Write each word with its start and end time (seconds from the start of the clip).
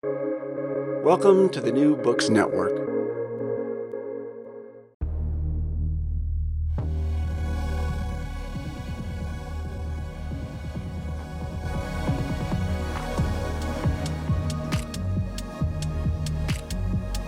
Welcome 0.00 1.48
to 1.48 1.60
the 1.60 1.72
New 1.72 1.96
Books 1.96 2.28
Network. 2.28 2.76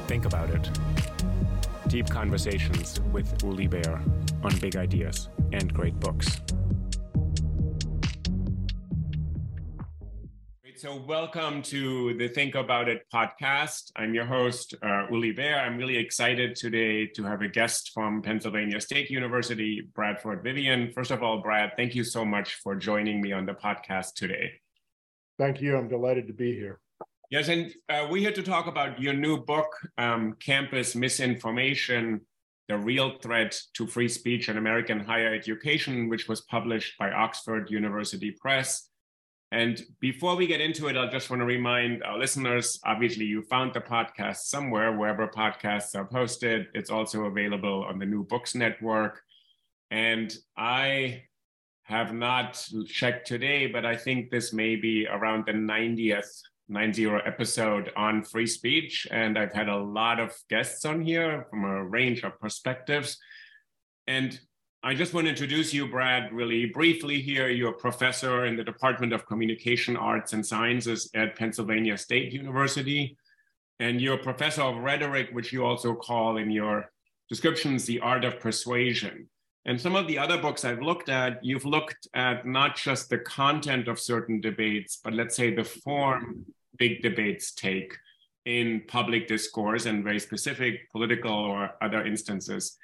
Think 0.07 0.27
about 0.27 0.50
it. 0.50 0.71
Deep 1.89 2.09
conversations 2.09 3.00
with 3.12 3.43
Uli 3.43 3.66
Baer 3.66 4.00
on 4.45 4.57
big 4.61 4.77
ideas 4.77 5.29
and 5.52 5.75
great 5.75 5.98
books. 5.98 6.41
So, 10.91 10.96
welcome 11.07 11.62
to 11.62 12.14
the 12.14 12.27
Think 12.27 12.56
About 12.56 12.88
It 12.88 13.06
podcast. 13.14 13.93
I'm 13.95 14.12
your 14.12 14.25
host, 14.25 14.74
uh, 14.83 15.06
Uli 15.09 15.30
Baer. 15.30 15.60
I'm 15.60 15.77
really 15.77 15.96
excited 15.96 16.56
today 16.56 17.06
to 17.06 17.23
have 17.23 17.42
a 17.42 17.48
guest 17.48 17.92
from 17.95 18.23
Pennsylvania 18.23 18.80
State 18.80 19.09
University, 19.09 19.82
Bradford 19.95 20.42
Vivian. 20.42 20.91
First 20.92 21.12
of 21.12 21.23
all, 21.23 21.42
Brad, 21.42 21.74
thank 21.77 21.95
you 21.95 22.02
so 22.02 22.24
much 22.24 22.55
for 22.55 22.74
joining 22.74 23.20
me 23.20 23.30
on 23.30 23.46
the 23.46 23.52
podcast 23.52 24.15
today. 24.15 24.51
Thank 25.38 25.60
you. 25.60 25.77
I'm 25.77 25.87
delighted 25.87 26.27
to 26.27 26.32
be 26.32 26.56
here. 26.56 26.80
Yes, 27.30 27.46
and 27.46 27.73
uh, 27.88 28.09
we're 28.10 28.23
here 28.23 28.32
to 28.32 28.43
talk 28.43 28.66
about 28.66 29.01
your 29.01 29.15
new 29.15 29.45
book, 29.45 29.68
um, 29.96 30.34
Campus 30.41 30.96
Misinformation 30.96 32.23
The 32.68 32.79
Real 32.79 33.16
Threat 33.23 33.57
to 33.74 33.87
Free 33.87 34.09
Speech 34.09 34.48
in 34.48 34.59
American 34.59 34.98
Higher 34.98 35.32
Education, 35.32 36.09
which 36.09 36.27
was 36.27 36.41
published 36.41 36.98
by 36.98 37.12
Oxford 37.12 37.70
University 37.70 38.32
Press. 38.32 38.90
And 39.52 39.82
before 39.98 40.36
we 40.36 40.46
get 40.46 40.60
into 40.60 40.86
it, 40.86 40.96
I 40.96 41.09
just 41.09 41.28
want 41.28 41.40
to 41.40 41.46
remind 41.46 42.04
our 42.04 42.18
listeners 42.18 42.78
obviously, 42.84 43.24
you 43.24 43.42
found 43.42 43.74
the 43.74 43.80
podcast 43.80 44.36
somewhere, 44.36 44.96
wherever 44.96 45.26
podcasts 45.26 45.96
are 45.96 46.04
posted. 46.04 46.68
It's 46.73 46.90
also 46.90 47.24
available 47.24 47.84
on 47.84 47.98
the 47.98 48.07
New 48.07 48.24
Books 48.24 48.54
Network. 48.54 49.23
And 49.90 50.32
I 50.57 51.24
have 51.82 52.15
not 52.15 52.65
checked 52.87 53.26
today, 53.26 53.66
but 53.66 53.84
I 53.84 53.96
think 53.96 54.30
this 54.30 54.52
may 54.52 54.76
be 54.76 55.09
around 55.09 55.46
the 55.46 55.52
90th 55.52 56.42
90 56.70 57.09
episode 57.26 57.90
on 57.96 58.23
free 58.23 58.46
speech. 58.46 59.07
And 59.10 59.37
I've 59.37 59.52
had 59.52 59.68
a 59.68 59.76
lot 59.76 60.20
of 60.20 60.32
guests 60.48 60.85
on 60.85 61.02
here 61.02 61.46
from 61.51 61.64
a 61.64 61.85
range 61.85 62.23
of 62.23 62.38
perspectives. 62.40 63.18
And 64.06 64.38
I 64.82 64.94
just 64.94 65.12
want 65.12 65.26
to 65.26 65.31
introduce 65.31 65.75
you, 65.75 65.86
Brad, 65.86 66.32
really 66.32 66.64
briefly 66.64 67.20
here. 67.20 67.50
You're 67.50 67.72
a 67.72 67.75
professor 67.75 68.47
in 68.47 68.56
the 68.56 68.64
Department 68.64 69.12
of 69.12 69.26
Communication 69.26 69.94
Arts 69.94 70.32
and 70.32 70.44
Sciences 70.44 71.10
at 71.14 71.36
Pennsylvania 71.36 71.98
State 71.98 72.32
University. 72.32 73.14
And 73.78 74.00
you're 74.00 74.14
a 74.14 74.22
professor 74.22 74.62
of 74.62 74.78
rhetoric, 74.78 75.28
which 75.32 75.53
you 75.53 75.66
also 75.66 75.94
call 75.94 76.38
in 76.38 76.50
your 76.50 76.91
descriptions 77.28 77.84
the 77.84 78.00
art 78.00 78.25
of 78.25 78.41
persuasion. 78.41 79.28
And 79.66 79.78
some 79.78 79.97
of 79.97 80.06
the 80.06 80.19
other 80.19 80.38
books 80.38 80.64
I've 80.64 80.81
looked 80.81 81.10
at, 81.10 81.44
you've 81.44 81.66
looked 81.66 82.08
at 82.14 82.47
not 82.47 82.75
just 82.75 83.10
the 83.10 83.19
content 83.19 83.86
of 83.86 84.00
certain 84.00 84.41
debates, 84.41 84.98
but 85.04 85.12
let's 85.12 85.36
say 85.36 85.54
the 85.54 85.62
form 85.62 86.47
big 86.78 87.03
debates 87.03 87.53
take 87.53 87.94
in 88.47 88.81
public 88.88 89.28
discourse 89.28 89.84
and 89.84 90.03
very 90.03 90.20
specific 90.20 90.91
political 90.91 91.34
or 91.34 91.72
other 91.82 92.03
instances. 92.06 92.78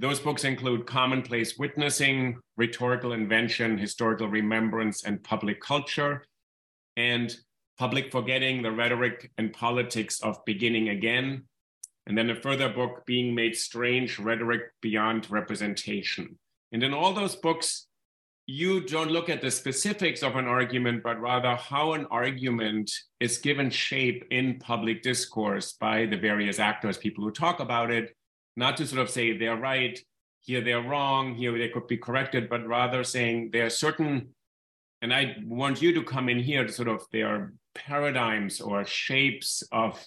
Those 0.00 0.18
books 0.18 0.44
include 0.44 0.86
Commonplace 0.86 1.58
Witnessing, 1.58 2.38
Rhetorical 2.56 3.12
Invention, 3.12 3.76
Historical 3.76 4.28
Remembrance, 4.28 5.04
and 5.04 5.22
Public 5.22 5.60
Culture, 5.60 6.24
and 6.96 7.36
Public 7.78 8.10
Forgetting, 8.10 8.62
The 8.62 8.72
Rhetoric 8.72 9.30
and 9.36 9.52
Politics 9.52 10.18
of 10.22 10.42
Beginning 10.46 10.88
Again. 10.88 11.44
And 12.06 12.16
then 12.16 12.30
a 12.30 12.34
further 12.34 12.70
book, 12.70 13.04
Being 13.04 13.34
Made 13.34 13.54
Strange 13.54 14.18
Rhetoric 14.18 14.62
Beyond 14.80 15.30
Representation. 15.30 16.38
And 16.72 16.82
in 16.82 16.94
all 16.94 17.12
those 17.12 17.36
books, 17.36 17.86
you 18.46 18.80
don't 18.80 19.10
look 19.10 19.28
at 19.28 19.42
the 19.42 19.50
specifics 19.50 20.22
of 20.22 20.34
an 20.34 20.46
argument, 20.46 21.02
but 21.02 21.20
rather 21.20 21.56
how 21.56 21.92
an 21.92 22.06
argument 22.10 22.90
is 23.20 23.36
given 23.36 23.68
shape 23.68 24.24
in 24.30 24.60
public 24.60 25.02
discourse 25.02 25.74
by 25.74 26.06
the 26.06 26.16
various 26.16 26.58
actors, 26.58 26.96
people 26.96 27.22
who 27.22 27.30
talk 27.30 27.60
about 27.60 27.90
it, 27.90 28.16
not 28.56 28.76
to 28.76 28.86
sort 28.86 29.02
of 29.02 29.10
say 29.10 29.36
they're 29.36 29.56
right, 29.56 29.98
here 30.40 30.60
they're 30.60 30.82
wrong, 30.82 31.34
here 31.34 31.56
they 31.56 31.68
could 31.68 31.86
be 31.86 31.96
corrected, 31.96 32.48
but 32.48 32.66
rather 32.66 33.04
saying 33.04 33.50
there 33.52 33.66
are 33.66 33.70
certain, 33.70 34.28
and 35.02 35.12
I 35.12 35.36
want 35.44 35.82
you 35.82 35.92
to 35.94 36.02
come 36.02 36.28
in 36.28 36.38
here 36.38 36.66
to 36.66 36.72
sort 36.72 36.88
of, 36.88 37.04
there 37.12 37.28
are 37.28 37.52
paradigms 37.74 38.60
or 38.60 38.84
shapes 38.84 39.62
of 39.72 40.02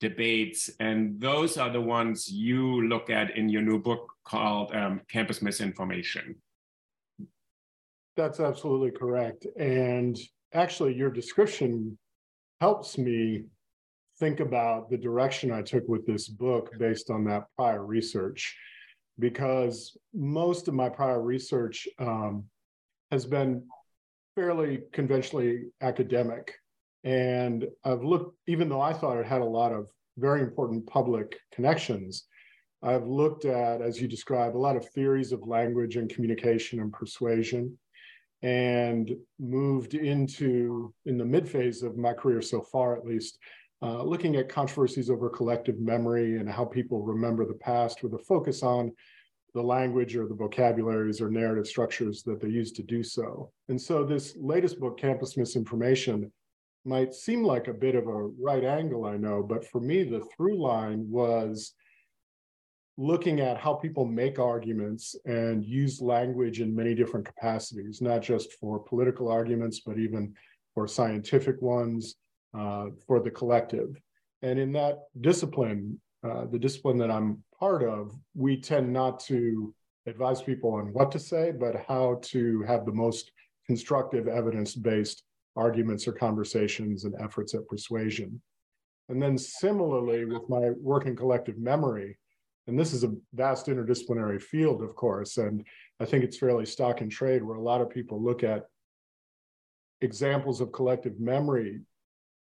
debates, 0.00 0.70
and 0.80 1.20
those 1.20 1.56
are 1.56 1.70
the 1.70 1.80
ones 1.80 2.30
you 2.30 2.88
look 2.88 3.10
at 3.10 3.36
in 3.36 3.48
your 3.48 3.62
new 3.62 3.78
book 3.78 4.12
called 4.24 4.74
um, 4.74 5.00
Campus 5.10 5.42
Misinformation. 5.42 6.36
That's 8.16 8.40
absolutely 8.40 8.90
correct. 8.90 9.46
And 9.56 10.18
actually, 10.52 10.94
your 10.94 11.10
description 11.10 11.98
helps 12.60 12.98
me 12.98 13.44
think 14.18 14.40
about 14.40 14.90
the 14.90 14.96
direction 14.96 15.52
I 15.52 15.62
took 15.62 15.86
with 15.88 16.06
this 16.06 16.28
book 16.28 16.72
based 16.78 17.10
on 17.10 17.24
that 17.24 17.44
prior 17.56 17.84
research, 17.84 18.56
because 19.18 19.96
most 20.14 20.68
of 20.68 20.74
my 20.74 20.88
prior 20.88 21.22
research 21.22 21.86
um, 21.98 22.44
has 23.10 23.26
been 23.26 23.64
fairly 24.34 24.82
conventionally 24.92 25.66
academic. 25.80 26.54
And 27.04 27.66
I've 27.84 28.02
looked, 28.02 28.36
even 28.46 28.68
though 28.68 28.80
I 28.80 28.92
thought 28.92 29.18
it 29.18 29.26
had 29.26 29.40
a 29.40 29.44
lot 29.44 29.72
of 29.72 29.88
very 30.16 30.40
important 30.40 30.86
public 30.86 31.38
connections, 31.52 32.26
I've 32.82 33.06
looked 33.06 33.44
at, 33.44 33.80
as 33.80 34.00
you 34.00 34.08
describe, 34.08 34.56
a 34.56 34.58
lot 34.58 34.76
of 34.76 34.88
theories 34.90 35.32
of 35.32 35.46
language 35.46 35.96
and 35.96 36.08
communication 36.08 36.80
and 36.80 36.92
persuasion, 36.92 37.76
and 38.42 39.10
moved 39.40 39.94
into, 39.94 40.94
in 41.06 41.18
the 41.18 41.24
mid 41.24 41.48
phase 41.48 41.82
of 41.82 41.96
my 41.96 42.12
career 42.12 42.40
so 42.40 42.60
far 42.60 42.96
at 42.96 43.04
least, 43.04 43.38
uh, 43.82 44.02
looking 44.02 44.36
at 44.36 44.48
controversies 44.48 45.10
over 45.10 45.28
collective 45.28 45.78
memory 45.78 46.38
and 46.38 46.48
how 46.48 46.64
people 46.64 47.02
remember 47.02 47.44
the 47.46 47.54
past 47.54 48.02
with 48.02 48.14
a 48.14 48.18
focus 48.18 48.62
on 48.62 48.92
the 49.54 49.62
language 49.62 50.16
or 50.16 50.26
the 50.26 50.34
vocabularies 50.34 51.20
or 51.20 51.30
narrative 51.30 51.66
structures 51.66 52.22
that 52.22 52.40
they 52.40 52.48
use 52.48 52.72
to 52.72 52.82
do 52.82 53.02
so. 53.02 53.50
And 53.68 53.80
so 53.80 54.04
this 54.04 54.36
latest 54.38 54.78
book, 54.78 54.98
Campus 54.98 55.36
Misinformation, 55.36 56.30
might 56.84 57.14
seem 57.14 57.42
like 57.42 57.68
a 57.68 57.74
bit 57.74 57.94
of 57.94 58.06
a 58.06 58.26
right 58.40 58.64
angle, 58.64 59.04
I 59.04 59.16
know, 59.16 59.42
but 59.42 59.66
for 59.66 59.80
me, 59.80 60.04
the 60.04 60.24
through 60.36 60.60
line 60.60 61.06
was 61.08 61.74
looking 62.96 63.40
at 63.40 63.58
how 63.58 63.74
people 63.74 64.04
make 64.04 64.38
arguments 64.38 65.14
and 65.24 65.64
use 65.64 66.00
language 66.00 66.60
in 66.60 66.74
many 66.74 66.94
different 66.94 67.26
capacities, 67.26 68.00
not 68.00 68.22
just 68.22 68.54
for 68.54 68.80
political 68.80 69.28
arguments, 69.28 69.80
but 69.86 69.98
even 69.98 70.34
for 70.74 70.88
scientific 70.88 71.60
ones, 71.62 72.16
uh, 72.56 72.86
for 73.06 73.20
the 73.20 73.30
collective. 73.30 74.00
And 74.42 74.58
in 74.58 74.72
that 74.72 75.04
discipline, 75.20 76.00
uh, 76.24 76.46
the 76.46 76.58
discipline 76.58 76.98
that 76.98 77.10
I'm 77.10 77.42
part 77.58 77.82
of, 77.82 78.12
we 78.34 78.60
tend 78.60 78.92
not 78.92 79.20
to 79.20 79.74
advise 80.06 80.42
people 80.42 80.72
on 80.72 80.92
what 80.92 81.10
to 81.12 81.18
say, 81.18 81.52
but 81.52 81.84
how 81.86 82.20
to 82.22 82.62
have 82.62 82.86
the 82.86 82.92
most 82.92 83.30
constructive 83.66 84.28
evidence 84.28 84.74
based 84.74 85.24
arguments 85.56 86.06
or 86.06 86.12
conversations 86.12 87.04
and 87.04 87.14
efforts 87.20 87.54
at 87.54 87.66
persuasion. 87.68 88.40
And 89.08 89.20
then 89.20 89.36
similarly, 89.36 90.24
with 90.24 90.48
my 90.48 90.70
work 90.70 91.06
in 91.06 91.16
collective 91.16 91.58
memory, 91.58 92.16
and 92.66 92.78
this 92.78 92.92
is 92.92 93.02
a 93.02 93.14
vast 93.32 93.66
interdisciplinary 93.66 94.40
field, 94.40 94.82
of 94.82 94.94
course, 94.94 95.38
and 95.38 95.64
I 96.00 96.04
think 96.04 96.22
it's 96.22 96.36
fairly 96.36 96.66
stock 96.66 97.00
and 97.00 97.10
trade 97.10 97.42
where 97.42 97.56
a 97.56 97.62
lot 97.62 97.80
of 97.80 97.90
people 97.90 98.22
look 98.22 98.44
at 98.44 98.66
examples 100.00 100.60
of 100.60 100.70
collective 100.72 101.18
memory 101.18 101.80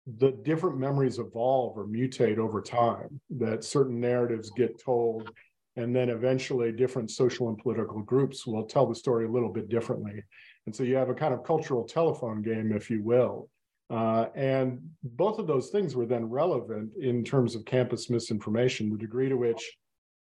the 0.06 0.30
different 0.44 0.78
memories 0.78 1.18
evolve 1.18 1.76
or 1.76 1.86
mutate 1.86 2.38
over 2.38 2.62
time, 2.62 3.20
that 3.30 3.64
certain 3.64 4.00
narratives 4.00 4.50
get 4.56 4.80
told, 4.82 5.30
and 5.74 5.94
then 5.94 6.08
eventually 6.10 6.70
different 6.70 7.10
social 7.10 7.48
and 7.48 7.58
political 7.58 8.00
groups 8.02 8.46
will 8.46 8.64
tell 8.64 8.86
the 8.86 8.94
story 8.94 9.26
a 9.26 9.30
little 9.30 9.52
bit 9.52 9.68
differently. 9.68 10.22
And 10.66 10.74
so 10.74 10.84
you 10.84 10.94
have 10.96 11.10
a 11.10 11.14
kind 11.14 11.34
of 11.34 11.44
cultural 11.44 11.84
telephone 11.84 12.40
game, 12.40 12.72
if 12.72 12.88
you 12.88 13.02
will. 13.02 13.48
Uh, 13.90 14.26
and 14.34 14.80
both 15.02 15.38
of 15.38 15.46
those 15.46 15.70
things 15.70 15.94
were 15.94 16.06
then 16.06 16.24
relevant 16.24 16.90
in 17.00 17.24
terms 17.24 17.54
of 17.54 17.64
campus 17.64 18.08
misinformation, 18.10 18.90
the 18.90 18.98
degree 18.98 19.28
to 19.28 19.36
which, 19.36 19.76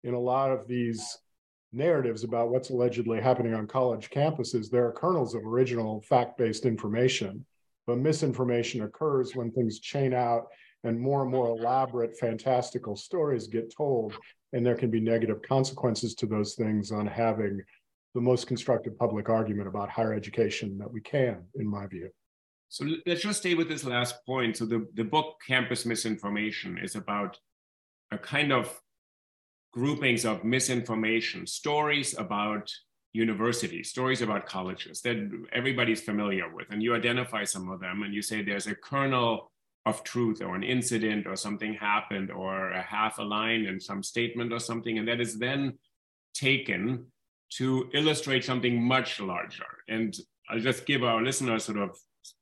in 0.05 0.15
a 0.15 0.19
lot 0.19 0.51
of 0.51 0.67
these 0.67 1.19
narratives 1.73 2.25
about 2.25 2.51
what's 2.51 2.71
allegedly 2.71 3.21
happening 3.21 3.55
on 3.55 3.67
college 3.67 4.11
campuses, 4.11 4.71
there 4.71 4.87
are 4.87 4.93
kernels 4.93 5.35
of 5.35 5.45
original 5.45 6.01
fact 6.03 6.37
based 6.39 6.65
information 6.65 7.45
but 7.91 7.99
misinformation 7.99 8.83
occurs 8.83 9.35
when 9.35 9.51
things 9.51 9.81
chain 9.81 10.15
out 10.15 10.47
and 10.85 10.97
more 10.97 11.23
and 11.23 11.31
more 11.33 11.49
elaborate, 11.49 12.17
fantastical 12.17 12.95
stories 12.95 13.49
get 13.49 13.75
told. 13.77 14.15
And 14.53 14.65
there 14.65 14.77
can 14.77 14.93
be 14.93 15.01
negative 15.01 15.43
consequences 15.43 16.15
to 16.15 16.27
those 16.27 16.55
things 16.55 16.93
on 16.93 17.09
having 17.09 17.61
the 18.15 18.21
most 18.21 18.47
constructive 18.47 18.97
public 18.97 19.29
argument 19.29 19.67
about 19.67 19.91
higher 19.91 20.15
education 20.15 20.79
that 20.79 20.89
we 20.89 21.01
can, 21.01 21.43
in 21.57 21.67
my 21.67 21.89
view. 21.89 22.11
So 22.69 22.87
let's 23.07 23.23
just 23.23 23.41
stay 23.41 23.55
with 23.55 23.69
this 23.69 23.83
last 23.83 24.25
point. 24.25 24.59
So 24.59 24.67
the, 24.67 24.87
the 24.95 25.03
book 25.03 25.39
Campus 25.45 25.85
Misinformation 25.85 26.79
is 26.79 26.95
about 26.95 27.41
a 28.13 28.19
kind 28.19 28.53
of 28.53 28.81
groupings 29.73 30.25
of 30.25 30.45
misinformation, 30.45 31.45
stories 31.45 32.17
about 32.17 32.71
universities, 33.13 33.91
stories 33.91 34.23
about 34.23 34.47
colleges 34.47 35.01
that 35.03 35.17
everybody's 35.53 36.01
familiar 36.01 36.53
with. 36.53 36.69
And 36.71 36.83
you 36.83 36.95
identify 36.95 37.45
some 37.45 37.71
of 37.71 37.81
them 37.81 38.03
and 38.03 38.15
you 38.15 38.23
say 38.23 38.43
there's 38.43 38.69
a 38.69 38.75
kernel 38.75 39.51
of 39.87 40.05
truth 40.05 40.43
or 40.43 40.55
an 40.55 40.63
incident 40.63 41.27
or 41.27 41.37
something 41.37 41.75
happened 41.75 42.31
or 42.31 42.71
a 42.71 42.83
half 42.83 43.19
a 43.19 43.23
line 43.23 43.65
in 43.65 43.81
some 43.81 44.03
statement 44.03 44.53
or 44.53 44.61
something. 44.61 44.99
And 44.99 45.09
that 45.09 45.21
is 45.21 45.39
then 45.39 45.79
taken 46.35 47.07
to 47.55 47.89
illustrate 47.95 48.45
something 48.45 48.81
much 48.81 49.21
larger. 49.21 49.65
And 49.89 50.17
I'll 50.49 50.61
just 50.61 50.87
give 50.87 51.03
our 51.03 51.23
listeners 51.23 51.65
sort 51.65 51.79
of 51.79 51.97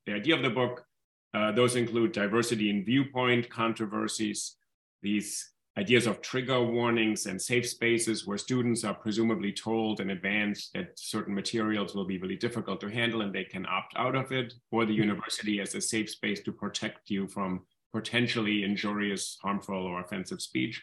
the 0.07 0.15
idea 0.15 0.37
of 0.37 0.43
the 0.43 0.51
book. 0.51 0.85
Uh, 1.33 1.53
those 1.53 1.77
include 1.77 2.13
diversity 2.13 2.71
in 2.71 2.85
viewpoint, 2.85 3.49
controversies, 3.49 4.57
these 5.03 5.51
ideas 5.79 6.09
of 6.09 6.21
trigger 6.21 6.61
warnings 6.61 7.27
and 7.27 7.41
safe 7.41 7.69
spaces 7.69 8.27
where 8.27 8.37
students 8.37 8.83
are 8.83 8.95
presumably 8.95 9.53
told 9.53 10.01
in 10.01 10.11
advance 10.11 10.71
that 10.75 10.99
certain 10.99 11.33
materials 11.35 11.95
will 11.95 12.05
be 12.05 12.19
really 12.19 12.37
difficult 12.37 12.81
to 12.81 12.91
handle 12.91 13.23
and 13.23 13.33
they 13.33 13.45
can 13.45 13.65
opt 13.67 13.95
out 13.97 14.17
of 14.17 14.33
it, 14.33 14.55
or 14.73 14.85
the 14.85 14.93
university 14.93 15.61
as 15.61 15.77
a 15.77 15.81
safe 15.81 16.11
space 16.11 16.41
to 16.43 16.51
protect 16.51 17.11
you 17.11 17.29
from 17.29 17.61
potentially 17.93 18.65
injurious, 18.65 19.39
harmful, 19.41 19.87
or 19.87 20.01
offensive 20.01 20.43
speech. 20.43 20.83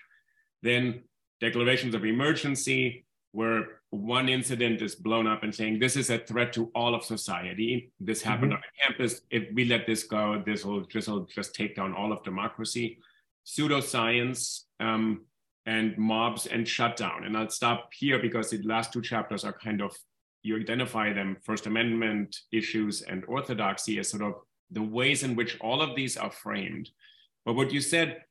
Then 0.63 1.03
declarations 1.41 1.94
of 1.94 2.06
emergency, 2.06 3.06
where 3.33 3.81
one 3.89 4.30
incident 4.30 4.81
is 4.81 4.95
blown 4.95 5.27
up 5.27 5.44
and 5.44 5.53
saying 5.53 5.77
this 5.77 5.98
is 5.98 6.09
a 6.09 6.19
threat 6.19 6.53
to 6.53 6.71
all 6.74 6.95
of 6.95 7.03
society. 7.03 7.91
This 8.00 8.21
happened 8.21 8.53
mm-hmm. 8.53 8.63
on 8.63 8.88
a 8.88 8.88
campus. 8.88 9.21
If 9.30 9.53
we 9.53 9.65
let 9.65 9.86
this 9.86 10.03
go, 10.03 10.41
this 10.45 10.63
will 10.63 10.86
just, 10.86 11.09
will 11.09 11.25
just 11.25 11.53
take 11.53 11.75
down 11.75 11.94
all 11.94 12.13
of 12.13 12.24
democracy. 12.24 13.00
Pseudoscience 13.45 14.64
um, 14.80 15.25
and 15.66 15.98
mobs 15.98 16.45
and 16.45 16.68
shutdown. 16.68 17.25
And 17.25 17.36
I'll 17.38 17.50
stop 17.50 17.89
here 17.94 18.19
because 18.19 18.50
the 18.50 18.62
last 18.63 18.94
two 18.94 19.01
chapters 19.01 19.44
are 19.44 19.54
kind 19.54 19.81
of 19.81 19.95
you 20.44 20.57
identify 20.57 21.12
them 21.12 21.38
First 21.44 21.66
Amendment 21.66 22.38
issues 22.51 23.01
and 23.01 23.24
orthodoxy 23.27 23.98
as 23.98 24.10
sort 24.10 24.22
of 24.22 24.33
the 24.69 24.83
ways 24.83 25.24
in 25.24 25.36
which 25.36 25.60
all 25.60 25.81
of 25.81 25.95
these 25.95 26.18
are 26.18 26.30
framed. 26.30 26.89
But 27.45 27.56
what 27.56 27.72
you 27.72 27.81
said 27.81 28.22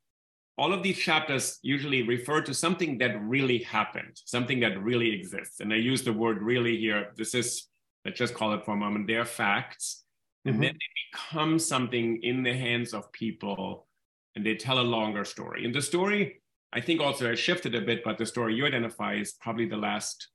all 0.56 0.72
of 0.72 0.82
these 0.82 0.98
chapters 0.98 1.58
usually 1.62 2.02
refer 2.02 2.40
to 2.42 2.54
something 2.54 2.98
that 2.98 3.20
really 3.20 3.58
happened, 3.58 4.20
something 4.24 4.60
that 4.60 4.80
really 4.80 5.12
exists. 5.12 5.60
And 5.60 5.72
I 5.72 5.76
use 5.76 6.02
the 6.02 6.12
word 6.12 6.42
really 6.42 6.76
here. 6.76 7.08
This 7.16 7.34
is, 7.34 7.66
let's 8.04 8.18
just 8.18 8.34
call 8.34 8.54
it 8.54 8.64
for 8.64 8.74
a 8.74 8.76
moment, 8.76 9.06
they're 9.06 9.24
facts. 9.24 10.04
And 10.44 10.54
mm-hmm. 10.54 10.62
then 10.62 10.72
they 10.74 11.12
become 11.12 11.58
something 11.58 12.22
in 12.22 12.42
the 12.42 12.52
hands 12.52 12.94
of 12.94 13.10
people 13.10 13.86
and 14.36 14.44
they 14.44 14.54
tell 14.54 14.80
a 14.80 14.82
longer 14.82 15.24
story. 15.24 15.64
And 15.64 15.74
the 15.74 15.82
story, 15.82 16.42
I 16.72 16.80
think 16.80 17.00
also 17.00 17.28
has 17.28 17.38
shifted 17.38 17.74
a 17.74 17.80
bit, 17.80 18.02
but 18.04 18.18
the 18.18 18.26
story 18.26 18.54
you 18.54 18.66
identify 18.66 19.14
is 19.14 19.32
probably 19.40 19.66
the 19.66 19.76
last 19.76 20.28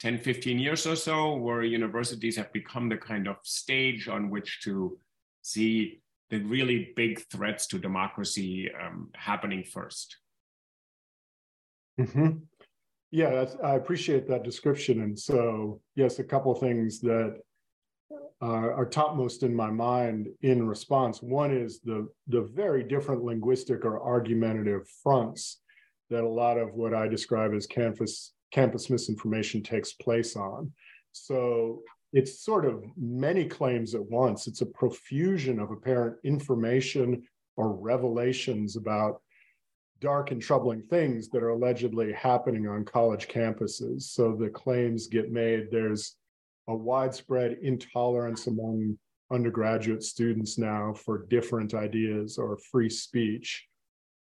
10, 0.00 0.18
15 0.18 0.58
years 0.58 0.86
or 0.86 0.96
so, 0.96 1.36
where 1.36 1.62
universities 1.62 2.36
have 2.36 2.52
become 2.52 2.88
the 2.88 2.96
kind 2.96 3.28
of 3.28 3.36
stage 3.42 4.08
on 4.08 4.30
which 4.30 4.60
to 4.64 4.98
see 5.42 6.00
the 6.30 6.40
really 6.40 6.92
big 6.96 7.20
threats 7.30 7.66
to 7.68 7.78
democracy 7.78 8.70
um, 8.82 9.10
happening 9.14 9.62
1st 9.62 10.06
mm-hmm. 12.00 12.30
Yeah, 13.12 13.46
I 13.62 13.76
appreciate 13.76 14.28
that 14.28 14.42
description. 14.42 15.00
And 15.02 15.18
so, 15.18 15.80
yes, 15.94 16.18
a 16.18 16.24
couple 16.24 16.54
things 16.56 17.00
that 17.00 17.40
uh, 18.42 18.46
are 18.46 18.86
topmost 18.86 19.42
in 19.42 19.54
my 19.54 19.70
mind 19.70 20.28
in 20.42 20.66
response. 20.66 21.22
One 21.22 21.50
is 21.50 21.80
the 21.80 22.08
the 22.28 22.42
very 22.42 22.82
different 22.82 23.24
linguistic 23.24 23.84
or 23.84 24.02
argumentative 24.02 24.86
fronts 25.02 25.62
that 26.10 26.24
a 26.24 26.28
lot 26.28 26.58
of 26.58 26.74
what 26.74 26.94
I 26.94 27.08
describe 27.08 27.54
as 27.54 27.66
campus 27.66 28.34
campus 28.52 28.90
misinformation 28.90 29.62
takes 29.62 29.94
place 29.94 30.36
on. 30.36 30.72
So 31.12 31.82
it's 32.12 32.44
sort 32.44 32.66
of 32.66 32.84
many 32.96 33.46
claims 33.46 33.94
at 33.94 34.04
once. 34.04 34.46
It's 34.46 34.60
a 34.60 34.66
profusion 34.66 35.58
of 35.58 35.70
apparent 35.70 36.16
information 36.22 37.22
or 37.56 37.74
revelations 37.74 38.76
about 38.76 39.20
dark 40.00 40.30
and 40.30 40.42
troubling 40.42 40.82
things 40.82 41.28
that 41.30 41.42
are 41.42 41.50
allegedly 41.50 42.12
happening 42.12 42.68
on 42.68 42.84
college 42.84 43.28
campuses. 43.28 44.02
So 44.02 44.36
the 44.36 44.50
claims 44.50 45.06
get 45.06 45.32
made 45.32 45.68
there's 45.70 46.16
a 46.68 46.74
widespread 46.74 47.58
intolerance 47.62 48.46
among 48.46 48.98
undergraduate 49.32 50.02
students 50.02 50.58
now 50.58 50.92
for 50.92 51.26
different 51.26 51.74
ideas 51.74 52.38
or 52.38 52.56
free 52.70 52.90
speech. 52.90 53.66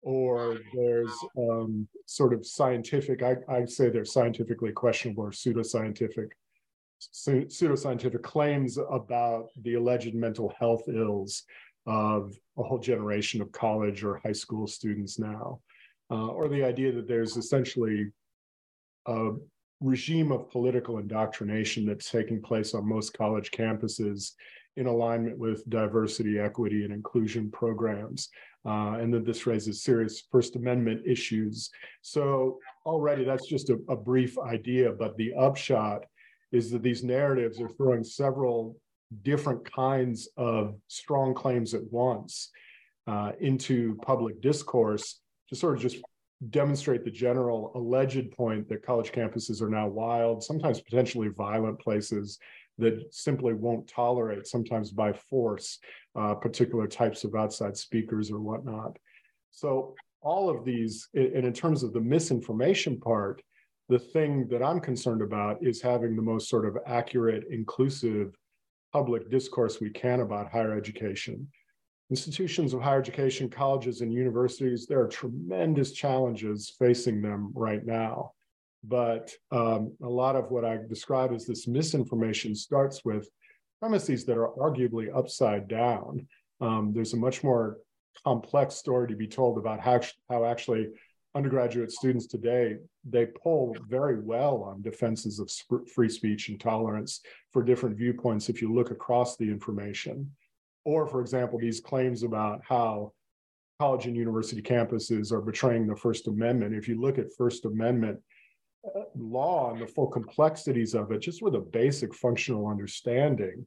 Or 0.04 0.58
there's 0.74 1.14
um, 1.38 1.88
sort 2.08 2.34
of 2.34 2.46
scientific, 2.46 3.22
I, 3.22 3.36
I'd 3.48 3.70
say 3.70 3.90
they're 3.90 4.06
scientifically 4.06 4.72
questionable 4.72 5.24
or 5.24 5.32
pseudoscientific 5.32 6.30
pseudoscientific 7.02 8.22
claims 8.22 8.78
about 8.78 9.48
the 9.64 9.76
alleged 9.76 10.14
mental 10.14 10.54
health 10.60 10.84
ills 10.88 11.44
of 11.88 12.34
a 12.58 12.64
whole 12.64 12.78
generation 12.78 13.42
of 13.42 13.52
college 13.52 14.04
or 14.04 14.22
high 14.24 14.32
school 14.32 14.68
students 14.68 15.18
now, 15.18 15.60
uh, 16.12 16.28
or 16.28 16.48
the 16.48 16.64
idea 16.64 16.92
that 16.92 17.08
there's 17.08 17.38
essentially 17.38 18.08
a 19.08 19.32
regime 19.82 20.32
of 20.32 20.50
political 20.50 21.00
indoctrination 21.00 21.86
that's 21.86 22.10
taking 22.10 22.42
place 22.42 22.74
on 22.74 22.88
most 22.88 23.14
college 23.14 23.52
campuses 23.52 24.34
in 24.78 24.88
alignment 24.88 25.38
with 25.38 25.68
diversity, 25.70 26.40
equity, 26.40 26.86
and 26.86 26.94
inclusion 26.94 27.52
programs. 27.52 28.30
Uh, 28.64 29.00
and 29.00 29.12
that 29.12 29.26
this 29.26 29.48
raises 29.48 29.84
serious 29.84 30.22
First 30.32 30.56
Amendment 30.56 31.02
issues. 31.04 31.72
So 32.04 32.60
already 32.86 33.24
that's 33.24 33.48
just 33.48 33.72
a, 33.72 33.80
a 33.90 33.96
brief 33.96 34.38
idea, 34.38 34.92
but 34.92 35.18
the 35.18 35.34
upshot 35.34 36.06
is 36.52 36.70
that 36.70 36.84
these 36.84 37.04
narratives 37.04 37.60
are 37.60 37.70
throwing 37.70 38.04
several 38.04 38.78
different 39.24 39.70
kinds 39.72 40.30
of 40.38 40.76
strong 40.88 41.34
claims 41.34 41.74
at 41.74 41.82
once 41.92 42.52
uh, 43.08 43.32
into 43.40 43.98
public 44.04 44.42
discourse 44.42 45.20
to 45.50 45.56
sort 45.56 45.76
of 45.76 45.82
just 45.82 45.98
demonstrate 46.50 47.04
the 47.04 47.12
general 47.12 47.72
alleged 47.76 48.32
point 48.32 48.68
that 48.70 48.86
college 48.86 49.12
campuses 49.12 49.62
are 49.62 49.70
now 49.70 49.88
wild, 49.88 50.44
sometimes 50.44 50.82
potentially 50.82 51.28
violent 51.30 51.80
places 51.80 52.40
that 52.78 53.14
simply 53.14 53.54
won't 53.54 53.88
tolerate, 53.88 54.48
sometimes 54.48 54.92
by 54.92 55.14
force, 55.14 55.78
uh, 56.16 56.34
particular 56.34 56.88
types 56.88 57.24
of 57.24 57.36
outside 57.36 57.78
speakers 57.78 58.32
or 58.32 58.40
whatnot. 58.40 58.98
So 59.52 59.96
all 60.22 60.50
of 60.50 60.66
these, 60.66 61.10
and 61.14 61.46
in 61.46 61.54
terms 61.54 61.84
of 61.84 61.94
the 61.94 62.00
misinformation 62.00 63.00
part, 63.00 63.42
the 63.90 64.00
thing 64.00 64.48
that 64.50 64.64
I'm 64.64 64.80
concerned 64.80 65.22
about 65.22 65.58
is 65.62 65.82
having 65.82 66.16
the 66.16 66.22
most 66.22 66.50
sort 66.50 66.66
of 66.66 66.78
accurate, 66.88 67.44
inclusive 67.52 68.34
public 68.94 69.30
discourse 69.30 69.80
we 69.80 69.90
can 69.90 70.22
about 70.22 70.52
higher 70.52 70.76
education. 70.76 71.48
Institutions 72.12 72.74
of 72.74 72.82
higher 72.82 73.00
education, 73.00 73.50
colleges, 73.50 74.02
and 74.02 74.12
universities, 74.12 74.86
there 74.86 75.00
are 75.00 75.08
tremendous 75.08 75.94
challenges 75.94 76.76
facing 76.78 77.22
them 77.22 77.52
right 77.56 77.86
now. 77.86 78.34
But 78.84 79.32
um, 79.50 79.94
a 80.04 80.10
lot 80.10 80.36
of 80.36 80.52
what 80.52 80.66
I 80.66 80.78
describe 80.90 81.32
as 81.32 81.46
this 81.46 81.70
misinformation 81.70 82.54
starts 82.54 83.06
with 83.06 83.30
premises 83.80 84.26
that 84.26 84.38
are 84.38 84.52
arguably 84.60 85.08
upside 85.16 85.70
down. 85.70 86.28
Um, 86.60 86.92
there's 86.94 87.14
a 87.14 87.18
much 87.18 87.46
more 87.46 87.78
complex 88.26 88.76
story 88.76 89.08
to 89.08 89.16
be 89.16 89.28
told 89.28 89.58
about 89.58 89.80
how, 89.80 90.02
how 90.30 90.44
actually 90.44 90.90
undergraduate 91.34 91.92
students 91.92 92.28
today, 92.28 92.76
they 93.06 93.28
poll 93.42 93.74
very 93.88 94.20
well 94.20 94.64
on 94.64 94.82
defenses 94.82 95.40
of 95.40 95.50
free 95.88 96.10
speech 96.10 96.50
and 96.50 96.60
tolerance 96.60 97.22
for 97.54 97.64
different 97.64 97.96
viewpoints 97.96 98.50
if 98.50 98.62
you 98.62 98.74
look 98.74 98.92
across 98.92 99.38
the 99.38 99.46
information. 99.46 100.30
Or, 100.86 101.08
for 101.08 101.22
example, 101.22 101.60
these 101.60 101.80
claims 101.80 102.24
about 102.24 102.62
how 102.68 103.14
college 103.80 104.06
and 104.06 104.16
university 104.16 104.62
campuses 104.62 105.32
are 105.32 105.42
betraying 105.42 105.88
the 105.88 105.96
First 105.96 106.28
Amendment. 106.28 106.76
If 106.76 106.88
you 106.88 107.00
look 107.00 107.18
at 107.18 107.34
First 107.38 107.66
Amendment 107.66 108.20
uh, 108.86 109.02
law 109.16 109.72
and 109.72 109.82
the 109.82 109.88
full 109.88 110.08
complexities 110.08 110.94
of 110.94 111.12
it, 111.12 111.20
just 111.20 111.42
with 111.42 111.56
a 111.56 111.60
basic 111.60 112.14
functional 112.16 112.68
understanding, 112.68 113.66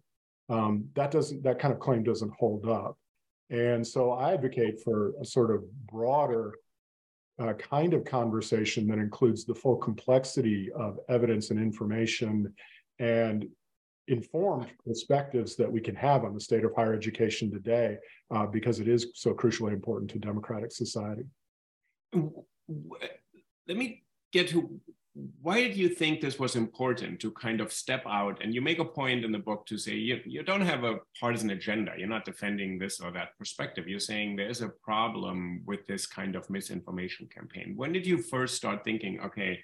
um, 0.49 0.85
that 0.95 1.11
doesn't 1.11 1.43
that 1.43 1.59
kind 1.59 1.73
of 1.73 1.81
claim 1.81 2.03
doesn't 2.03 2.33
hold 2.39 2.69
up. 2.69 2.97
And 3.51 3.87
so 3.87 4.13
I 4.13 4.35
advocate 4.35 4.81
for 4.83 5.13
a 5.21 5.25
sort 5.25 5.55
of 5.55 5.65
broader 5.87 6.55
uh, 7.39 7.53
kind 7.55 7.95
of 7.95 8.05
conversation 8.05 8.87
that 8.89 8.99
includes 8.99 9.45
the 9.45 9.55
full 9.55 9.77
complexity 9.77 10.71
of 10.77 10.99
evidence 11.09 11.51
and 11.51 11.59
information 11.59 12.53
and 12.99 13.47
informed 14.09 14.69
perspectives 14.85 15.57
that 15.57 15.71
we 15.71 15.81
can 15.81 15.95
have 15.95 16.25
on 16.25 16.35
the 16.35 16.41
state 16.41 16.65
of 16.65 16.75
higher 16.75 16.95
education 16.95 17.51
today 17.51 17.97
uh, 18.31 18.47
because 18.47 18.81
it 18.81 18.89
is 18.89 19.09
so 19.15 19.33
crucially 19.33 19.73
important 19.73 20.11
to 20.11 20.19
democratic 20.19 20.73
society. 20.73 21.25
Let 22.13 23.77
me 23.77 24.03
get 24.33 24.49
to 24.49 24.81
why 25.41 25.63
did 25.63 25.77
you 25.77 25.89
think 25.89 26.21
this 26.21 26.41
was 26.41 26.57
important 26.57 27.21
to 27.21 27.31
kind 27.31 27.61
of 27.61 27.73
step 27.73 28.03
out? 28.05 28.43
And 28.43 28.53
you 28.53 28.61
make 28.61 28.81
a 28.81 28.85
point 28.85 29.25
in 29.25 29.31
the 29.31 29.39
book 29.39 29.65
to 29.67 29.79
say 29.79 29.93
you, 29.93 30.21
you 30.25 30.43
don't 30.43 30.61
have 30.61 30.83
a 30.83 30.97
partisan 31.21 31.51
agenda. 31.51 31.93
You're 31.97 32.09
not 32.09 32.25
defending 32.25 32.79
this 32.81 32.99
or 32.99 33.13
that 33.13 33.39
perspective. 33.39 33.87
You're 33.87 34.01
saying 34.01 34.35
there's 34.35 34.61
a 34.61 34.71
problem 34.83 35.63
with 35.67 35.87
this 35.87 36.05
kind 36.05 36.35
of 36.35 36.51
misinformation 36.51 37.29
campaign. 37.33 37.75
When 37.77 37.93
did 37.93 38.07
you 38.07 38.19
first 38.19 38.57
start 38.57 38.83
thinking, 38.83 39.21
okay, 39.21 39.61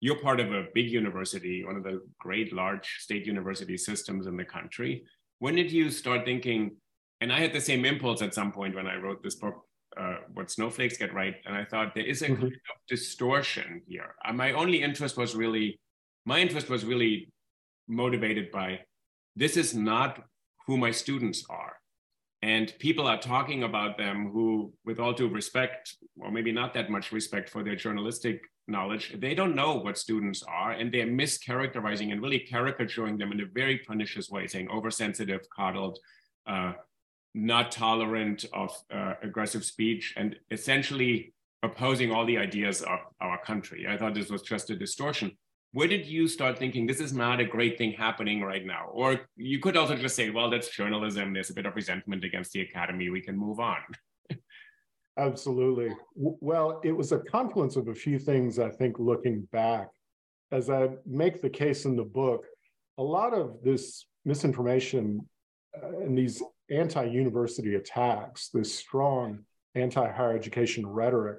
you're 0.00 0.20
part 0.20 0.40
of 0.40 0.52
a 0.52 0.66
big 0.74 0.90
university, 0.90 1.64
one 1.64 1.76
of 1.76 1.84
the 1.84 2.00
great 2.18 2.52
large 2.52 2.96
state 3.00 3.26
university 3.26 3.76
systems 3.76 4.26
in 4.26 4.36
the 4.36 4.44
country. 4.44 5.04
When 5.38 5.54
did 5.54 5.70
you 5.70 5.90
start 5.90 6.24
thinking, 6.24 6.76
and 7.20 7.32
I 7.32 7.40
had 7.40 7.52
the 7.52 7.60
same 7.60 7.84
impulse 7.84 8.22
at 8.22 8.34
some 8.34 8.52
point 8.52 8.74
when 8.74 8.86
I 8.86 8.96
wrote 8.96 9.22
this 9.22 9.36
book 9.36 9.64
uh, 9.98 10.16
what 10.34 10.50
snowflakes 10.50 10.96
get 10.96 11.12
right. 11.12 11.36
And 11.44 11.56
I 11.56 11.64
thought 11.64 11.94
there 11.94 12.06
is 12.06 12.22
a 12.22 12.26
mm-hmm. 12.26 12.40
kind 12.40 12.52
of 12.52 12.86
distortion 12.88 13.82
here. 13.86 14.14
Uh, 14.24 14.32
my 14.32 14.52
only 14.52 14.82
interest 14.82 15.16
was 15.16 15.34
really, 15.34 15.80
my 16.24 16.38
interest 16.38 16.68
was 16.68 16.84
really 16.84 17.32
motivated 17.88 18.50
by 18.50 18.80
this 19.36 19.56
is 19.56 19.74
not 19.74 20.22
who 20.66 20.76
my 20.76 20.90
students 20.90 21.44
are. 21.50 21.74
And 22.42 22.72
people 22.78 23.06
are 23.06 23.18
talking 23.18 23.64
about 23.64 23.98
them 23.98 24.30
who, 24.32 24.72
with 24.84 24.98
all 24.98 25.12
due 25.12 25.28
respect, 25.28 25.96
or 26.18 26.30
maybe 26.30 26.52
not 26.52 26.72
that 26.74 26.88
much 26.88 27.12
respect 27.12 27.50
for 27.50 27.62
their 27.62 27.76
journalistic 27.76 28.40
knowledge, 28.68 29.14
they 29.18 29.34
don't 29.34 29.54
know 29.54 29.74
what 29.74 29.98
students 29.98 30.42
are 30.42 30.72
and 30.72 30.92
they're 30.92 31.06
mischaracterizing 31.06 32.12
and 32.12 32.22
really 32.22 32.40
caricaturing 32.40 33.18
them 33.18 33.32
in 33.32 33.40
a 33.40 33.46
very 33.46 33.78
pernicious 33.78 34.30
way, 34.30 34.46
saying 34.46 34.68
oversensitive, 34.70 35.48
coddled, 35.50 35.98
uh, 36.46 36.72
not 37.34 37.70
tolerant 37.70 38.44
of 38.52 38.76
uh, 38.92 39.14
aggressive 39.22 39.64
speech 39.64 40.14
and 40.16 40.36
essentially 40.50 41.32
opposing 41.62 42.10
all 42.10 42.24
the 42.24 42.38
ideas 42.38 42.82
of 42.82 42.98
our 43.20 43.38
country. 43.44 43.86
I 43.88 43.96
thought 43.96 44.14
this 44.14 44.30
was 44.30 44.42
just 44.42 44.70
a 44.70 44.76
distortion. 44.76 45.32
Where 45.72 45.86
did 45.86 46.06
you 46.06 46.26
start 46.26 46.58
thinking 46.58 46.86
this 46.86 47.00
is 47.00 47.12
not 47.12 47.38
a 47.38 47.44
great 47.44 47.78
thing 47.78 47.92
happening 47.92 48.42
right 48.42 48.66
now? 48.66 48.86
Or 48.92 49.20
you 49.36 49.60
could 49.60 49.76
also 49.76 49.94
just 49.94 50.16
say, 50.16 50.30
well, 50.30 50.50
that's 50.50 50.68
journalism. 50.68 51.32
There's 51.32 51.50
a 51.50 51.54
bit 51.54 51.66
of 51.66 51.76
resentment 51.76 52.24
against 52.24 52.52
the 52.52 52.62
academy. 52.62 53.08
We 53.10 53.20
can 53.20 53.36
move 53.36 53.60
on. 53.60 53.78
Absolutely. 55.18 55.94
Well, 56.14 56.80
it 56.84 56.92
was 56.92 57.12
a 57.12 57.18
confluence 57.18 57.76
of 57.76 57.88
a 57.88 57.94
few 57.94 58.18
things, 58.18 58.58
I 58.58 58.70
think, 58.70 58.98
looking 58.98 59.46
back. 59.52 59.88
As 60.52 60.70
I 60.70 60.88
make 61.06 61.42
the 61.42 61.50
case 61.50 61.84
in 61.84 61.96
the 61.96 62.04
book, 62.04 62.44
a 62.98 63.02
lot 63.02 63.34
of 63.34 63.58
this 63.62 64.06
misinformation 64.24 65.20
uh, 65.76 66.00
and 66.00 66.16
these 66.16 66.42
anti-university 66.70 67.74
attacks, 67.74 68.48
this 68.52 68.74
strong 68.74 69.40
anti-higher 69.74 70.34
education 70.36 70.86
rhetoric 70.86 71.38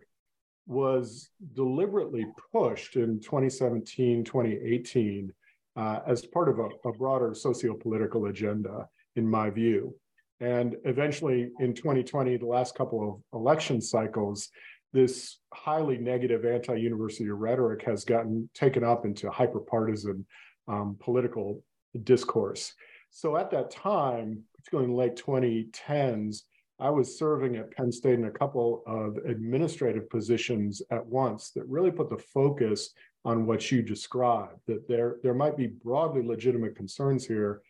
was 0.67 1.29
deliberately 1.53 2.25
pushed 2.53 2.95
in 2.95 3.19
2017, 3.19 4.23
2018 4.23 5.33
uh, 5.75 5.99
as 6.07 6.25
part 6.25 6.49
of 6.49 6.59
a, 6.59 6.69
a 6.87 6.93
broader 6.93 7.33
socio-political 7.33 8.27
agenda, 8.27 8.87
in 9.15 9.27
my 9.27 9.49
view. 9.49 9.93
And 10.41 10.75
eventually 10.85 11.51
in 11.59 11.73
2020, 11.73 12.37
the 12.37 12.45
last 12.47 12.75
couple 12.75 13.23
of 13.31 13.39
election 13.39 13.79
cycles, 13.79 14.49
this 14.91 15.37
highly 15.53 15.97
negative 15.97 16.45
anti-university 16.45 17.29
rhetoric 17.29 17.83
has 17.83 18.03
gotten 18.03 18.49
taken 18.53 18.83
up 18.83 19.05
into 19.05 19.29
hyper-partisan 19.29 20.25
um, 20.67 20.97
political 20.99 21.63
discourse. 22.03 22.73
So 23.11 23.37
at 23.37 23.51
that 23.51 23.69
time, 23.69 24.41
particularly 24.57 24.89
in 24.89 24.95
the 24.95 24.99
late 24.99 25.15
2010s, 25.15 26.41
I 26.79 26.89
was 26.89 27.19
serving 27.19 27.57
at 27.57 27.71
Penn 27.71 27.91
State 27.91 28.15
in 28.15 28.25
a 28.25 28.31
couple 28.31 28.81
of 28.87 29.17
administrative 29.17 30.09
positions 30.09 30.81
at 30.89 31.05
once 31.05 31.51
that 31.51 31.67
really 31.67 31.91
put 31.91 32.09
the 32.09 32.17
focus 32.17 32.89
on 33.23 33.45
what 33.45 33.71
you 33.71 33.83
described, 33.83 34.59
that 34.65 34.87
there, 34.87 35.17
there 35.21 35.35
might 35.35 35.55
be 35.55 35.67
broadly 35.67 36.23
legitimate 36.23 36.75
concerns 36.75 37.27
here, 37.27 37.61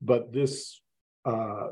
but 0.00 0.32
this 0.32 0.80
uh, 1.26 1.68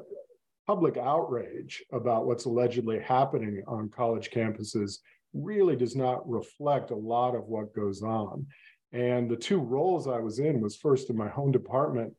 public 0.66 0.96
outrage 0.96 1.82
about 1.92 2.26
what's 2.26 2.44
allegedly 2.44 3.00
happening 3.00 3.62
on 3.66 3.88
college 3.88 4.30
campuses 4.30 4.98
really 5.34 5.76
does 5.76 5.96
not 5.96 6.28
reflect 6.28 6.90
a 6.90 6.96
lot 6.96 7.34
of 7.34 7.48
what 7.48 7.74
goes 7.74 8.02
on. 8.02 8.46
And 8.92 9.30
the 9.30 9.36
two 9.36 9.58
roles 9.58 10.06
I 10.06 10.18
was 10.18 10.38
in 10.38 10.60
was 10.60 10.76
first 10.76 11.10
in 11.10 11.16
my 11.16 11.28
home 11.28 11.52
department 11.52 12.14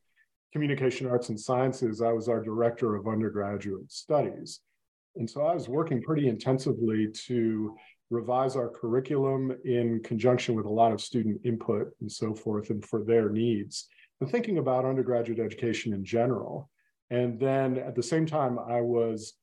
communication 0.53 1.07
arts 1.07 1.29
and 1.29 1.39
sciences, 1.39 2.01
I 2.01 2.11
was 2.11 2.29
our 2.29 2.39
director 2.39 2.95
of 2.95 3.07
undergraduate 3.07 3.91
studies. 3.91 4.59
And 5.15 5.27
so 5.27 5.41
I 5.41 5.53
was 5.55 5.67
working 5.67 6.01
pretty 6.01 6.27
intensively 6.27 7.07
to 7.25 7.75
revise 8.11 8.55
our 8.55 8.69
curriculum 8.69 9.51
in 9.65 10.01
conjunction 10.03 10.53
with 10.53 10.67
a 10.67 10.69
lot 10.69 10.91
of 10.91 11.01
student 11.01 11.41
input 11.43 11.87
and 12.01 12.11
so 12.11 12.35
forth, 12.35 12.69
and 12.69 12.85
for 12.85 13.03
their 13.03 13.29
needs, 13.29 13.87
and 14.21 14.29
thinking 14.29 14.59
about 14.59 14.85
undergraduate 14.85 15.39
education 15.39 15.91
in 15.91 16.05
general. 16.05 16.69
And 17.13 17.39
then 17.39 17.77
at 17.77 17.93
the 17.93 18.01
same 18.01 18.25
time, 18.25 18.57
I 18.57 18.81
was 18.81 19.33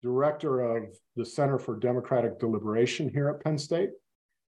director 0.00 0.60
of 0.60 0.96
the 1.16 1.24
Center 1.24 1.58
for 1.58 1.76
Democratic 1.76 2.38
Deliberation 2.38 3.08
here 3.08 3.28
at 3.28 3.42
Penn 3.42 3.58
State. 3.58 3.90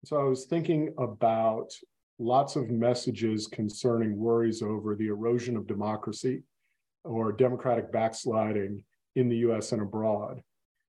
So 0.07 0.19
I 0.19 0.25
was 0.25 0.47
thinking 0.47 0.95
about 0.97 1.71
lots 2.19 2.57
of 2.57 2.71
messages 2.71 3.47
concerning 3.47 4.17
worries 4.17 4.63
over 4.63 4.97
the 4.97 5.09
erosion 5.09 5.55
of 5.55 5.67
democracy 5.67 6.45
or 7.05 7.31
democratic 7.31 7.93
backsliding 7.93 8.83
in 9.17 9.29
the 9.29 9.37
US 9.49 9.73
and 9.73 9.83
abroad. 9.83 10.41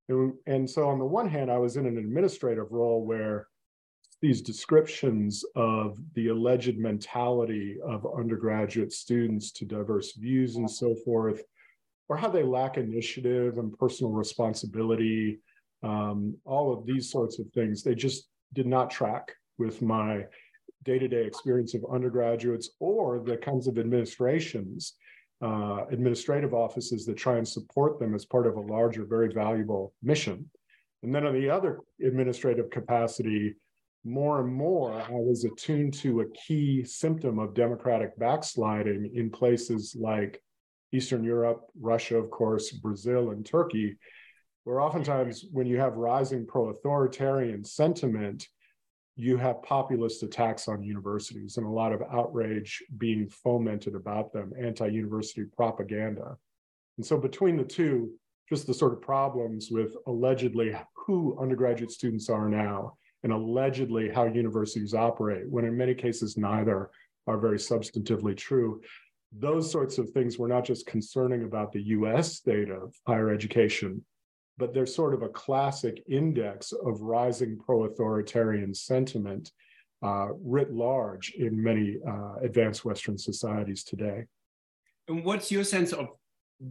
And, 0.07 0.69
so, 0.69 0.87
on 0.87 0.99
the 0.99 1.05
one 1.05 1.27
hand, 1.27 1.51
I 1.51 1.57
was 1.57 1.75
in 1.75 1.85
an 1.85 1.97
administrative 1.97 2.71
role 2.71 3.05
where 3.05 3.47
these 4.21 4.41
descriptions 4.41 5.43
of 5.55 5.97
the 6.13 6.27
alleged 6.27 6.77
mentality 6.77 7.77
of 7.85 8.05
undergraduate 8.17 8.93
students 8.93 9.51
to 9.53 9.65
diverse 9.65 10.13
views 10.13 10.55
and 10.55 10.69
so 10.69 10.95
forth, 11.03 11.41
or 12.09 12.17
how 12.17 12.29
they 12.29 12.43
lack 12.43 12.77
initiative 12.77 13.57
and 13.57 13.77
personal 13.77 14.11
responsibility, 14.11 15.39
um, 15.83 16.35
all 16.45 16.73
of 16.73 16.85
these 16.85 17.09
sorts 17.11 17.39
of 17.39 17.49
things, 17.51 17.83
they 17.83 17.95
just 17.95 18.29
did 18.53 18.67
not 18.67 18.89
track 18.89 19.31
with 19.57 19.81
my 19.81 20.25
day-to-day 20.83 21.25
experience 21.25 21.73
of 21.73 21.85
undergraduates 21.91 22.71
or 22.79 23.19
the 23.19 23.37
kinds 23.37 23.67
of 23.67 23.77
administrations 23.77 24.95
uh, 25.41 25.85
administrative 25.91 26.53
offices 26.53 27.05
that 27.05 27.17
try 27.17 27.37
and 27.37 27.47
support 27.47 27.99
them 27.99 28.15
as 28.15 28.23
part 28.25 28.47
of 28.47 28.55
a 28.55 28.61
larger 28.61 29.03
very 29.03 29.27
valuable 29.33 29.93
mission. 30.01 30.49
And 31.01 31.13
then 31.13 31.25
on 31.25 31.33
the 31.33 31.49
other 31.49 31.79
administrative 32.01 32.69
capacity 32.69 33.55
more 34.05 34.41
and 34.41 34.53
more 34.53 34.93
i 35.01 35.07
was 35.11 35.45
attuned 35.45 35.93
to 35.93 36.21
a 36.21 36.29
key 36.31 36.83
symptom 36.83 37.39
of 37.39 37.53
democratic 37.53 38.17
backsliding 38.19 39.09
in 39.15 39.29
places 39.29 39.95
like 39.97 40.41
eastern 40.93 41.23
europe 41.23 41.65
russia 41.79 42.15
of 42.15 42.29
course 42.29 42.71
brazil 42.71 43.31
and 43.31 43.45
turkey 43.45 43.97
where 44.63 44.79
oftentimes 44.79 45.45
when 45.51 45.67
you 45.67 45.77
have 45.79 45.95
rising 45.95 46.45
pro-authoritarian 46.45 47.63
sentiment 47.63 48.47
you 49.15 49.37
have 49.37 49.61
populist 49.61 50.23
attacks 50.23 50.67
on 50.67 50.81
universities 50.81 51.57
and 51.57 51.65
a 51.65 51.69
lot 51.69 51.93
of 51.93 52.01
outrage 52.11 52.81
being 52.97 53.29
fomented 53.29 53.95
about 53.95 54.33
them, 54.33 54.51
anti 54.59 54.87
university 54.87 55.43
propaganda. 55.55 56.35
And 56.97 57.05
so, 57.05 57.17
between 57.17 57.57
the 57.57 57.63
two, 57.63 58.11
just 58.49 58.65
the 58.65 58.73
sort 58.73 58.93
of 58.93 59.01
problems 59.01 59.69
with 59.71 59.95
allegedly 60.07 60.75
who 60.95 61.37
undergraduate 61.39 61.91
students 61.91 62.29
are 62.29 62.49
now 62.49 62.97
and 63.23 63.31
allegedly 63.31 64.09
how 64.09 64.25
universities 64.25 64.93
operate, 64.93 65.49
when 65.49 65.65
in 65.65 65.77
many 65.77 65.93
cases 65.93 66.37
neither 66.37 66.89
are 67.27 67.37
very 67.37 67.57
substantively 67.57 68.35
true. 68.35 68.81
Those 69.37 69.71
sorts 69.71 69.97
of 69.97 70.09
things 70.11 70.37
were 70.37 70.47
not 70.47 70.63
just 70.63 70.85
concerning 70.85 71.43
about 71.43 71.71
the 71.71 71.81
US 71.81 72.35
state 72.35 72.69
of 72.69 72.93
higher 73.07 73.31
education, 73.31 74.03
but 74.57 74.73
they're 74.73 74.85
sort 74.85 75.13
of 75.13 75.23
a 75.23 75.29
classic 75.29 76.03
index 76.07 76.71
of 76.71 77.01
rising 77.01 77.57
pro-authoritarian 77.57 78.73
sentiment 78.73 79.51
uh, 80.03 80.27
writ 80.43 80.71
large 80.71 81.31
in 81.31 81.61
many 81.61 81.97
uh, 82.07 82.35
advanced 82.41 82.85
Western 82.85 83.17
societies 83.17 83.83
today. 83.83 84.25
And 85.07 85.23
what's 85.23 85.51
your 85.51 85.63
sense 85.63 85.93
of 85.93 86.09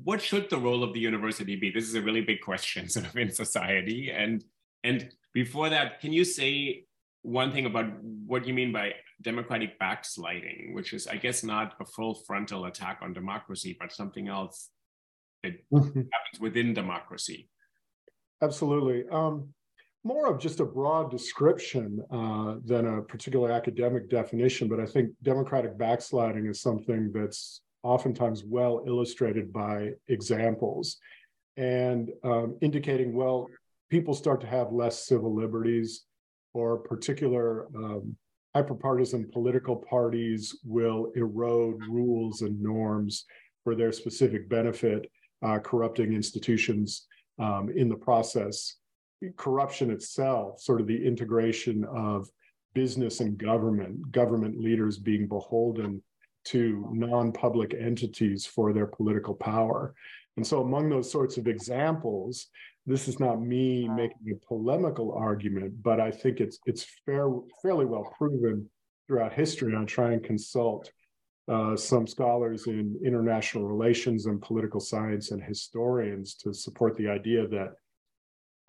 what 0.04 0.22
should 0.22 0.48
the 0.48 0.58
role 0.58 0.82
of 0.84 0.92
the 0.92 1.00
university 1.00 1.56
be? 1.56 1.70
This 1.70 1.88
is 1.88 1.94
a 1.94 2.02
really 2.02 2.20
big 2.20 2.40
question, 2.40 2.88
sort 2.88 3.06
of 3.06 3.16
in 3.16 3.30
society. 3.30 4.10
And 4.10 4.44
and 4.84 5.10
before 5.32 5.70
that, 5.70 6.00
can 6.00 6.12
you 6.12 6.24
say 6.24 6.84
one 7.22 7.52
thing 7.52 7.66
about 7.66 7.86
what 8.26 8.46
you 8.46 8.54
mean 8.54 8.72
by 8.72 8.94
democratic 9.22 9.78
backsliding, 9.78 10.72
which 10.74 10.92
is, 10.92 11.06
I 11.06 11.16
guess, 11.16 11.42
not 11.42 11.74
a 11.80 11.84
full 11.84 12.14
frontal 12.26 12.66
attack 12.66 12.98
on 13.02 13.12
democracy, 13.12 13.76
but 13.78 13.92
something 13.92 14.28
else 14.28 14.70
that 15.42 15.52
happens 15.72 16.40
within 16.40 16.74
democracy? 16.74 17.48
Absolutely. 18.42 19.04
Um, 19.10 19.48
more 20.04 20.26
of 20.26 20.40
just 20.40 20.60
a 20.60 20.64
broad 20.64 21.10
description 21.10 22.04
uh, 22.10 22.56
than 22.64 22.86
a 22.86 23.02
particular 23.02 23.52
academic 23.52 24.10
definition, 24.10 24.68
but 24.68 24.80
I 24.80 24.86
think 24.86 25.10
democratic 25.22 25.78
backsliding 25.78 26.46
is 26.46 26.60
something 26.60 27.12
that's 27.14 27.60
oftentimes 27.84 28.44
well 28.44 28.82
illustrated 28.86 29.52
by 29.52 29.90
examples 30.08 30.98
and 31.56 32.10
um, 32.24 32.56
indicating, 32.62 33.14
well, 33.14 33.48
people 33.90 34.14
start 34.14 34.40
to 34.40 34.46
have 34.46 34.72
less 34.72 35.06
civil 35.06 35.34
liberties 35.34 36.04
or 36.54 36.78
particular 36.78 37.66
um, 37.76 38.16
hyperpartisan 38.56 39.30
political 39.32 39.76
parties 39.76 40.58
will 40.64 41.10
erode 41.14 41.80
rules 41.88 42.42
and 42.42 42.60
norms 42.60 43.24
for 43.64 43.74
their 43.74 43.92
specific 43.92 44.48
benefit, 44.48 45.10
uh, 45.42 45.58
corrupting 45.58 46.12
institutions 46.12 47.06
um, 47.38 47.70
in 47.74 47.88
the 47.88 47.96
process. 47.96 48.76
Corruption 49.36 49.90
itself, 49.90 50.60
sort 50.60 50.80
of 50.80 50.86
the 50.86 51.06
integration 51.06 51.84
of 51.84 52.28
business 52.74 53.20
and 53.20 53.38
government, 53.38 54.10
government 54.12 54.58
leaders 54.60 54.98
being 54.98 55.26
beholden 55.28 56.02
to 56.44 56.88
non-public 56.92 57.74
entities 57.74 58.44
for 58.44 58.72
their 58.72 58.86
political 58.86 59.34
power. 59.34 59.94
And 60.36 60.46
so 60.46 60.62
among 60.62 60.88
those 60.88 61.10
sorts 61.10 61.36
of 61.36 61.46
examples, 61.46 62.48
this 62.86 63.08
is 63.08 63.20
not 63.20 63.40
me 63.40 63.88
making 63.88 64.32
a 64.32 64.46
polemical 64.46 65.12
argument, 65.12 65.82
but 65.82 66.00
I 66.00 66.10
think 66.10 66.40
it's 66.40 66.58
it's 66.66 66.86
fair, 67.06 67.28
fairly 67.62 67.84
well 67.84 68.12
proven 68.16 68.68
throughout 69.06 69.32
history. 69.32 69.76
I 69.76 69.84
try 69.84 70.12
and 70.12 70.22
consult 70.22 70.90
uh, 71.48 71.76
some 71.76 72.06
scholars 72.06 72.66
in 72.66 72.98
international 73.04 73.66
relations 73.66 74.26
and 74.26 74.40
political 74.40 74.80
science 74.80 75.30
and 75.32 75.42
historians 75.42 76.34
to 76.36 76.52
support 76.54 76.96
the 76.96 77.08
idea 77.08 77.46
that 77.48 77.74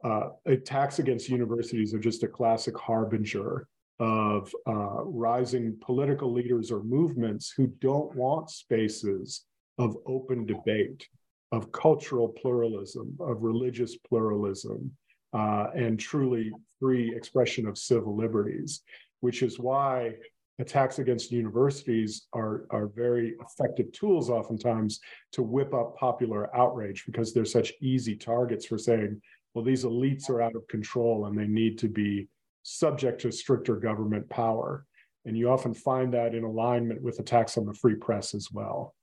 uh, 0.04 0.30
attacks 0.46 1.00
against 1.00 1.30
universities 1.30 1.94
are 1.94 2.00
just 2.00 2.24
a 2.24 2.28
classic 2.28 2.78
harbinger 2.78 3.68
of 4.00 4.54
uh, 4.68 5.04
rising 5.06 5.78
political 5.82 6.34
leaders 6.34 6.72
or 6.72 6.84
movements 6.84 7.54
who 7.56 7.68
don't 7.80 8.14
want 8.16 8.50
spaces 8.50 9.46
of 9.78 9.96
open 10.06 10.46
debate, 10.46 11.08
of 11.54 11.72
cultural 11.72 12.30
pluralism, 12.30 13.16
of 13.20 13.44
religious 13.44 13.96
pluralism, 13.98 14.92
uh, 15.34 15.68
and 15.76 16.00
truly 16.00 16.52
free 16.80 17.16
expression 17.16 17.68
of 17.68 17.78
civil 17.78 18.18
liberties, 18.18 18.82
which 19.20 19.44
is 19.44 19.60
why 19.60 20.12
attacks 20.58 20.98
against 20.98 21.32
universities 21.32 22.28
are, 22.34 22.66
are 22.72 22.88
very 22.88 23.36
effective 23.40 23.92
tools 23.92 24.32
oftentimes 24.32 25.00
to 25.32 25.44
whip 25.44 25.76
up 25.76 25.96
popular 25.96 26.56
outrage 26.58 27.04
because 27.06 27.34
they're 27.34 27.46
such 27.46 27.72
easy 27.82 28.16
targets 28.16 28.66
for 28.66 28.80
saying, 28.80 29.22
well, 29.54 29.64
these 29.64 29.86
elites 29.86 30.32
are 30.32 30.42
out 30.42 30.56
of 30.56 30.68
control 30.68 31.28
and 31.28 31.38
they 31.38 31.48
need 31.48 31.78
to 31.78 31.88
be 31.88 32.28
subject 32.64 33.22
to 33.22 33.32
stricter 33.32 33.76
government 33.76 34.28
power. 34.28 34.88
And 35.26 35.38
you 35.38 35.52
often 35.52 35.76
find 35.76 36.12
that 36.16 36.34
in 36.34 36.44
alignment 36.44 37.02
with 37.04 37.20
attacks 37.20 37.60
on 37.60 37.66
the 37.68 37.76
free 37.76 37.96
press 37.96 38.34
as 38.34 38.50
well, 38.52 38.96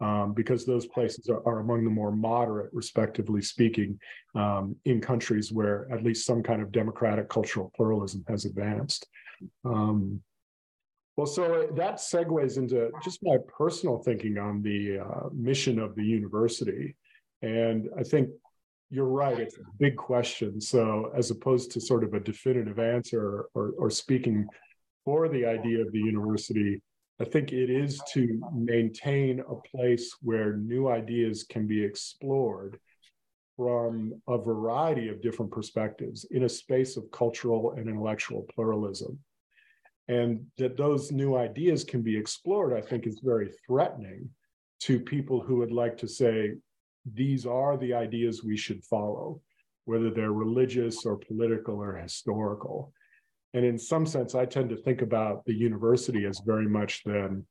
um, 0.00 0.32
because 0.32 0.64
those 0.64 0.86
places 0.86 1.28
are, 1.28 1.46
are, 1.46 1.58
among 1.60 1.84
the 1.84 1.90
more 1.90 2.12
moderate, 2.12 2.70
respectively 2.72 3.42
speaking, 3.42 3.98
um, 4.34 4.76
in 4.84 5.00
countries 5.00 5.52
where 5.52 5.88
at 5.92 6.04
least 6.04 6.26
some 6.26 6.42
kind 6.42 6.62
of 6.62 6.70
democratic 6.70 7.28
cultural 7.28 7.72
pluralism 7.74 8.24
has 8.28 8.44
advanced. 8.44 9.06
Um, 9.64 10.20
well, 11.16 11.26
so 11.26 11.68
that 11.74 11.96
segues 11.96 12.58
into 12.58 12.92
just 13.02 13.18
my 13.24 13.38
personal 13.48 13.98
thinking 13.98 14.38
on 14.38 14.62
the 14.62 15.00
uh, 15.00 15.28
mission 15.32 15.80
of 15.80 15.96
the 15.96 16.04
university. 16.04 16.94
And 17.42 17.88
I 17.98 18.04
think 18.04 18.28
you're 18.90 19.08
right. 19.08 19.38
It's 19.38 19.58
a 19.58 19.62
big 19.80 19.96
question. 19.96 20.60
So, 20.60 21.10
as 21.16 21.32
opposed 21.32 21.72
to 21.72 21.80
sort 21.80 22.04
of 22.04 22.14
a 22.14 22.20
definitive 22.20 22.78
answer 22.78 23.46
or, 23.54 23.72
or 23.76 23.90
speaking 23.90 24.46
for 25.04 25.28
the 25.28 25.44
idea 25.44 25.80
of 25.80 25.90
the 25.90 25.98
university, 25.98 26.80
I 27.20 27.24
think 27.24 27.52
it 27.52 27.68
is 27.68 28.00
to 28.12 28.40
maintain 28.54 29.40
a 29.40 29.54
place 29.56 30.14
where 30.22 30.56
new 30.56 30.88
ideas 30.88 31.44
can 31.44 31.66
be 31.66 31.82
explored 31.84 32.78
from 33.56 34.22
a 34.28 34.38
variety 34.38 35.08
of 35.08 35.20
different 35.20 35.50
perspectives 35.50 36.24
in 36.30 36.44
a 36.44 36.48
space 36.48 36.96
of 36.96 37.10
cultural 37.10 37.72
and 37.72 37.88
intellectual 37.88 38.46
pluralism. 38.54 39.18
And 40.06 40.46
that 40.58 40.76
those 40.76 41.10
new 41.10 41.36
ideas 41.36 41.82
can 41.82 42.02
be 42.02 42.16
explored, 42.16 42.72
I 42.72 42.80
think, 42.80 43.06
is 43.06 43.20
very 43.22 43.50
threatening 43.66 44.30
to 44.82 45.00
people 45.00 45.40
who 45.40 45.56
would 45.56 45.72
like 45.72 45.98
to 45.98 46.08
say, 46.08 46.54
these 47.14 47.46
are 47.46 47.76
the 47.76 47.94
ideas 47.94 48.44
we 48.44 48.56
should 48.56 48.84
follow, 48.84 49.40
whether 49.86 50.10
they're 50.10 50.32
religious 50.32 51.04
or 51.04 51.16
political 51.16 51.76
or 51.76 51.96
historical. 51.96 52.92
And 53.54 53.64
in 53.64 53.78
some 53.78 54.06
sense, 54.06 54.34
I 54.34 54.44
tend 54.44 54.68
to 54.70 54.76
think 54.76 55.02
about 55.02 55.44
the 55.44 55.54
university 55.54 56.26
as 56.26 56.40
very 56.44 56.68
much 56.68 57.02
then 57.04 57.46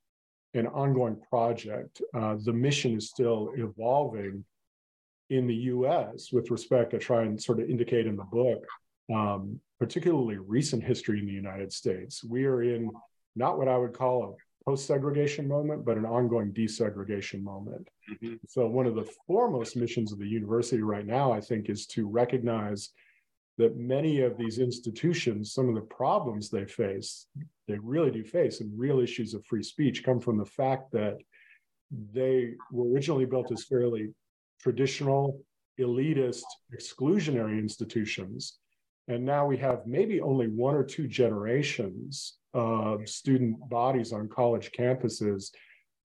an 0.53 0.67
ongoing 0.67 1.19
project. 1.29 2.01
Uh, 2.13 2.35
the 2.43 2.53
mission 2.53 2.97
is 2.97 3.09
still 3.09 3.51
evolving 3.55 4.43
in 5.29 5.47
the 5.47 5.55
US 5.55 6.31
with 6.31 6.51
respect, 6.51 6.93
I 6.93 6.97
try 6.97 7.23
and 7.23 7.41
sort 7.41 7.59
of 7.59 7.69
indicate 7.69 8.07
in 8.07 8.15
the 8.15 8.23
book, 8.23 8.65
um, 9.13 9.59
particularly 9.79 10.37
recent 10.37 10.83
history 10.83 11.19
in 11.19 11.25
the 11.25 11.33
United 11.33 11.73
States. 11.73 12.23
We 12.23 12.45
are 12.45 12.63
in 12.63 12.89
not 13.35 13.57
what 13.57 13.67
I 13.67 13.77
would 13.77 13.93
call 13.93 14.23
a 14.23 14.65
post-segregation 14.69 15.47
moment, 15.47 15.85
but 15.85 15.97
an 15.97 16.05
ongoing 16.05 16.51
desegregation 16.51 17.43
moment. 17.43 17.87
Mm-hmm. 18.11 18.35
So 18.47 18.67
one 18.67 18.85
of 18.85 18.95
the 18.95 19.09
foremost 19.25 19.75
missions 19.75 20.11
of 20.11 20.19
the 20.19 20.27
university 20.27 20.81
right 20.81 21.05
now, 21.05 21.31
I 21.31 21.41
think, 21.41 21.69
is 21.69 21.85
to 21.87 22.07
recognize 22.07 22.89
that 23.57 23.75
many 23.75 24.21
of 24.21 24.37
these 24.37 24.59
institutions, 24.59 25.53
some 25.53 25.67
of 25.67 25.75
the 25.75 25.81
problems 25.81 26.49
they 26.49 26.65
face, 26.65 27.25
they 27.67 27.77
really 27.79 28.11
do 28.11 28.23
face, 28.23 28.61
and 28.61 28.79
real 28.79 28.99
issues 28.99 29.33
of 29.33 29.45
free 29.45 29.63
speech 29.63 30.03
come 30.03 30.19
from 30.19 30.37
the 30.37 30.45
fact 30.45 30.91
that 30.91 31.17
they 32.13 32.53
were 32.71 32.89
originally 32.89 33.25
built 33.25 33.51
as 33.51 33.63
fairly 33.63 34.09
traditional, 34.61 35.41
elitist, 35.79 36.43
exclusionary 36.77 37.59
institutions. 37.59 38.59
And 39.07 39.25
now 39.25 39.45
we 39.45 39.57
have 39.57 39.87
maybe 39.87 40.21
only 40.21 40.47
one 40.47 40.75
or 40.75 40.83
two 40.83 41.07
generations 41.07 42.37
of 42.53 43.07
student 43.07 43.57
bodies 43.69 44.11
on 44.11 44.27
college 44.27 44.71
campuses 44.77 45.51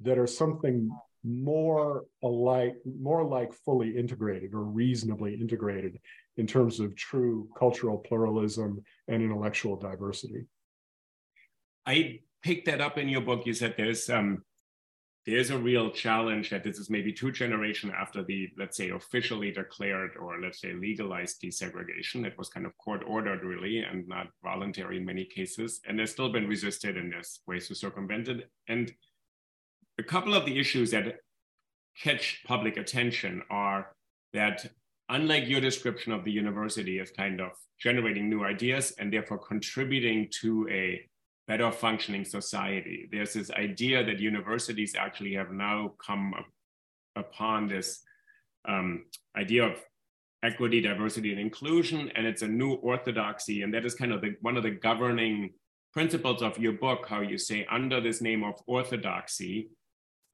that 0.00 0.18
are 0.18 0.26
something 0.26 0.90
more 1.24 2.04
alike, 2.22 2.76
more 2.84 3.24
like 3.24 3.52
fully 3.52 3.96
integrated 3.96 4.54
or 4.54 4.62
reasonably 4.62 5.34
integrated 5.34 5.98
in 6.36 6.46
terms 6.46 6.80
of 6.80 6.96
true 6.96 7.48
cultural 7.58 7.98
pluralism 7.98 8.82
and 9.08 9.22
intellectual 9.22 9.76
diversity. 9.76 10.46
I 11.86 12.20
picked 12.42 12.66
that 12.66 12.80
up 12.80 12.98
in 12.98 13.08
your 13.08 13.20
book. 13.20 13.46
You 13.46 13.54
said 13.54 13.74
there's 13.76 14.08
um, 14.08 14.42
there's 15.24 15.50
a 15.50 15.58
real 15.58 15.90
challenge 15.90 16.50
that 16.50 16.64
this 16.64 16.78
is 16.78 16.90
maybe 16.90 17.12
two 17.12 17.30
generations 17.30 17.92
after 17.96 18.24
the, 18.24 18.48
let's 18.58 18.76
say, 18.76 18.90
officially 18.90 19.52
declared 19.52 20.16
or 20.20 20.40
let's 20.40 20.60
say 20.60 20.72
legalized 20.72 21.40
desegregation. 21.40 22.26
It 22.26 22.36
was 22.36 22.48
kind 22.48 22.66
of 22.66 22.76
court 22.78 23.04
ordered 23.06 23.44
really 23.44 23.78
and 23.78 24.06
not 24.08 24.28
voluntary 24.42 24.96
in 24.96 25.04
many 25.04 25.24
cases. 25.24 25.80
And 25.86 25.96
there's 25.96 26.10
still 26.10 26.32
been 26.32 26.48
resisted 26.48 26.96
and 26.96 27.12
there's 27.12 27.40
ways 27.46 27.68
to 27.68 27.74
circumvent 27.76 28.28
it. 28.28 28.50
And 28.66 28.92
a 29.98 30.02
couple 30.02 30.34
of 30.34 30.44
the 30.44 30.58
issues 30.58 30.90
that 30.90 31.14
catch 31.96 32.42
public 32.44 32.76
attention 32.76 33.42
are 33.48 33.94
that 34.32 34.66
unlike 35.08 35.48
your 35.48 35.60
description 35.60 36.12
of 36.12 36.24
the 36.24 36.32
university 36.32 36.98
as 37.00 37.10
kind 37.10 37.40
of 37.40 37.52
generating 37.80 38.28
new 38.28 38.44
ideas 38.44 38.92
and 38.98 39.12
therefore 39.12 39.38
contributing 39.38 40.28
to 40.40 40.68
a 40.70 41.00
better 41.48 41.70
functioning 41.72 42.24
society. 42.24 43.08
There's 43.10 43.34
this 43.34 43.50
idea 43.50 44.04
that 44.04 44.20
universities 44.20 44.94
actually 44.96 45.34
have 45.34 45.50
now 45.50 45.92
come 46.04 46.34
up 46.34 46.46
upon 47.16 47.68
this 47.68 48.02
um, 48.68 49.04
idea 49.36 49.64
of 49.64 49.76
equity, 50.42 50.80
diversity, 50.80 51.30
and 51.32 51.40
inclusion, 51.40 52.10
and 52.14 52.26
it's 52.26 52.42
a 52.42 52.48
new 52.48 52.72
orthodoxy, 52.74 53.62
and 53.62 53.74
that 53.74 53.84
is 53.84 53.94
kind 53.94 54.12
of 54.12 54.20
the, 54.20 54.34
one 54.40 54.56
of 54.56 54.62
the 54.62 54.70
governing 54.70 55.50
principles 55.92 56.42
of 56.42 56.58
your 56.58 56.72
book. 56.72 57.06
How 57.08 57.20
you 57.20 57.38
say 57.38 57.66
under 57.70 58.00
this 58.00 58.20
name 58.20 58.42
of 58.42 58.54
orthodoxy, 58.66 59.68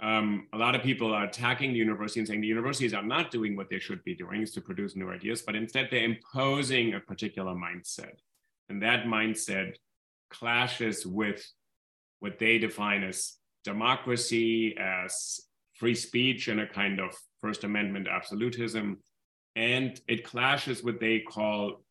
um, 0.00 0.46
a 0.52 0.58
lot 0.58 0.74
of 0.74 0.82
people 0.82 1.12
are 1.12 1.24
attacking 1.24 1.72
the 1.72 1.78
university 1.78 2.20
and 2.20 2.28
saying 2.28 2.40
the 2.40 2.46
universities 2.46 2.94
are 2.94 3.02
not 3.02 3.30
doing 3.30 3.56
what 3.56 3.68
they 3.68 3.80
should 3.80 4.02
be 4.04 4.14
doing 4.14 4.42
is 4.42 4.52
to 4.52 4.60
produce 4.60 4.94
new 4.94 5.10
ideas, 5.10 5.42
but 5.42 5.56
instead 5.56 5.88
they're 5.90 6.04
imposing 6.04 6.94
a 6.94 7.00
particular 7.00 7.52
mindset, 7.52 8.14
and 8.68 8.82
that 8.82 9.04
mindset 9.04 9.74
clashes 10.30 11.04
with 11.04 11.44
what 12.20 12.38
they 12.38 12.58
define 12.58 13.02
as 13.02 13.34
democracy, 13.64 14.76
as 14.78 15.40
free 15.74 15.94
speech, 15.94 16.48
and 16.48 16.60
a 16.60 16.66
kind 16.66 17.00
of 17.00 17.14
First 17.40 17.64
Amendment 17.64 18.08
absolutism. 18.08 18.98
And 19.56 20.00
it 20.06 20.24
clashes 20.24 20.82
with 20.82 21.00
they 21.00 21.20
call 21.20 21.82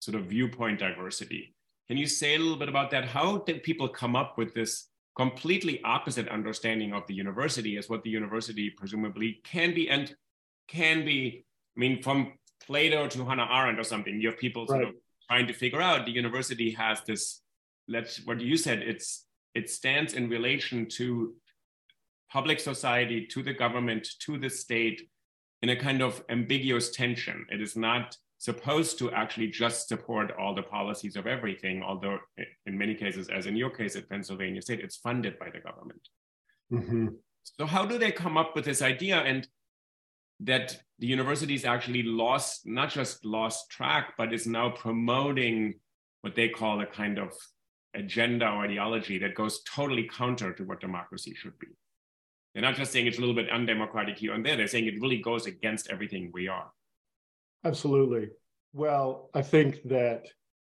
sort 0.00 0.16
of 0.16 0.26
viewpoint 0.26 0.80
diversity. 0.80 1.54
Can 1.88 1.96
you 1.96 2.06
say 2.06 2.34
a 2.34 2.38
little 2.38 2.56
bit 2.56 2.68
about 2.68 2.90
that? 2.90 3.04
How 3.04 3.38
did 3.38 3.62
people 3.62 3.88
come 3.88 4.16
up 4.16 4.38
with 4.38 4.54
this 4.54 4.88
completely 5.16 5.80
opposite 5.84 6.28
understanding 6.28 6.92
of 6.92 7.06
the 7.06 7.14
university 7.14 7.76
as 7.76 7.88
what 7.88 8.02
the 8.02 8.10
university 8.10 8.70
presumably 8.70 9.40
can 9.44 9.74
be 9.74 9.88
and 9.88 10.14
can 10.68 11.04
be? 11.04 11.44
I 11.76 11.80
mean, 11.80 12.02
from 12.02 12.32
Plato 12.66 13.08
to 13.08 13.24
Hannah 13.24 13.48
Arendt 13.50 13.78
or 13.78 13.84
something, 13.84 14.20
you 14.20 14.28
have 14.30 14.38
people 14.38 14.66
sort 14.66 14.80
right. 14.80 14.88
of 14.88 14.94
trying 15.28 15.46
to 15.46 15.52
figure 15.52 15.80
out 15.80 16.06
the 16.06 16.12
university 16.12 16.70
has 16.72 17.00
this 17.06 17.42
let's 17.88 18.24
what 18.26 18.40
you 18.40 18.56
said 18.56 18.80
it's 18.80 19.26
it 19.54 19.68
stands 19.68 20.14
in 20.14 20.28
relation 20.28 20.86
to 20.88 21.34
public 22.30 22.60
society 22.60 23.26
to 23.26 23.42
the 23.42 23.52
government 23.52 24.06
to 24.20 24.38
the 24.38 24.48
state 24.48 25.08
in 25.62 25.70
a 25.70 25.76
kind 25.76 26.02
of 26.02 26.22
ambiguous 26.28 26.90
tension 26.90 27.46
it 27.50 27.60
is 27.60 27.76
not 27.76 28.16
supposed 28.42 28.98
to 28.98 29.08
actually 29.12 29.46
just 29.46 29.86
support 29.86 30.32
all 30.36 30.52
the 30.52 30.64
policies 30.64 31.14
of 31.14 31.28
everything, 31.28 31.80
although 31.80 32.18
in 32.66 32.76
many 32.76 32.92
cases, 32.92 33.28
as 33.28 33.46
in 33.46 33.54
your 33.54 33.70
case 33.70 33.94
at 33.94 34.08
Pennsylvania 34.08 34.60
State, 34.60 34.80
it's 34.80 34.96
funded 34.96 35.38
by 35.38 35.48
the 35.48 35.60
government. 35.60 36.00
Mm-hmm. 36.72 37.06
So 37.44 37.66
how 37.66 37.86
do 37.86 37.98
they 37.98 38.10
come 38.10 38.36
up 38.36 38.56
with 38.56 38.64
this 38.64 38.82
idea 38.82 39.18
and 39.18 39.46
that 40.40 40.76
the 40.98 41.06
universities 41.06 41.64
actually 41.64 42.02
lost, 42.02 42.66
not 42.66 42.90
just 42.90 43.24
lost 43.24 43.70
track, 43.70 44.14
but 44.18 44.32
is 44.32 44.44
now 44.44 44.70
promoting 44.70 45.74
what 46.22 46.34
they 46.34 46.48
call 46.48 46.80
a 46.80 46.86
kind 46.86 47.20
of 47.20 47.32
agenda 47.94 48.46
or 48.46 48.64
ideology 48.64 49.18
that 49.18 49.36
goes 49.36 49.62
totally 49.62 50.10
counter 50.12 50.52
to 50.52 50.64
what 50.64 50.80
democracy 50.80 51.32
should 51.36 51.56
be. 51.60 51.68
They're 52.54 52.62
not 52.62 52.74
just 52.74 52.90
saying 52.90 53.06
it's 53.06 53.18
a 53.18 53.20
little 53.20 53.36
bit 53.36 53.50
undemocratic 53.50 54.18
here 54.18 54.34
and 54.34 54.44
there, 54.44 54.56
they're 54.56 54.66
saying 54.66 54.86
it 54.86 55.00
really 55.00 55.22
goes 55.22 55.46
against 55.46 55.90
everything 55.90 56.32
we 56.34 56.48
are. 56.48 56.72
Absolutely. 57.64 58.30
Well, 58.72 59.30
I 59.34 59.42
think 59.42 59.82
that 59.84 60.26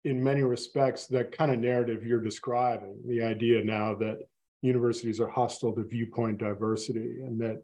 in 0.05 0.23
many 0.23 0.43
respects, 0.43 1.07
that 1.07 1.33
kind 1.33 1.51
of 1.51 1.59
narrative 1.59 2.05
you're 2.05 2.21
describing, 2.21 3.01
the 3.07 3.23
idea 3.23 3.65
now 3.65 3.95
that 3.97 4.19
universities 4.63 5.21
are 5.21 5.29
hostile 5.29 5.75
to 5.75 5.85
viewpoint 5.85 6.39
diversity 6.39 7.21
and 7.23 7.41
that 7.41 7.63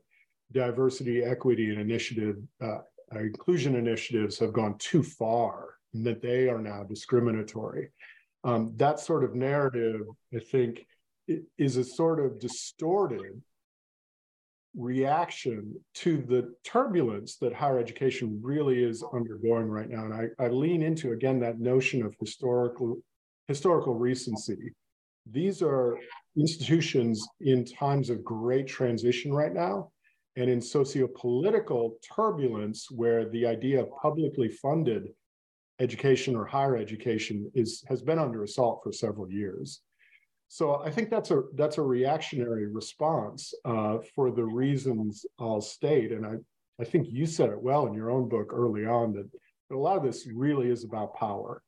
diversity, 0.52 1.22
equity, 1.22 1.70
and 1.70 1.80
initiative, 1.80 2.36
uh, 2.62 2.78
inclusion 3.12 3.74
initiatives 3.74 4.38
have 4.38 4.52
gone 4.52 4.76
too 4.78 5.02
far 5.02 5.74
and 5.92 6.04
that 6.06 6.22
they 6.22 6.48
are 6.48 6.60
now 6.60 6.82
discriminatory. 6.84 7.90
Um, 8.44 8.72
that 8.76 9.00
sort 9.00 9.24
of 9.24 9.34
narrative, 9.34 10.02
I 10.34 10.38
think, 10.38 10.86
is 11.58 11.76
a 11.76 11.84
sort 11.84 12.20
of 12.24 12.38
distorted 12.40 13.42
reaction 14.76 15.74
to 15.94 16.18
the 16.18 16.54
turbulence 16.64 17.36
that 17.36 17.52
higher 17.52 17.78
education 17.78 18.38
really 18.42 18.82
is 18.82 19.04
undergoing 19.12 19.66
right 19.66 19.88
now. 19.88 20.04
And 20.04 20.14
I, 20.14 20.44
I 20.44 20.48
lean 20.48 20.82
into 20.82 21.12
again 21.12 21.40
that 21.40 21.58
notion 21.58 22.04
of 22.04 22.14
historical 22.20 22.98
historical 23.48 23.94
recency. 23.94 24.72
These 25.30 25.60
are 25.60 25.98
institutions 26.36 27.26
in 27.40 27.64
times 27.64 28.10
of 28.10 28.24
great 28.24 28.66
transition 28.68 29.32
right 29.32 29.52
now 29.52 29.90
and 30.36 30.48
in 30.48 30.60
socio-political 30.60 31.96
turbulence 32.14 32.86
where 32.90 33.28
the 33.28 33.46
idea 33.46 33.80
of 33.80 33.88
publicly 34.00 34.48
funded 34.48 35.08
education 35.80 36.36
or 36.36 36.44
higher 36.44 36.76
education 36.76 37.50
is 37.54 37.82
has 37.88 38.02
been 38.02 38.18
under 38.18 38.44
assault 38.44 38.80
for 38.84 38.92
several 38.92 39.30
years. 39.30 39.82
So 40.52 40.82
I 40.84 40.90
think 40.90 41.10
that's 41.10 41.30
a 41.30 41.44
that's 41.54 41.78
a 41.78 41.82
reactionary 41.82 42.66
response 42.66 43.54
uh, 43.64 43.98
for 44.16 44.32
the 44.32 44.44
reasons 44.44 45.24
I'll 45.38 45.60
state, 45.60 46.10
and 46.10 46.26
I 46.26 46.34
I 46.80 46.84
think 46.84 47.06
you 47.08 47.24
said 47.24 47.50
it 47.50 47.62
well 47.62 47.86
in 47.86 47.94
your 47.94 48.10
own 48.10 48.28
book 48.28 48.50
early 48.52 48.84
on 48.84 49.12
that, 49.12 49.30
that 49.30 49.76
a 49.76 49.78
lot 49.78 49.96
of 49.96 50.02
this 50.02 50.26
really 50.26 50.68
is 50.68 50.82
about 50.82 51.14
power. 51.14 51.62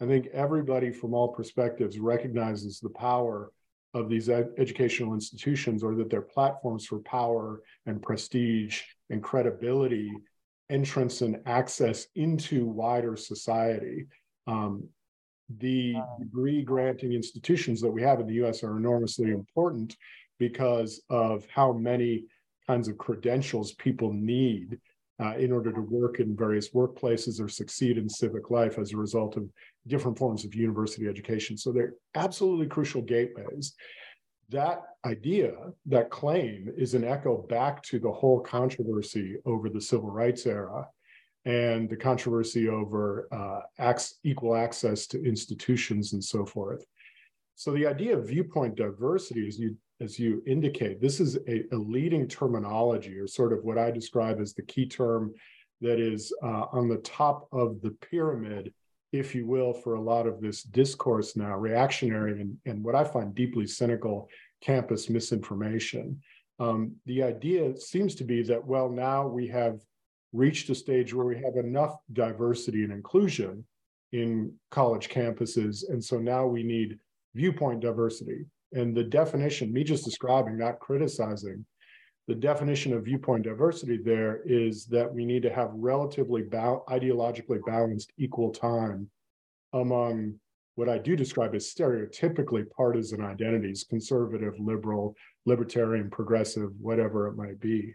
I 0.00 0.06
think 0.06 0.28
everybody 0.28 0.92
from 0.92 1.14
all 1.14 1.34
perspectives 1.34 1.98
recognizes 1.98 2.78
the 2.78 2.90
power 2.90 3.50
of 3.92 4.08
these 4.08 4.28
ed- 4.28 4.52
educational 4.56 5.14
institutions, 5.14 5.82
or 5.82 5.96
that 5.96 6.08
they're 6.08 6.22
platforms 6.22 6.86
for 6.86 7.00
power 7.00 7.62
and 7.86 8.00
prestige 8.00 8.82
and 9.10 9.20
credibility, 9.20 10.12
entrance 10.70 11.22
and 11.22 11.40
access 11.46 12.06
into 12.14 12.66
wider 12.66 13.16
society. 13.16 14.06
Um, 14.46 14.88
the 15.56 15.96
degree 16.18 16.62
granting 16.62 17.12
institutions 17.12 17.80
that 17.80 17.90
we 17.90 18.02
have 18.02 18.20
in 18.20 18.26
the 18.26 18.44
US 18.44 18.62
are 18.62 18.76
enormously 18.76 19.30
important 19.30 19.96
because 20.38 21.02
of 21.10 21.46
how 21.48 21.72
many 21.72 22.24
kinds 22.66 22.88
of 22.88 22.98
credentials 22.98 23.72
people 23.72 24.12
need 24.12 24.78
uh, 25.20 25.34
in 25.36 25.50
order 25.50 25.72
to 25.72 25.80
work 25.80 26.20
in 26.20 26.36
various 26.36 26.70
workplaces 26.70 27.40
or 27.40 27.48
succeed 27.48 27.98
in 27.98 28.08
civic 28.08 28.50
life 28.50 28.78
as 28.78 28.92
a 28.92 28.96
result 28.96 29.36
of 29.36 29.48
different 29.86 30.16
forms 30.16 30.44
of 30.44 30.54
university 30.54 31.08
education. 31.08 31.56
So 31.56 31.72
they're 31.72 31.94
absolutely 32.14 32.66
crucial 32.66 33.02
gateways. 33.02 33.74
That 34.50 34.82
idea, 35.04 35.54
that 35.86 36.10
claim, 36.10 36.72
is 36.76 36.94
an 36.94 37.04
echo 37.04 37.38
back 37.48 37.82
to 37.84 37.98
the 37.98 38.12
whole 38.12 38.40
controversy 38.40 39.36
over 39.44 39.68
the 39.68 39.80
civil 39.80 40.10
rights 40.10 40.46
era 40.46 40.86
and 41.48 41.88
the 41.88 41.96
controversy 41.96 42.68
over 42.68 43.26
uh, 43.32 43.92
equal 44.22 44.54
access 44.54 45.06
to 45.06 45.24
institutions 45.24 46.12
and 46.12 46.22
so 46.22 46.44
forth. 46.44 46.84
So 47.56 47.72
the 47.72 47.86
idea 47.86 48.16
of 48.16 48.28
viewpoint 48.28 48.76
diversity, 48.76 49.48
as 49.48 49.58
you 49.58 49.76
as 50.00 50.16
you 50.16 50.44
indicate, 50.46 51.00
this 51.00 51.18
is 51.18 51.38
a, 51.48 51.64
a 51.72 51.76
leading 51.76 52.28
terminology, 52.28 53.18
or 53.18 53.26
sort 53.26 53.52
of 53.52 53.64
what 53.64 53.78
I 53.78 53.90
describe 53.90 54.38
as 54.40 54.54
the 54.54 54.62
key 54.62 54.86
term 54.86 55.34
that 55.80 55.98
is 55.98 56.32
uh, 56.42 56.66
on 56.70 56.88
the 56.88 56.98
top 56.98 57.48
of 57.50 57.80
the 57.80 57.90
pyramid, 58.10 58.72
if 59.12 59.34
you 59.34 59.44
will, 59.44 59.72
for 59.72 59.94
a 59.94 60.00
lot 60.00 60.26
of 60.28 60.40
this 60.40 60.62
discourse 60.62 61.34
now, 61.34 61.56
reactionary 61.56 62.40
and, 62.40 62.56
and 62.64 62.84
what 62.84 62.94
I 62.94 63.02
find 63.02 63.34
deeply 63.34 63.66
cynical 63.66 64.28
campus 64.60 65.10
misinformation. 65.10 66.20
Um, 66.60 66.92
the 67.06 67.22
idea 67.22 67.76
seems 67.76 68.14
to 68.16 68.24
be 68.24 68.42
that, 68.44 68.64
well, 68.64 68.88
now 68.88 69.26
we 69.26 69.48
have 69.48 69.80
reached 70.32 70.68
a 70.70 70.74
stage 70.74 71.14
where 71.14 71.26
we 71.26 71.36
have 71.36 71.56
enough 71.56 71.96
diversity 72.12 72.84
and 72.84 72.92
inclusion 72.92 73.64
in 74.12 74.52
college 74.70 75.08
campuses. 75.08 75.88
And 75.88 76.02
so 76.02 76.18
now 76.18 76.46
we 76.46 76.62
need 76.62 76.98
viewpoint 77.34 77.80
diversity. 77.80 78.46
And 78.72 78.96
the 78.96 79.04
definition, 79.04 79.72
me 79.72 79.84
just 79.84 80.04
describing, 80.04 80.58
not 80.58 80.78
criticizing, 80.80 81.64
the 82.26 82.34
definition 82.34 82.92
of 82.92 83.06
viewpoint 83.06 83.44
diversity 83.44 83.96
there 83.96 84.42
is 84.44 84.84
that 84.86 85.12
we 85.12 85.24
need 85.24 85.42
to 85.42 85.52
have 85.52 85.70
relatively 85.72 86.42
ba- 86.42 86.80
ideologically 86.88 87.60
balanced 87.66 88.12
equal 88.18 88.50
time 88.50 89.08
among 89.72 90.34
what 90.74 90.90
I 90.90 90.98
do 90.98 91.16
describe 91.16 91.54
as 91.54 91.72
stereotypically 91.72 92.70
partisan 92.70 93.22
identities 93.22 93.84
conservative, 93.88 94.54
liberal, 94.60 95.16
libertarian, 95.46 96.10
progressive, 96.10 96.70
whatever 96.80 97.26
it 97.28 97.36
might 97.36 97.58
be. 97.60 97.94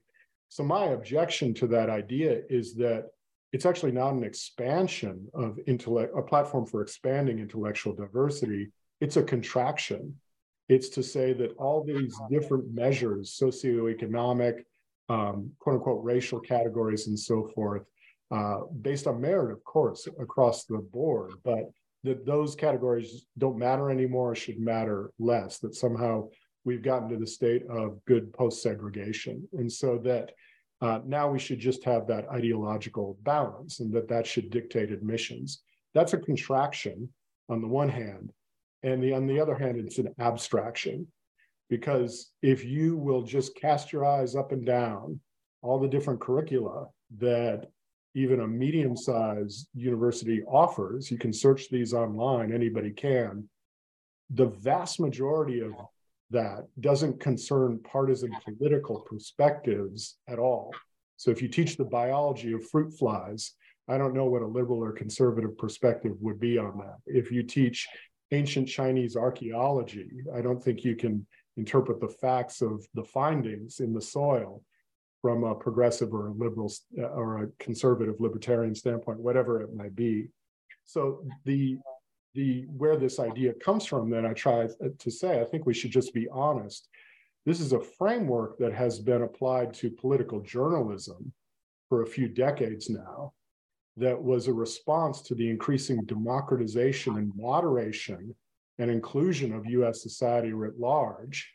So 0.53 0.63
my 0.63 0.89
objection 0.89 1.55
to 1.55 1.67
that 1.69 1.89
idea 1.89 2.41
is 2.47 2.75
that 2.75 3.05
it's 3.53 3.65
actually 3.65 3.91
not 3.91 4.13
an 4.13 4.23
expansion 4.23 5.27
of 5.33 5.57
intellect, 5.65 6.13
a 6.15 6.21
platform 6.21 6.67
for 6.67 6.83
expanding 6.83 7.39
intellectual 7.39 7.95
diversity. 7.95 8.69
It's 9.01 9.17
a 9.17 9.23
contraction. 9.23 10.15
It's 10.69 10.89
to 10.89 11.01
say 11.01 11.33
that 11.33 11.55
all 11.57 11.83
these 11.83 12.15
different 12.29 12.71
measures, 12.71 13.35
socioeconomic, 13.41 14.63
um, 15.09 15.49
quote 15.57 15.77
unquote, 15.77 16.03
racial 16.03 16.39
categories, 16.39 17.07
and 17.07 17.17
so 17.17 17.49
forth, 17.55 17.85
uh, 18.29 18.59
based 18.79 19.07
on 19.07 19.19
merit, 19.19 19.51
of 19.51 19.63
course, 19.63 20.07
across 20.19 20.65
the 20.65 20.77
board, 20.77 21.31
but 21.43 21.71
that 22.03 22.27
those 22.27 22.53
categories 22.53 23.25
don't 23.39 23.57
matter 23.57 23.89
anymore, 23.89 24.35
should 24.35 24.59
matter 24.59 25.13
less, 25.17 25.57
that 25.57 25.73
somehow 25.73 26.27
we've 26.65 26.83
gotten 26.83 27.09
to 27.09 27.17
the 27.17 27.27
state 27.27 27.63
of 27.69 28.03
good 28.05 28.31
post 28.33 28.61
segregation. 28.61 29.47
And 29.53 29.71
so 29.71 29.97
that 29.99 30.31
uh, 30.81 30.99
now 31.05 31.29
we 31.29 31.39
should 31.39 31.59
just 31.59 31.83
have 31.83 32.07
that 32.07 32.27
ideological 32.29 33.17
balance 33.23 33.79
and 33.79 33.93
that 33.93 34.07
that 34.09 34.27
should 34.27 34.49
dictate 34.49 34.91
admissions. 34.91 35.63
That's 35.93 36.13
a 36.13 36.17
contraction 36.17 37.09
on 37.49 37.61
the 37.61 37.67
one 37.67 37.89
hand. 37.89 38.31
And 38.83 39.01
the, 39.01 39.13
on 39.13 39.27
the 39.27 39.39
other 39.39 39.55
hand, 39.55 39.77
it's 39.77 39.97
an 39.97 40.13
abstraction 40.19 41.07
because 41.69 42.31
if 42.41 42.65
you 42.65 42.97
will 42.97 43.21
just 43.21 43.55
cast 43.55 43.93
your 43.93 44.05
eyes 44.05 44.35
up 44.35 44.51
and 44.51 44.65
down 44.65 45.19
all 45.61 45.79
the 45.79 45.87
different 45.87 46.19
curricula 46.19 46.87
that 47.17 47.67
even 48.15 48.41
a 48.41 48.47
medium 48.47 48.95
sized 48.95 49.67
university 49.73 50.43
offers, 50.43 51.09
you 51.09 51.17
can 51.17 51.33
search 51.33 51.69
these 51.69 51.93
online, 51.93 52.53
anybody 52.53 52.91
can. 52.91 53.47
The 54.31 54.47
vast 54.47 54.99
majority 54.99 55.61
of 55.61 55.71
that 56.31 56.67
doesn't 56.79 57.19
concern 57.19 57.79
partisan 57.83 58.33
political 58.43 59.01
perspectives 59.01 60.17
at 60.27 60.39
all. 60.39 60.71
So 61.17 61.31
if 61.31 61.41
you 61.41 61.47
teach 61.47 61.77
the 61.77 61.85
biology 61.85 62.53
of 62.53 62.67
fruit 62.69 62.91
flies, 62.97 63.53
I 63.87 63.97
don't 63.97 64.13
know 64.13 64.25
what 64.25 64.41
a 64.41 64.47
liberal 64.47 64.83
or 64.83 64.91
conservative 64.91 65.57
perspective 65.57 66.13
would 66.21 66.39
be 66.39 66.57
on 66.57 66.77
that. 66.79 66.97
If 67.05 67.31
you 67.31 67.43
teach 67.43 67.87
ancient 68.31 68.67
Chinese 68.67 69.15
archaeology, 69.15 70.09
I 70.33 70.41
don't 70.41 70.61
think 70.63 70.83
you 70.83 70.95
can 70.95 71.25
interpret 71.57 71.99
the 71.99 72.07
facts 72.07 72.61
of 72.61 72.85
the 72.93 73.03
findings 73.03 73.79
in 73.79 73.93
the 73.93 74.01
soil 74.01 74.63
from 75.21 75.43
a 75.43 75.55
progressive 75.55 76.13
or 76.13 76.27
a 76.27 76.33
liberal 76.33 76.71
uh, 76.97 77.03
or 77.03 77.43
a 77.43 77.47
conservative 77.59 78.15
libertarian 78.19 78.75
standpoint, 78.75 79.19
whatever 79.19 79.61
it 79.61 79.73
might 79.73 79.95
be. 79.95 80.27
So 80.85 81.23
the 81.45 81.77
the 82.33 82.65
where 82.77 82.97
this 82.97 83.19
idea 83.19 83.53
comes 83.53 83.85
from 83.85 84.09
then 84.09 84.25
i 84.25 84.33
try 84.33 84.67
to 84.99 85.11
say 85.11 85.39
i 85.39 85.43
think 85.43 85.65
we 85.65 85.73
should 85.73 85.91
just 85.91 86.13
be 86.13 86.27
honest. 86.29 86.87
This 87.45 87.59
is 87.59 87.73
a 87.73 87.79
framework 87.79 88.57
that 88.59 88.73
has 88.73 88.99
been 88.99 89.23
applied 89.23 89.73
to 89.75 89.89
political 89.89 90.39
journalism 90.39 91.33
for 91.89 92.03
a 92.03 92.07
few 92.07 92.29
decades 92.29 92.89
now 92.89 93.33
that 93.97 94.21
was 94.21 94.47
a 94.47 94.53
response 94.53 95.21
to 95.23 95.35
the 95.35 95.49
increasing 95.49 96.03
democratization 96.05 97.17
and 97.17 97.31
moderation 97.35 98.33
and 98.79 98.89
inclusion 98.89 99.53
of 99.53 99.65
us 99.65 100.01
society 100.01 100.53
writ 100.53 100.79
large. 100.79 101.53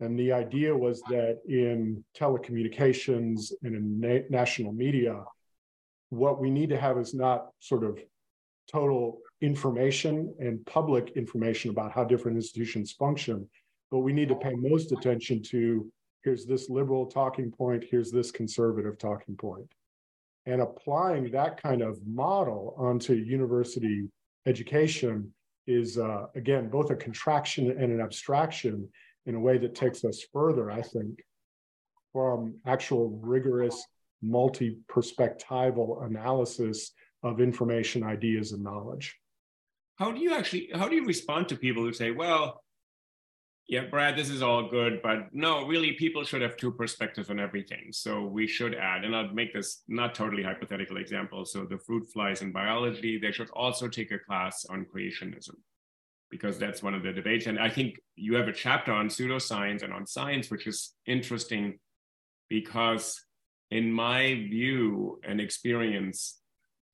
And 0.00 0.18
the 0.18 0.32
idea 0.32 0.76
was 0.76 1.00
that 1.08 1.40
in 1.48 2.04
telecommunications 2.16 3.52
and 3.62 3.74
in 3.74 4.00
na- 4.00 4.26
national 4.28 4.72
media 4.72 5.24
what 6.10 6.40
we 6.40 6.50
need 6.50 6.68
to 6.68 6.78
have 6.78 6.98
is 6.98 7.14
not 7.14 7.48
sort 7.60 7.84
of 7.84 7.98
total 8.70 9.20
information 9.40 10.34
and 10.38 10.64
public 10.66 11.12
information 11.16 11.70
about 11.70 11.92
how 11.92 12.04
different 12.04 12.36
institutions 12.36 12.92
function, 12.92 13.48
but 13.90 13.98
we 13.98 14.12
need 14.12 14.28
to 14.28 14.36
pay 14.36 14.54
most 14.54 14.92
attention 14.92 15.42
to 15.42 15.90
here's 16.22 16.44
this 16.44 16.68
liberal 16.68 17.06
talking 17.06 17.50
point, 17.50 17.84
here's 17.90 18.10
this 18.10 18.30
conservative 18.30 18.98
talking 18.98 19.36
point. 19.36 19.72
And 20.46 20.60
applying 20.60 21.30
that 21.30 21.60
kind 21.60 21.82
of 21.82 21.98
model 22.06 22.74
onto 22.78 23.14
university 23.14 24.08
education 24.46 25.32
is, 25.66 25.98
uh, 25.98 26.26
again, 26.34 26.68
both 26.68 26.90
a 26.90 26.96
contraction 26.96 27.70
and 27.70 27.92
an 27.92 28.00
abstraction 28.00 28.88
in 29.26 29.34
a 29.34 29.40
way 29.40 29.58
that 29.58 29.74
takes 29.74 30.04
us 30.04 30.24
further, 30.32 30.70
I 30.70 30.82
think, 30.82 31.22
from 32.12 32.54
actual 32.66 33.20
rigorous 33.22 33.84
multi-perspectival 34.22 36.04
analysis 36.06 36.92
of 37.22 37.40
information, 37.40 38.02
ideas, 38.02 38.52
and 38.52 38.62
knowledge. 38.62 39.19
How 40.00 40.10
do 40.10 40.18
you 40.18 40.34
actually, 40.34 40.70
how 40.74 40.88
do 40.88 40.96
you 40.96 41.04
respond 41.04 41.48
to 41.48 41.56
people 41.56 41.82
who 41.82 41.92
say, 41.92 42.10
well, 42.10 42.64
yeah, 43.68 43.84
Brad, 43.84 44.16
this 44.16 44.30
is 44.30 44.40
all 44.42 44.68
good, 44.68 45.00
but 45.02 45.28
no, 45.32 45.66
really, 45.66 45.92
people 45.92 46.24
should 46.24 46.40
have 46.40 46.56
two 46.56 46.72
perspectives 46.72 47.28
on 47.28 47.38
everything. 47.38 47.90
So 47.92 48.24
we 48.24 48.46
should 48.46 48.74
add, 48.74 49.04
and 49.04 49.14
I'll 49.14 49.32
make 49.32 49.52
this 49.52 49.82
not 49.86 50.14
totally 50.14 50.42
hypothetical 50.42 50.96
example. 50.96 51.44
So 51.44 51.66
the 51.66 51.78
fruit 51.78 52.06
flies 52.12 52.40
in 52.40 52.50
biology, 52.50 53.18
they 53.18 53.30
should 53.30 53.50
also 53.50 53.86
take 53.88 54.10
a 54.10 54.18
class 54.18 54.64
on 54.64 54.86
creationism 54.92 55.54
because 56.30 56.58
that's 56.58 56.82
one 56.82 56.94
of 56.94 57.02
the 57.02 57.12
debates. 57.12 57.46
And 57.46 57.58
I 57.58 57.68
think 57.68 58.00
you 58.16 58.34
have 58.36 58.48
a 58.48 58.52
chapter 58.52 58.92
on 58.92 59.08
pseudoscience 59.08 59.82
and 59.82 59.92
on 59.92 60.06
science, 60.06 60.50
which 60.50 60.66
is 60.66 60.94
interesting 61.06 61.78
because 62.48 63.22
in 63.70 63.92
my 63.92 64.34
view 64.34 65.20
and 65.22 65.40
experience, 65.40 66.39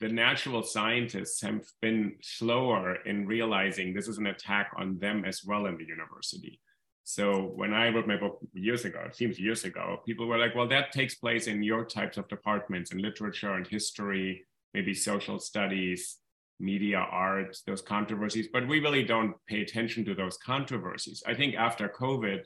the 0.00 0.08
natural 0.08 0.62
scientists 0.62 1.40
have 1.40 1.62
been 1.80 2.16
slower 2.20 2.96
in 3.06 3.26
realizing 3.26 3.94
this 3.94 4.08
is 4.08 4.18
an 4.18 4.26
attack 4.26 4.70
on 4.76 4.98
them 4.98 5.24
as 5.24 5.42
well 5.44 5.66
in 5.66 5.76
the 5.78 5.84
university. 5.84 6.60
So 7.04 7.52
when 7.54 7.72
I 7.72 7.88
wrote 7.88 8.06
my 8.06 8.16
book 8.16 8.40
years 8.52 8.84
ago, 8.84 9.00
it 9.06 9.16
seems 9.16 9.38
years 9.38 9.64
ago, 9.64 10.02
people 10.04 10.26
were 10.26 10.38
like, 10.38 10.54
well, 10.54 10.68
that 10.68 10.92
takes 10.92 11.14
place 11.14 11.46
in 11.46 11.62
your 11.62 11.84
types 11.84 12.16
of 12.16 12.28
departments 12.28 12.90
in 12.90 12.98
literature 12.98 13.52
and 13.52 13.66
history, 13.66 14.44
maybe 14.74 14.92
social 14.92 15.38
studies, 15.38 16.18
media 16.58 16.98
art, 16.98 17.56
those 17.66 17.80
controversies, 17.80 18.48
but 18.52 18.66
we 18.66 18.80
really 18.80 19.04
don't 19.04 19.34
pay 19.46 19.62
attention 19.62 20.04
to 20.04 20.14
those 20.14 20.36
controversies. 20.38 21.22
I 21.26 21.34
think 21.34 21.54
after 21.54 21.88
COVID 21.88 22.40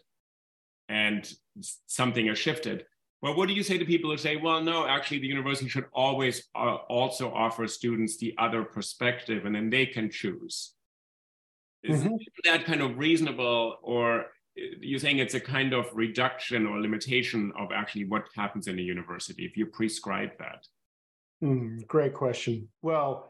and 0.89 1.33
something 1.87 2.27
has 2.27 2.39
shifted, 2.39 2.85
well, 3.23 3.37
what 3.37 3.49
do 3.49 3.55
you 3.55 3.63
say 3.63 3.77
to 3.77 3.85
people 3.85 4.11
who 4.11 4.17
say, 4.17 4.37
well, 4.37 4.63
no, 4.63 4.87
actually, 4.87 5.19
the 5.19 5.27
university 5.27 5.69
should 5.69 5.85
always 5.93 6.49
uh, 6.55 6.77
also 6.89 7.31
offer 7.33 7.67
students 7.67 8.17
the 8.17 8.35
other 8.39 8.65
perspective 8.65 9.45
and 9.45 9.55
then 9.55 9.69
they 9.69 9.85
can 9.87 10.11
choose? 10.11 10.73
Is 11.83 12.01
mm-hmm. 12.01 12.15
that 12.45 12.65
kind 12.65 12.81
of 12.81 12.97
reasonable, 12.97 13.77
or 13.83 14.27
you're 14.55 14.99
saying 14.99 15.19
it's 15.19 15.35
a 15.35 15.41
kind 15.41 15.75
of 15.75 15.87
reduction 15.95 16.67
or 16.67 16.81
limitation 16.81 17.53
of 17.59 17.73
actually 17.73 18.07
what 18.07 18.25
happens 18.35 18.69
in 18.69 18.79
a 18.79 18.83
university 18.83 19.45
if 19.45 19.57
you 19.57 19.67
prescribe 19.67 20.31
that? 20.39 20.67
Mm, 21.43 21.87
great 21.87 22.15
question. 22.15 22.69
Well, 22.83 23.29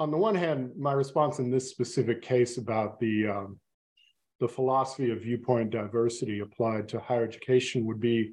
on 0.00 0.10
the 0.10 0.16
one 0.16 0.34
hand, 0.34 0.72
my 0.76 0.92
response 0.92 1.38
in 1.38 1.50
this 1.50 1.70
specific 1.70 2.22
case 2.22 2.58
about 2.58 3.00
the 3.00 3.28
um, 3.28 3.60
the 4.40 4.48
philosophy 4.48 5.10
of 5.10 5.22
viewpoint 5.22 5.70
diversity 5.70 6.40
applied 6.40 6.88
to 6.88 7.00
higher 7.00 7.24
education 7.24 7.84
would 7.86 8.00
be 8.00 8.32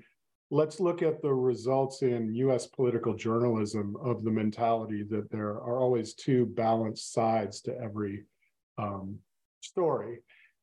let's 0.56 0.80
look 0.80 1.02
at 1.02 1.22
the 1.22 1.34
results 1.34 2.02
in 2.02 2.34
US 2.36 2.66
political 2.66 3.14
journalism 3.14 3.98
of 4.02 4.24
the 4.24 4.32
mentality 4.32 5.04
that 5.10 5.30
there 5.30 5.50
are 5.50 5.82
always 5.82 6.14
two 6.14 6.46
balanced 6.46 7.12
sides 7.12 7.60
to 7.64 7.78
every 7.78 8.24
um, 8.78 9.20
story. 9.60 10.20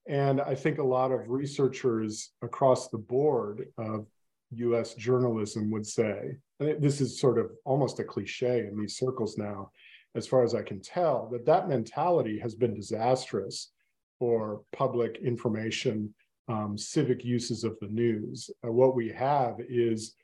And 0.08 0.40
I 0.40 0.54
think 0.54 0.78
a 0.78 0.82
lot 0.98 1.12
of 1.12 1.28
researchers 1.28 2.30
across 2.40 2.88
the 2.88 2.96
board 2.96 3.66
of 3.76 4.06
US 4.52 4.94
journalism 4.94 5.70
would 5.70 5.86
say, 5.86 6.38
and 6.58 6.80
this 6.80 7.02
is 7.02 7.20
sort 7.20 7.38
of 7.38 7.50
almost 7.66 8.00
a 8.00 8.04
cliche 8.04 8.60
in 8.60 8.78
these 8.80 8.96
circles 8.96 9.36
now, 9.36 9.72
as 10.14 10.26
far 10.26 10.42
as 10.42 10.54
I 10.54 10.62
can 10.62 10.80
tell, 10.80 11.28
that 11.32 11.44
that 11.44 11.68
mentality 11.68 12.38
has 12.38 12.54
been 12.54 12.72
disastrous 12.72 13.72
for 14.18 14.62
public 14.72 15.18
information 15.22 16.14
um, 16.52 16.76
civic 16.76 17.24
uses 17.24 17.64
of 17.64 17.74
the 17.80 17.88
news. 17.88 18.50
Uh, 18.64 18.72
what 18.80 18.94
we 18.94 19.08
have 19.08 19.54
is 19.68 20.14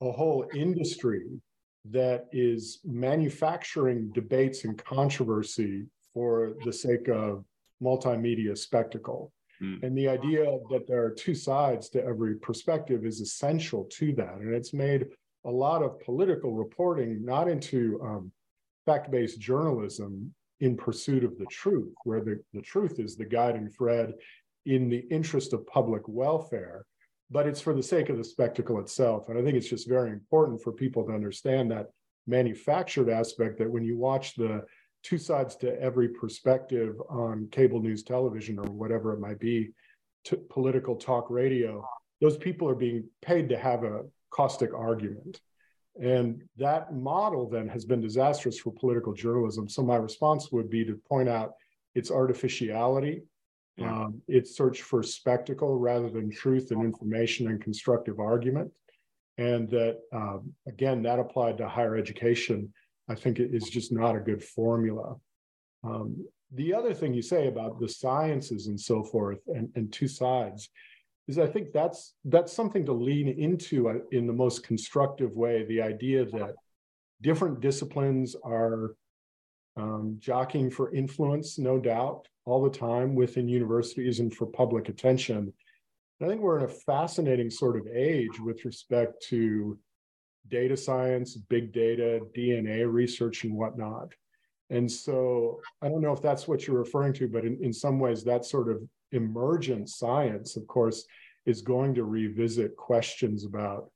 a 0.00 0.10
whole 0.10 0.44
industry 0.54 1.24
that 1.90 2.26
is 2.32 2.80
manufacturing 2.84 4.10
debates 4.12 4.64
and 4.64 4.82
controversy 4.84 5.84
for 6.14 6.54
the 6.64 6.72
sake 6.72 7.08
of 7.08 7.44
multimedia 7.82 8.56
spectacle. 8.56 9.32
Mm. 9.60 9.82
And 9.82 9.98
the 9.98 10.08
idea 10.08 10.44
that 10.70 10.86
there 10.86 11.04
are 11.04 11.10
two 11.10 11.34
sides 11.34 11.88
to 11.90 12.04
every 12.04 12.36
perspective 12.36 13.04
is 13.04 13.20
essential 13.20 13.84
to 13.98 14.12
that. 14.14 14.36
And 14.40 14.54
it's 14.54 14.72
made 14.72 15.06
a 15.44 15.50
lot 15.50 15.82
of 15.82 15.98
political 16.00 16.52
reporting 16.52 17.24
not 17.24 17.48
into 17.48 18.00
um, 18.02 18.32
fact 18.86 19.10
based 19.10 19.40
journalism 19.40 20.32
in 20.60 20.76
pursuit 20.76 21.24
of 21.24 21.36
the 21.38 21.46
truth, 21.46 21.92
where 22.04 22.20
the, 22.20 22.40
the 22.54 22.62
truth 22.62 23.00
is 23.00 23.16
the 23.16 23.24
guiding 23.24 23.68
thread 23.68 24.12
in 24.66 24.88
the 24.88 25.04
interest 25.10 25.52
of 25.52 25.66
public 25.66 26.02
welfare, 26.06 26.84
but 27.30 27.46
it's 27.46 27.60
for 27.60 27.74
the 27.74 27.82
sake 27.82 28.08
of 28.08 28.16
the 28.16 28.24
spectacle 28.24 28.78
itself. 28.78 29.28
And 29.28 29.38
I 29.38 29.42
think 29.42 29.56
it's 29.56 29.68
just 29.68 29.88
very 29.88 30.10
important 30.10 30.62
for 30.62 30.72
people 30.72 31.04
to 31.06 31.12
understand 31.12 31.70
that 31.70 31.88
manufactured 32.26 33.08
aspect 33.08 33.58
that 33.58 33.70
when 33.70 33.84
you 33.84 33.96
watch 33.96 34.34
the 34.34 34.64
two 35.02 35.18
sides 35.18 35.56
to 35.56 35.80
every 35.80 36.08
perspective 36.08 36.94
on 37.08 37.48
cable 37.50 37.80
news 37.80 38.02
television 38.02 38.58
or 38.58 38.70
whatever 38.70 39.12
it 39.12 39.20
might 39.20 39.40
be, 39.40 39.72
political 40.50 40.94
talk 40.94 41.30
radio, 41.30 41.84
those 42.20 42.36
people 42.36 42.68
are 42.68 42.76
being 42.76 43.04
paid 43.20 43.48
to 43.48 43.58
have 43.58 43.82
a 43.82 44.02
caustic 44.30 44.72
argument. 44.72 45.40
And 46.00 46.42
that 46.56 46.94
model 46.94 47.50
then 47.50 47.68
has 47.68 47.84
been 47.84 48.00
disastrous 48.00 48.58
for 48.58 48.72
political 48.72 49.12
journalism. 49.12 49.68
So 49.68 49.82
my 49.82 49.96
response 49.96 50.52
would 50.52 50.70
be 50.70 50.84
to 50.84 51.00
point 51.08 51.28
out 51.28 51.52
its 51.94 52.10
artificiality 52.10 53.22
Um, 53.80 54.22
it's 54.28 54.56
search 54.56 54.82
for 54.82 55.02
spectacle 55.02 55.78
rather 55.78 56.10
than 56.10 56.30
truth 56.30 56.70
and 56.70 56.82
information 56.82 57.48
and 57.48 57.60
constructive 57.60 58.20
argument. 58.20 58.70
And 59.38 59.68
that, 59.70 59.98
um, 60.12 60.52
again, 60.68 61.02
that 61.02 61.18
applied 61.18 61.58
to 61.58 61.68
higher 61.68 61.96
education, 61.96 62.72
I 63.08 63.14
think 63.14 63.38
it 63.38 63.54
is 63.54 63.64
just 63.68 63.90
not 63.90 64.14
a 64.14 64.20
good 64.20 64.42
formula. 64.42 65.16
Um, 65.84 66.26
the 66.54 66.74
other 66.74 66.92
thing 66.92 67.14
you 67.14 67.22
say 67.22 67.48
about 67.48 67.80
the 67.80 67.88
sciences 67.88 68.66
and 68.66 68.78
so 68.78 69.02
forth 69.02 69.38
and, 69.46 69.70
and 69.74 69.90
two 69.90 70.08
sides 70.08 70.68
is 71.28 71.38
I 71.38 71.46
think 71.46 71.72
that's 71.72 72.14
that's 72.26 72.52
something 72.52 72.84
to 72.86 72.92
lean 72.92 73.28
into 73.28 73.88
uh, 73.88 73.94
in 74.10 74.26
the 74.26 74.32
most 74.32 74.64
constructive 74.64 75.32
way. 75.32 75.64
The 75.64 75.80
idea 75.80 76.24
that 76.26 76.54
different 77.22 77.60
disciplines 77.60 78.36
are 78.44 78.94
um, 79.76 80.16
jockeying 80.18 80.70
for 80.70 80.94
influence, 80.94 81.58
no 81.58 81.78
doubt, 81.78 82.28
all 82.44 82.62
the 82.62 82.78
time 82.78 83.14
within 83.14 83.48
universities 83.48 84.20
and 84.20 84.34
for 84.34 84.46
public 84.46 84.88
attention. 84.88 85.52
I 86.20 86.26
think 86.28 86.40
we're 86.40 86.58
in 86.58 86.64
a 86.64 86.68
fascinating 86.68 87.50
sort 87.50 87.76
of 87.76 87.86
age 87.88 88.38
with 88.40 88.64
respect 88.64 89.22
to 89.28 89.78
data 90.48 90.76
science, 90.76 91.36
big 91.36 91.72
data, 91.72 92.20
DNA 92.36 92.90
research, 92.90 93.44
and 93.44 93.56
whatnot. 93.56 94.12
And 94.70 94.90
so 94.90 95.60
I 95.82 95.88
don't 95.88 96.00
know 96.00 96.12
if 96.12 96.22
that's 96.22 96.48
what 96.48 96.66
you're 96.66 96.78
referring 96.78 97.12
to, 97.14 97.28
but 97.28 97.44
in, 97.44 97.58
in 97.62 97.72
some 97.72 97.98
ways, 97.98 98.24
that 98.24 98.44
sort 98.44 98.70
of 98.70 98.82
emergent 99.12 99.88
science, 99.88 100.56
of 100.56 100.66
course, 100.66 101.04
is 101.44 101.60
going 101.60 101.94
to 101.94 102.04
revisit 102.04 102.76
questions 102.76 103.44
about 103.44 103.90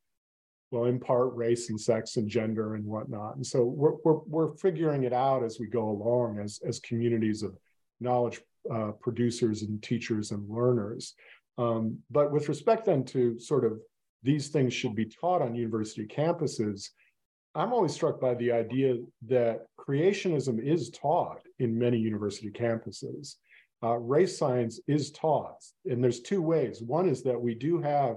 well, 0.70 0.86
in 0.86 0.98
part 0.98 1.34
race 1.34 1.70
and 1.70 1.80
sex 1.80 2.16
and 2.16 2.28
gender 2.28 2.74
and 2.74 2.84
whatnot. 2.84 3.36
And 3.36 3.46
so 3.46 3.64
we're, 3.64 3.94
we're, 4.04 4.18
we're 4.26 4.56
figuring 4.56 5.04
it 5.04 5.12
out 5.12 5.44
as 5.44 5.58
we 5.60 5.68
go 5.68 5.88
along 5.88 6.40
as, 6.40 6.60
as 6.66 6.80
communities 6.80 7.42
of 7.44 7.56
knowledge 8.00 8.40
uh, 8.72 8.92
producers 9.00 9.62
and 9.62 9.82
teachers 9.82 10.30
and 10.30 10.48
learners. 10.48 11.14
Um, 11.58 11.98
but 12.10 12.32
with 12.32 12.48
respect 12.48 12.84
then 12.84 13.04
to 13.04 13.38
sort 13.38 13.64
of 13.64 13.80
these 14.22 14.48
things 14.48 14.74
should 14.74 14.94
be 14.94 15.06
taught 15.06 15.42
on 15.42 15.54
university 15.54 16.06
campuses, 16.06 16.90
I'm 17.54 17.72
always 17.72 17.94
struck 17.94 18.20
by 18.20 18.34
the 18.34 18.52
idea 18.52 18.96
that 19.28 19.66
creationism 19.78 20.62
is 20.62 20.90
taught 20.90 21.40
in 21.58 21.78
many 21.78 21.96
university 21.96 22.50
campuses. 22.50 23.36
Uh, 23.82 23.96
race 23.96 24.36
science 24.36 24.80
is 24.86 25.10
taught, 25.10 25.62
and 25.86 26.02
there's 26.02 26.20
two 26.20 26.42
ways. 26.42 26.82
One 26.82 27.08
is 27.08 27.22
that 27.22 27.40
we 27.40 27.54
do 27.54 27.80
have 27.80 28.16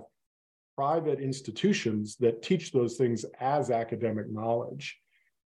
private 0.75 1.19
institutions 1.19 2.15
that 2.17 2.41
teach 2.41 2.71
those 2.71 2.95
things 2.97 3.25
as 3.39 3.69
academic 3.69 4.29
knowledge. 4.29 4.97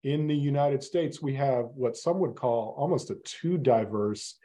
In 0.04 0.28
the 0.28 0.36
United 0.36 0.84
States, 0.84 1.22
we 1.22 1.36
have 1.36 1.66
what 1.76 1.96
some 1.96 2.20
would 2.20 2.36
call 2.36 2.74
almost 2.78 3.12
a 3.12 3.16
too 3.24 3.58
diverse, 3.58 4.36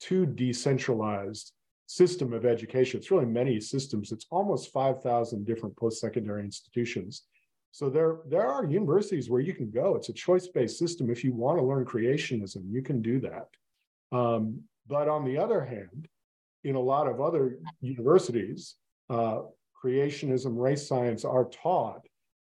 too 0.00 0.26
decentralized 0.26 1.52
system 1.86 2.32
of 2.32 2.44
education. 2.44 2.98
It's 2.98 3.10
really 3.10 3.26
many 3.26 3.60
systems. 3.60 4.12
It's 4.12 4.26
almost 4.30 4.72
5,000 4.72 5.46
different 5.46 5.76
post 5.76 6.00
secondary 6.00 6.42
institutions. 6.42 7.22
So 7.70 7.88
there, 7.88 8.18
there 8.28 8.46
are 8.46 8.64
universities 8.64 9.30
where 9.30 9.40
you 9.40 9.54
can 9.54 9.70
go. 9.70 9.96
It's 9.96 10.08
a 10.08 10.12
choice-based 10.12 10.78
system. 10.78 11.10
If 11.10 11.22
you 11.22 11.32
want 11.32 11.58
to 11.58 11.64
learn 11.64 11.84
creationism, 11.84 12.62
you 12.70 12.82
can 12.82 13.02
do 13.02 13.20
that. 13.20 13.48
Um, 14.12 14.62
but 14.86 15.08
on 15.08 15.24
the 15.24 15.38
other 15.38 15.64
hand, 15.64 16.08
in 16.64 16.74
a 16.74 16.80
lot 16.80 17.06
of 17.06 17.20
other 17.20 17.58
universities, 17.80 18.76
uh, 19.10 19.40
creationism, 19.82 20.56
race 20.56 20.86
science 20.86 21.24
are 21.24 21.44
taught. 21.44 22.06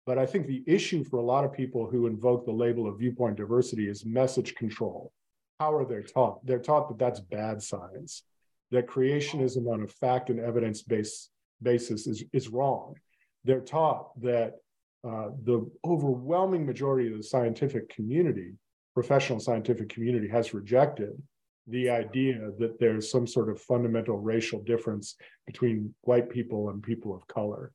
But 0.07 0.17
I 0.17 0.25
think 0.25 0.47
the 0.47 0.63
issue 0.65 1.03
for 1.03 1.17
a 1.17 1.21
lot 1.25 1.43
of 1.43 1.51
people 1.51 1.85
who 1.85 2.07
invoke 2.07 2.45
the 2.45 2.51
label 2.53 2.87
of 2.87 2.97
viewpoint 2.97 3.35
diversity 3.35 3.89
is 3.89 4.05
message 4.05 4.55
control. 4.55 5.11
How 5.59 5.75
are 5.75 5.85
they 5.85 6.01
taught? 6.01 6.45
They're 6.45 6.59
taught 6.59 6.87
that 6.87 6.97
that's 6.97 7.19
bad 7.19 7.61
science, 7.61 8.23
that 8.71 8.87
creationism 8.87 9.67
on 9.67 9.83
a 9.83 9.87
fact 9.87 10.29
and 10.29 10.39
evidence 10.39 10.81
based 10.81 11.29
basis 11.61 12.07
is, 12.07 12.23
is 12.31 12.47
wrong. 12.47 12.95
They're 13.43 13.59
taught 13.59 14.19
that 14.21 14.53
uh, 15.05 15.31
the 15.43 15.69
overwhelming 15.83 16.65
majority 16.65 17.11
of 17.11 17.17
the 17.17 17.23
scientific 17.23 17.89
community, 17.89 18.53
professional 18.93 19.41
scientific 19.41 19.89
community, 19.89 20.29
has 20.29 20.53
rejected 20.53 21.21
the 21.67 21.89
idea 21.89 22.51
that 22.59 22.79
there's 22.79 23.11
some 23.11 23.27
sort 23.27 23.49
of 23.49 23.59
fundamental 23.59 24.17
racial 24.17 24.61
difference 24.61 25.15
between 25.45 25.93
white 26.01 26.29
people 26.29 26.69
and 26.69 26.81
people 26.81 27.13
of 27.13 27.27
color. 27.27 27.73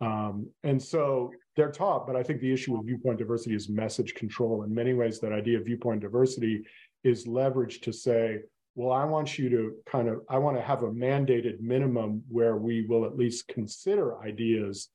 Um, 0.00 0.48
and 0.62 0.80
so 0.80 1.32
they're 1.56 1.72
taught, 1.72 2.06
but 2.06 2.14
I 2.14 2.22
think 2.22 2.40
the 2.40 2.52
issue 2.52 2.76
with 2.76 2.86
viewpoint 2.86 3.18
diversity 3.18 3.54
is 3.54 3.68
message 3.68 4.14
control. 4.14 4.62
In 4.62 4.72
many 4.72 4.94
ways, 4.94 5.18
that 5.20 5.32
idea 5.32 5.58
of 5.58 5.64
viewpoint 5.64 6.00
diversity 6.00 6.64
is 7.02 7.26
leveraged 7.26 7.82
to 7.82 7.92
say, 7.92 8.38
well, 8.76 8.92
I 8.92 9.04
want 9.04 9.38
you 9.38 9.48
to 9.50 9.72
kind 9.86 10.08
of, 10.08 10.20
I 10.28 10.38
want 10.38 10.56
to 10.56 10.62
have 10.62 10.84
a 10.84 10.90
mandated 10.90 11.60
minimum 11.60 12.22
where 12.28 12.56
we 12.56 12.86
will 12.86 13.04
at 13.04 13.16
least 13.16 13.48
consider 13.48 14.20
ideas 14.22 14.88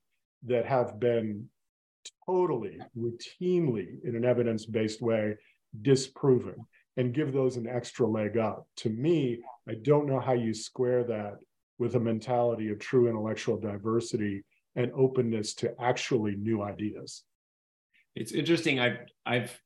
that 0.46 0.66
have 0.66 1.00
been 1.00 1.50
totally 2.26 2.80
routinely 2.98 4.02
in 4.06 4.16
an 4.16 4.24
evidence-based 4.24 5.02
way 5.02 5.36
disproven 5.82 6.56
and 6.96 7.14
give 7.14 7.34
those 7.34 7.58
an 7.58 7.68
extra 7.68 8.08
leg 8.08 8.38
up. 8.38 8.68
To 8.78 8.90
me, 8.90 9.42
I 9.68 9.74
don't 9.82 10.08
know 10.08 10.20
how 10.20 10.34
you 10.34 10.54
square 10.54 11.04
that 11.06 11.40
with 11.78 11.96
a 11.96 12.00
mentality 12.00 12.70
of 12.70 12.80
true 12.80 13.10
intellectual 13.10 13.60
diversity 13.60 14.44
and 14.76 14.92
openness 14.96 15.54
to 15.56 15.74
actually 15.82 16.36
new 16.36 16.64
ideas. 16.64 17.24
It's 18.16 18.32
interesting. 18.32 18.80
I've 18.80 19.00
I've 19.26 19.60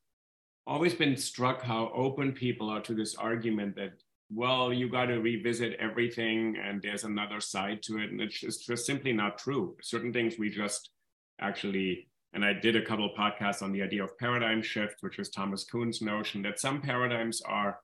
always 0.65 0.93
been 0.93 1.15
struck 1.15 1.61
how 1.61 1.91
open 1.95 2.33
people 2.33 2.69
are 2.69 2.81
to 2.81 2.93
this 2.93 3.15
argument 3.15 3.75
that 3.75 3.93
well, 4.29 4.73
you 4.73 4.89
got 4.89 5.05
to 5.05 5.21
revisit 5.21 5.77
everything 5.79 6.57
and 6.61 6.81
there's 6.81 7.05
another 7.05 7.39
side 7.39 7.81
to 7.81 7.97
it. 7.97 8.11
And 8.11 8.19
it's 8.19 8.37
just, 8.37 8.57
it's 8.57 8.65
just 8.65 8.85
simply 8.85 9.13
not 9.13 9.37
true. 9.37 9.77
Certain 9.81 10.11
things 10.11 10.35
we 10.37 10.49
just 10.49 10.89
actually 11.39 12.09
and 12.33 12.43
I 12.43 12.53
did 12.53 12.75
a 12.75 12.85
couple 12.85 13.05
of 13.05 13.17
podcasts 13.17 13.61
on 13.61 13.71
the 13.71 13.81
idea 13.81 14.03
of 14.03 14.17
paradigm 14.17 14.61
shift, 14.61 14.97
which 14.99 15.17
is 15.17 15.29
Thomas 15.29 15.63
Kuhn's 15.63 16.01
notion 16.01 16.41
that 16.43 16.59
some 16.59 16.81
paradigms 16.81 17.41
are 17.41 17.79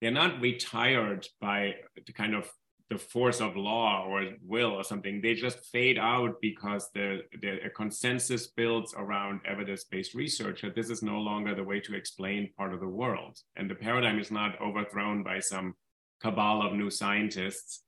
they're 0.00 0.10
not 0.10 0.40
retired 0.40 1.26
by 1.40 1.74
the 2.06 2.12
kind 2.12 2.34
of 2.34 2.50
the 2.88 2.98
force 2.98 3.40
of 3.40 3.56
law 3.56 4.04
or 4.06 4.24
will 4.42 4.70
or 4.70 4.84
something. 4.84 5.20
They 5.20 5.34
just 5.34 5.58
fade 5.72 5.98
out 5.98 6.40
because 6.40 6.88
the, 6.94 7.22
the 7.42 7.64
a 7.64 7.70
consensus 7.70 8.46
builds 8.46 8.94
around 8.96 9.40
evidence-based 9.44 10.14
research 10.14 10.62
that 10.62 10.76
this 10.76 10.88
is 10.88 11.02
no 11.02 11.18
longer 11.18 11.54
the 11.54 11.64
way 11.64 11.80
to 11.80 11.94
explain 11.94 12.52
part 12.56 12.72
of 12.72 12.80
the 12.80 12.88
world. 12.88 13.36
And 13.56 13.68
the 13.68 13.74
paradigm 13.74 14.20
is 14.20 14.30
not 14.30 14.60
overthrown 14.60 15.24
by 15.24 15.40
some 15.40 15.74
cabal 16.22 16.64
of 16.64 16.74
new 16.74 16.90
scientists. 16.90 17.82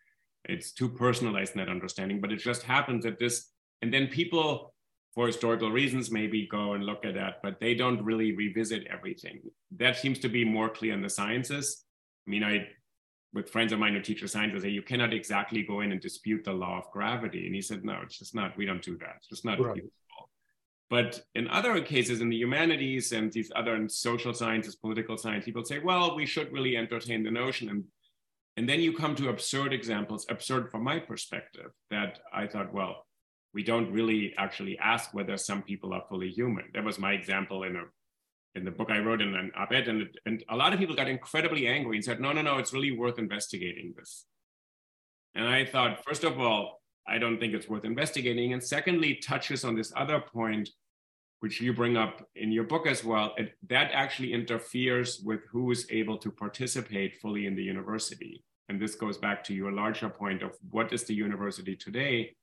It's 0.44 0.72
too 0.72 0.88
personalized 0.88 1.54
in 1.54 1.58
that 1.58 1.70
understanding, 1.70 2.20
but 2.20 2.32
it 2.32 2.40
just 2.40 2.62
happens 2.62 3.04
that 3.04 3.18
this, 3.18 3.50
and 3.82 3.94
then 3.94 4.08
people 4.08 4.74
for 5.14 5.26
historical 5.26 5.70
reasons 5.70 6.10
maybe 6.10 6.48
go 6.50 6.74
and 6.74 6.84
look 6.84 7.04
at 7.04 7.14
that, 7.14 7.36
but 7.42 7.60
they 7.60 7.74
don't 7.74 8.02
really 8.04 8.36
revisit 8.36 8.86
everything. 8.88 9.40
That 9.76 9.96
seems 9.96 10.18
to 10.20 10.28
be 10.28 10.44
more 10.44 10.68
clear 10.68 10.92
in 10.92 11.02
the 11.02 11.10
sciences. 11.10 11.84
I 12.26 12.30
mean, 12.30 12.44
I 12.44 12.68
with 13.34 13.50
friends 13.50 13.72
of 13.72 13.78
mine 13.78 13.94
who 13.94 14.00
teach 14.00 14.22
the 14.22 14.28
sciences 14.28 14.62
say 14.62 14.70
you 14.70 14.82
cannot 14.82 15.12
exactly 15.12 15.62
go 15.62 15.80
in 15.80 15.92
and 15.92 16.00
dispute 16.00 16.44
the 16.44 16.52
law 16.52 16.78
of 16.78 16.90
gravity. 16.90 17.46
And 17.46 17.54
he 17.54 17.60
said, 17.60 17.84
no, 17.84 18.00
it's 18.02 18.18
just 18.18 18.34
not, 18.34 18.56
we 18.56 18.64
don't 18.64 18.82
do 18.82 18.96
that. 18.98 19.16
It's 19.18 19.28
just 19.28 19.44
not 19.44 19.60
right. 19.60 19.76
useful. 19.76 19.92
But 20.90 21.20
in 21.34 21.48
other 21.48 21.80
cases, 21.82 22.22
in 22.22 22.30
the 22.30 22.36
humanities 22.36 23.12
and 23.12 23.30
these 23.30 23.52
other 23.54 23.86
social 23.88 24.32
sciences, 24.32 24.76
political 24.76 25.18
science, 25.18 25.44
people 25.44 25.64
say, 25.64 25.80
well, 25.80 26.16
we 26.16 26.24
should 26.24 26.50
really 26.50 26.78
entertain 26.78 27.22
the 27.22 27.30
notion. 27.30 27.68
And, 27.68 27.84
and 28.56 28.66
then 28.66 28.80
you 28.80 28.94
come 28.94 29.14
to 29.16 29.28
absurd 29.28 29.74
examples, 29.74 30.24
absurd 30.30 30.70
from 30.70 30.82
my 30.82 30.98
perspective, 30.98 31.70
that 31.90 32.20
I 32.32 32.46
thought, 32.46 32.72
well, 32.72 33.04
we 33.52 33.62
don't 33.62 33.92
really 33.92 34.34
actually 34.38 34.78
ask 34.78 35.12
whether 35.12 35.36
some 35.36 35.62
people 35.62 35.92
are 35.92 36.04
fully 36.08 36.30
human. 36.30 36.64
That 36.72 36.84
was 36.84 36.98
my 36.98 37.12
example 37.12 37.64
in 37.64 37.76
a 37.76 37.84
in 38.58 38.64
the 38.64 38.70
book 38.70 38.90
I 38.90 38.98
wrote 38.98 39.22
in 39.22 39.34
an 39.34 39.50
op-ed, 39.56 39.88
and, 39.88 40.08
and 40.26 40.44
a 40.50 40.56
lot 40.56 40.72
of 40.72 40.78
people 40.78 40.94
got 40.94 41.08
incredibly 41.08 41.66
angry 41.66 41.96
and 41.96 42.04
said, 42.04 42.20
no, 42.20 42.32
no, 42.32 42.42
no, 42.42 42.58
it's 42.58 42.72
really 42.72 42.92
worth 42.92 43.18
investigating 43.18 43.94
this. 43.96 44.26
And 45.34 45.46
I 45.46 45.64
thought, 45.64 46.04
first 46.04 46.24
of 46.24 46.38
all, 46.38 46.82
I 47.06 47.18
don't 47.18 47.38
think 47.38 47.54
it's 47.54 47.68
worth 47.68 47.84
investigating. 47.84 48.52
And 48.52 48.62
secondly, 48.62 49.14
touches 49.14 49.64
on 49.64 49.74
this 49.74 49.92
other 49.96 50.20
point, 50.20 50.68
which 51.40 51.60
you 51.60 51.72
bring 51.72 51.96
up 51.96 52.26
in 52.34 52.52
your 52.52 52.64
book 52.64 52.86
as 52.86 53.04
well, 53.04 53.34
it, 53.38 53.52
that 53.68 53.90
actually 53.92 54.32
interferes 54.32 55.20
with 55.24 55.40
who 55.50 55.70
is 55.70 55.86
able 55.90 56.18
to 56.18 56.30
participate 56.30 57.20
fully 57.22 57.46
in 57.46 57.54
the 57.54 57.62
university. 57.62 58.44
And 58.68 58.78
this 58.78 58.94
goes 58.94 59.16
back 59.16 59.42
to 59.44 59.54
your 59.54 59.72
larger 59.72 60.10
point 60.10 60.42
of 60.42 60.52
what 60.70 60.92
is 60.92 61.04
the 61.04 61.14
university 61.14 61.74
today? 61.76 62.34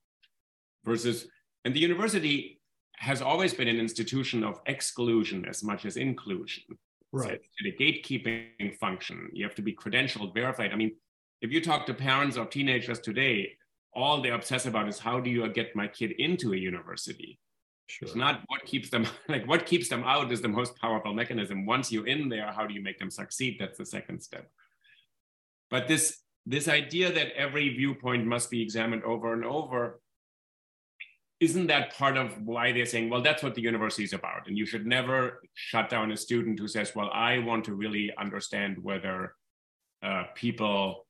versus, 0.85 1.27
and 1.65 1.73
the 1.73 1.79
university 1.79 2.54
has 2.97 3.21
always 3.21 3.53
been 3.53 3.67
an 3.67 3.79
institution 3.79 4.43
of 4.43 4.61
exclusion 4.65 5.45
as 5.45 5.63
much 5.63 5.85
as 5.85 5.97
inclusion. 5.97 6.63
Right. 7.11 7.39
So 7.41 7.63
the 7.63 7.71
gatekeeping 7.73 8.75
function, 8.77 9.29
you 9.33 9.43
have 9.45 9.55
to 9.55 9.61
be 9.61 9.73
credentialed, 9.73 10.33
verified. 10.33 10.71
I 10.71 10.75
mean, 10.75 10.95
if 11.41 11.51
you 11.51 11.61
talk 11.61 11.85
to 11.85 11.93
parents 11.93 12.37
of 12.37 12.49
teenagers 12.49 12.99
today, 12.99 13.57
all 13.93 14.21
they 14.21 14.31
obsess 14.31 14.65
about 14.65 14.89
is 14.89 14.99
how 14.99 15.19
do 15.19 15.29
you 15.29 15.47
get 15.49 15.75
my 15.75 15.87
kid 15.87 16.11
into 16.17 16.53
a 16.53 16.57
university? 16.57 17.39
Sure. 17.87 18.07
It's 18.07 18.15
not 18.15 18.41
what 18.47 18.65
keeps 18.65 18.89
them 18.89 19.05
like 19.29 19.47
what 19.47 19.65
keeps 19.65 19.89
them 19.89 20.03
out 20.03 20.31
is 20.31 20.41
the 20.41 20.47
most 20.47 20.75
powerful 20.77 21.13
mechanism. 21.13 21.65
Once 21.65 21.91
you're 21.91 22.07
in 22.07 22.29
there, 22.29 22.51
how 22.51 22.65
do 22.65 22.73
you 22.73 22.81
make 22.81 22.99
them 22.99 23.11
succeed? 23.11 23.57
That's 23.59 23.77
the 23.77 23.85
second 23.85 24.21
step. 24.21 24.49
But 25.69 25.87
this 25.87 26.19
this 26.45 26.67
idea 26.67 27.11
that 27.11 27.35
every 27.35 27.69
viewpoint 27.69 28.25
must 28.25 28.49
be 28.51 28.61
examined 28.61 29.03
over 29.03 29.33
and 29.33 29.45
over 29.45 30.01
isn't 31.39 31.67
that 31.67 31.93
part 31.93 32.17
of 32.17 32.41
why 32.43 32.71
they're 32.71 32.85
saying, 32.85 33.09
well, 33.09 33.21
that's 33.21 33.43
what 33.43 33.55
the 33.55 33.61
university 33.61 34.03
is 34.03 34.13
about? 34.13 34.47
And 34.47 34.57
you 34.57 34.65
should 34.65 34.85
never 34.85 35.41
shut 35.53 35.89
down 35.89 36.11
a 36.11 36.17
student 36.17 36.59
who 36.59 36.67
says, 36.67 36.95
well, 36.95 37.09
I 37.13 37.39
want 37.39 37.65
to 37.65 37.75
really 37.75 38.11
understand 38.17 38.77
whether 38.81 39.35
uh, 40.01 40.23
people 40.33 41.05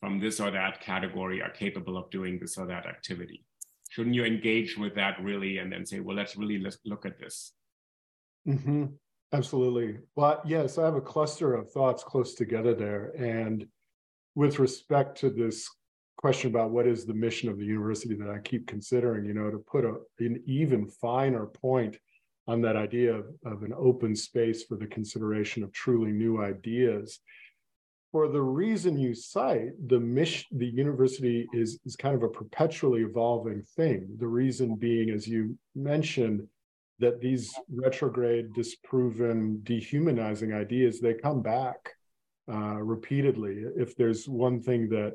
from 0.00 0.20
this 0.20 0.40
or 0.40 0.50
that 0.50 0.80
category 0.80 1.42
are 1.42 1.50
capable 1.50 1.96
of 1.96 2.10
doing 2.10 2.38
this 2.38 2.56
or 2.58 2.66
that 2.66 2.86
activity. 2.86 3.44
Shouldn't 3.90 4.14
you 4.14 4.24
engage 4.24 4.78
with 4.78 4.94
that 4.94 5.20
really 5.20 5.58
and 5.58 5.72
then 5.72 5.84
say, 5.84 6.00
well, 6.00 6.16
let's 6.16 6.36
really 6.36 6.58
let's 6.58 6.78
look 6.84 7.04
at 7.04 7.18
this? 7.18 7.52
Mm-hmm. 8.46 8.86
Absolutely. 9.32 9.98
Well, 10.16 10.40
yes, 10.44 10.78
I 10.78 10.84
have 10.84 10.96
a 10.96 11.00
cluster 11.00 11.54
of 11.54 11.70
thoughts 11.70 12.02
close 12.02 12.34
together 12.34 12.74
there. 12.74 13.12
And 13.16 13.66
with 14.34 14.58
respect 14.58 15.18
to 15.18 15.30
this 15.30 15.68
question 16.20 16.50
about 16.50 16.70
what 16.70 16.86
is 16.86 17.06
the 17.06 17.14
mission 17.14 17.48
of 17.48 17.56
the 17.56 17.64
university 17.64 18.14
that 18.14 18.28
I 18.28 18.40
keep 18.40 18.66
considering, 18.66 19.24
you 19.24 19.32
know, 19.32 19.50
to 19.50 19.56
put 19.56 19.86
a, 19.86 19.94
an 20.18 20.42
even 20.44 20.86
finer 20.86 21.46
point 21.46 21.96
on 22.46 22.60
that 22.60 22.76
idea 22.76 23.14
of, 23.14 23.26
of 23.46 23.62
an 23.62 23.72
open 23.74 24.14
space 24.14 24.64
for 24.64 24.76
the 24.76 24.86
consideration 24.86 25.62
of 25.62 25.72
truly 25.72 26.12
new 26.12 26.42
ideas. 26.42 27.20
For 28.12 28.28
the 28.28 28.42
reason 28.42 28.98
you 28.98 29.14
cite, 29.14 29.70
the 29.88 29.98
mission, 29.98 30.58
the 30.58 30.66
university 30.66 31.48
is, 31.54 31.78
is 31.86 31.96
kind 31.96 32.14
of 32.14 32.22
a 32.22 32.28
perpetually 32.28 33.00
evolving 33.00 33.62
thing. 33.74 34.06
The 34.18 34.26
reason 34.26 34.74
being, 34.74 35.08
as 35.08 35.26
you 35.26 35.56
mentioned, 35.74 36.46
that 36.98 37.22
these 37.22 37.54
retrograde, 37.74 38.52
disproven, 38.52 39.60
dehumanizing 39.62 40.52
ideas, 40.52 41.00
they 41.00 41.14
come 41.14 41.40
back 41.40 41.78
uh, 42.52 42.76
repeatedly. 42.82 43.64
If 43.74 43.96
there's 43.96 44.28
one 44.28 44.60
thing 44.60 44.90
that 44.90 45.14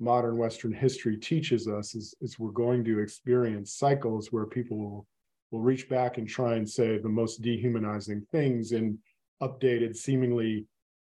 modern 0.00 0.36
Western 0.36 0.72
history 0.72 1.16
teaches 1.16 1.68
us 1.68 1.94
is, 1.94 2.14
is 2.20 2.38
we're 2.38 2.50
going 2.50 2.84
to 2.84 3.00
experience 3.00 3.74
cycles 3.74 4.32
where 4.32 4.46
people 4.46 4.76
will, 4.76 5.06
will 5.50 5.60
reach 5.60 5.88
back 5.88 6.18
and 6.18 6.28
try 6.28 6.54
and 6.54 6.68
say 6.68 6.98
the 6.98 7.08
most 7.08 7.42
dehumanizing 7.42 8.26
things 8.32 8.72
in 8.72 8.98
updated, 9.42 9.96
seemingly 9.96 10.66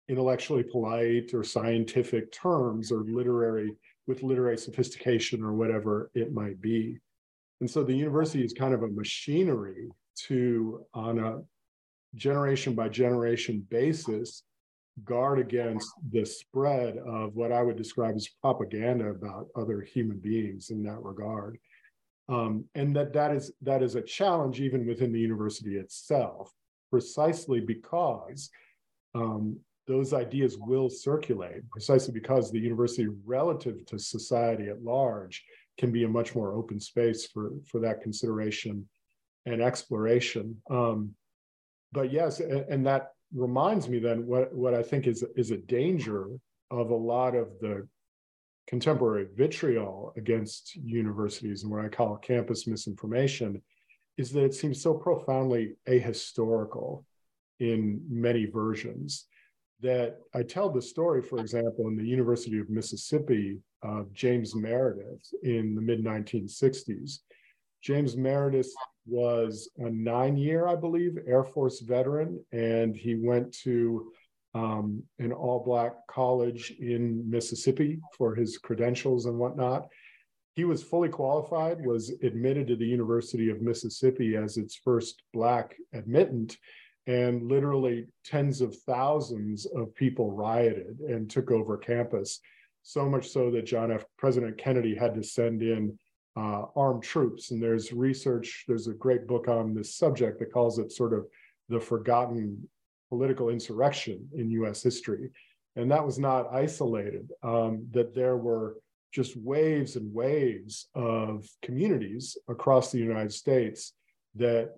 intellectually 0.08 0.62
polite 0.62 1.32
or 1.32 1.44
scientific 1.44 2.32
terms 2.32 2.90
or 2.90 3.04
literary 3.04 3.72
with 4.06 4.22
literary 4.22 4.58
sophistication 4.58 5.42
or 5.42 5.52
whatever 5.52 6.10
it 6.14 6.32
might 6.32 6.60
be. 6.60 6.98
And 7.60 7.70
so 7.70 7.84
the 7.84 7.94
university 7.94 8.44
is 8.44 8.52
kind 8.52 8.74
of 8.74 8.82
a 8.82 8.88
machinery 8.88 9.90
to, 10.26 10.84
on 10.92 11.18
a 11.18 11.40
generation 12.16 12.74
by 12.74 12.88
generation 12.88 13.64
basis, 13.70 14.42
guard 15.04 15.38
against 15.38 15.90
the 16.10 16.24
spread 16.24 16.98
of 16.98 17.34
what 17.34 17.52
I 17.52 17.62
would 17.62 17.76
describe 17.76 18.14
as 18.14 18.28
propaganda 18.40 19.06
about 19.06 19.48
other 19.56 19.80
human 19.80 20.18
beings 20.18 20.70
in 20.70 20.82
that 20.84 21.02
regard. 21.02 21.58
Um, 22.28 22.64
and 22.74 22.94
that 22.96 23.12
that 23.14 23.34
is 23.34 23.52
that 23.62 23.82
is 23.82 23.94
a 23.94 24.02
challenge 24.02 24.60
even 24.60 24.86
within 24.86 25.12
the 25.12 25.18
university 25.18 25.76
itself, 25.76 26.52
precisely 26.90 27.60
because 27.60 28.50
um, 29.14 29.58
those 29.86 30.14
ideas 30.14 30.56
will 30.58 30.88
circulate, 30.88 31.68
precisely 31.70 32.12
because 32.12 32.50
the 32.50 32.60
university, 32.60 33.08
relative 33.24 33.84
to 33.86 33.98
society 33.98 34.68
at 34.68 34.82
large, 34.82 35.44
can 35.78 35.90
be 35.90 36.04
a 36.04 36.08
much 36.08 36.34
more 36.34 36.54
open 36.54 36.78
space 36.78 37.26
for 37.26 37.50
for 37.66 37.80
that 37.80 38.02
consideration 38.02 38.88
and 39.46 39.60
exploration. 39.60 40.56
Um, 40.70 41.14
but 41.92 42.12
yes, 42.12 42.40
and, 42.40 42.64
and 42.68 42.86
that 42.86 43.11
reminds 43.34 43.88
me 43.88 43.98
then 43.98 44.26
what 44.26 44.54
what 44.54 44.74
I 44.74 44.82
think 44.82 45.06
is 45.06 45.24
is 45.36 45.50
a 45.50 45.56
danger 45.56 46.28
of 46.70 46.90
a 46.90 46.94
lot 46.94 47.34
of 47.34 47.58
the 47.60 47.88
contemporary 48.66 49.26
vitriol 49.34 50.12
against 50.16 50.76
universities 50.76 51.62
and 51.62 51.72
what 51.72 51.84
I 51.84 51.88
call 51.88 52.16
campus 52.16 52.66
misinformation 52.66 53.60
is 54.18 54.30
that 54.32 54.44
it 54.44 54.54
seems 54.54 54.80
so 54.82 54.94
profoundly 54.94 55.74
ahistorical 55.88 57.04
in 57.60 58.00
many 58.08 58.46
versions 58.46 59.26
that 59.80 60.18
I 60.34 60.42
tell 60.42 60.70
the 60.70 60.80
story, 60.80 61.22
for 61.22 61.38
example, 61.40 61.88
in 61.88 61.96
the 61.96 62.06
University 62.06 62.58
of 62.60 62.70
Mississippi 62.70 63.58
of 63.82 64.12
James 64.12 64.54
Meredith 64.54 65.26
in 65.42 65.74
the 65.74 65.80
mid 65.80 66.04
1960s. 66.04 67.18
James 67.82 68.16
Meredith 68.16 68.72
was 69.06 69.70
a 69.78 69.90
nine 69.90 70.36
year, 70.36 70.66
I 70.66 70.76
believe, 70.76 71.18
Air 71.26 71.44
Force 71.44 71.80
veteran, 71.80 72.44
and 72.52 72.96
he 72.96 73.16
went 73.16 73.52
to 73.64 74.12
um, 74.54 75.02
an 75.18 75.32
all 75.32 75.64
black 75.64 75.92
college 76.08 76.72
in 76.78 77.28
Mississippi 77.28 78.00
for 78.16 78.34
his 78.34 78.58
credentials 78.58 79.26
and 79.26 79.38
whatnot. 79.38 79.88
He 80.54 80.64
was 80.64 80.82
fully 80.82 81.08
qualified, 81.08 81.84
was 81.84 82.12
admitted 82.22 82.66
to 82.68 82.76
the 82.76 82.86
University 82.86 83.48
of 83.48 83.62
Mississippi 83.62 84.36
as 84.36 84.58
its 84.58 84.76
first 84.76 85.22
black 85.32 85.74
admittant, 85.94 86.58
and 87.06 87.48
literally 87.48 88.06
tens 88.24 88.60
of 88.60 88.76
thousands 88.86 89.66
of 89.66 89.94
people 89.94 90.30
rioted 90.30 90.98
and 91.00 91.28
took 91.28 91.50
over 91.50 91.76
campus. 91.78 92.40
So 92.82 93.08
much 93.08 93.28
so 93.28 93.50
that 93.52 93.64
John 93.64 93.90
F. 93.90 94.04
President 94.18 94.58
Kennedy 94.58 94.94
had 94.94 95.14
to 95.14 95.22
send 95.22 95.62
in 95.62 95.98
uh, 96.36 96.64
armed 96.76 97.02
troops. 97.02 97.50
And 97.50 97.62
there's 97.62 97.92
research, 97.92 98.64
there's 98.66 98.88
a 98.88 98.94
great 98.94 99.26
book 99.26 99.48
on 99.48 99.74
this 99.74 99.96
subject 99.96 100.38
that 100.38 100.52
calls 100.52 100.78
it 100.78 100.92
sort 100.92 101.12
of 101.12 101.26
the 101.68 101.80
forgotten 101.80 102.68
political 103.08 103.50
insurrection 103.50 104.28
in 104.34 104.50
US 104.62 104.82
history. 104.82 105.30
And 105.76 105.90
that 105.90 106.04
was 106.04 106.18
not 106.18 106.52
isolated, 106.52 107.30
um, 107.42 107.86
that 107.92 108.14
there 108.14 108.36
were 108.36 108.76
just 109.12 109.36
waves 109.36 109.96
and 109.96 110.12
waves 110.12 110.88
of 110.94 111.46
communities 111.62 112.36
across 112.48 112.90
the 112.90 112.98
United 112.98 113.32
States 113.32 113.92
that, 114.36 114.70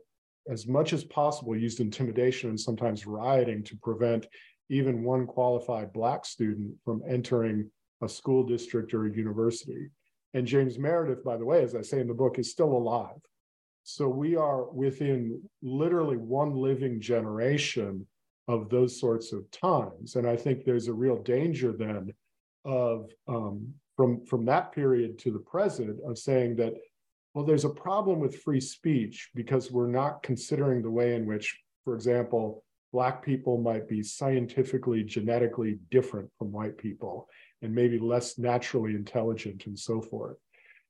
as 0.51 0.67
much 0.67 0.93
as 0.93 1.05
possible, 1.05 1.57
used 1.57 1.81
intimidation 1.81 2.51
and 2.51 2.59
sometimes 2.59 3.07
rioting 3.07 3.63
to 3.63 3.77
prevent 3.77 4.27
even 4.69 5.05
one 5.05 5.27
qualified 5.27 5.93
Black 5.93 6.25
student 6.25 6.75
from 6.85 7.03
entering 7.09 7.71
a 8.03 8.09
school 8.09 8.45
district 8.45 8.93
or 8.95 9.07
a 9.07 9.15
university. 9.15 9.89
And 10.35 10.47
James 10.47 10.79
Meredith, 10.79 11.25
by 11.25 11.37
the 11.37 11.45
way, 11.45 11.63
as 11.63 11.75
I 11.75 11.83
say 11.83 12.01
in 12.01 12.09
the 12.09 12.15
book, 12.15 12.39
is 12.39 12.51
still 12.51 12.73
alive. 12.73 13.21
So 13.85 14.09
we 14.09 14.35
are 14.37 14.65
within 14.65 15.41
literally 15.63 16.17
one 16.17 16.55
living 16.55 17.01
generation 17.01 18.07
of 18.49 18.69
those 18.69 18.99
sorts 18.99 19.33
of 19.33 19.51
times. 19.51 20.17
And 20.17 20.27
I 20.27 20.37
think 20.37 20.65
there's 20.65 20.89
a 20.89 20.93
real 20.93 21.23
danger 21.23 21.73
then 21.73 22.13
of 22.65 23.11
um, 23.29 23.75
from 23.97 24.25
from 24.25 24.45
that 24.47 24.73
period 24.73 25.19
to 25.21 25.31
the 25.31 25.39
present 25.39 25.99
of 26.05 26.19
saying 26.19 26.57
that 26.57 26.75
well 27.35 27.45
there's 27.45 27.65
a 27.65 27.71
problem 27.71 28.21
with 28.21 28.43
free 28.43 28.61
speech 28.61 29.31
because 29.35 29.71
we're 29.71 29.87
not 29.87 30.23
considering 30.23 30.83
the 30.83 30.91
way 30.91 31.15
in 31.15 31.27
which 31.27 31.59
for 31.85 31.95
example 31.95 32.65
black 32.93 33.25
people 33.25 33.59
might 33.59 33.89
be 33.89 34.03
scientifically 34.03 35.03
genetically 35.03 35.79
different 35.91 36.29
from 36.39 36.51
white 36.51 36.77
people 36.79 37.29
and 37.65 37.75
maybe 37.75 37.99
less 37.99 38.39
naturally 38.39 38.95
intelligent 38.95 39.67
and 39.67 39.79
so 39.79 40.01
forth 40.01 40.37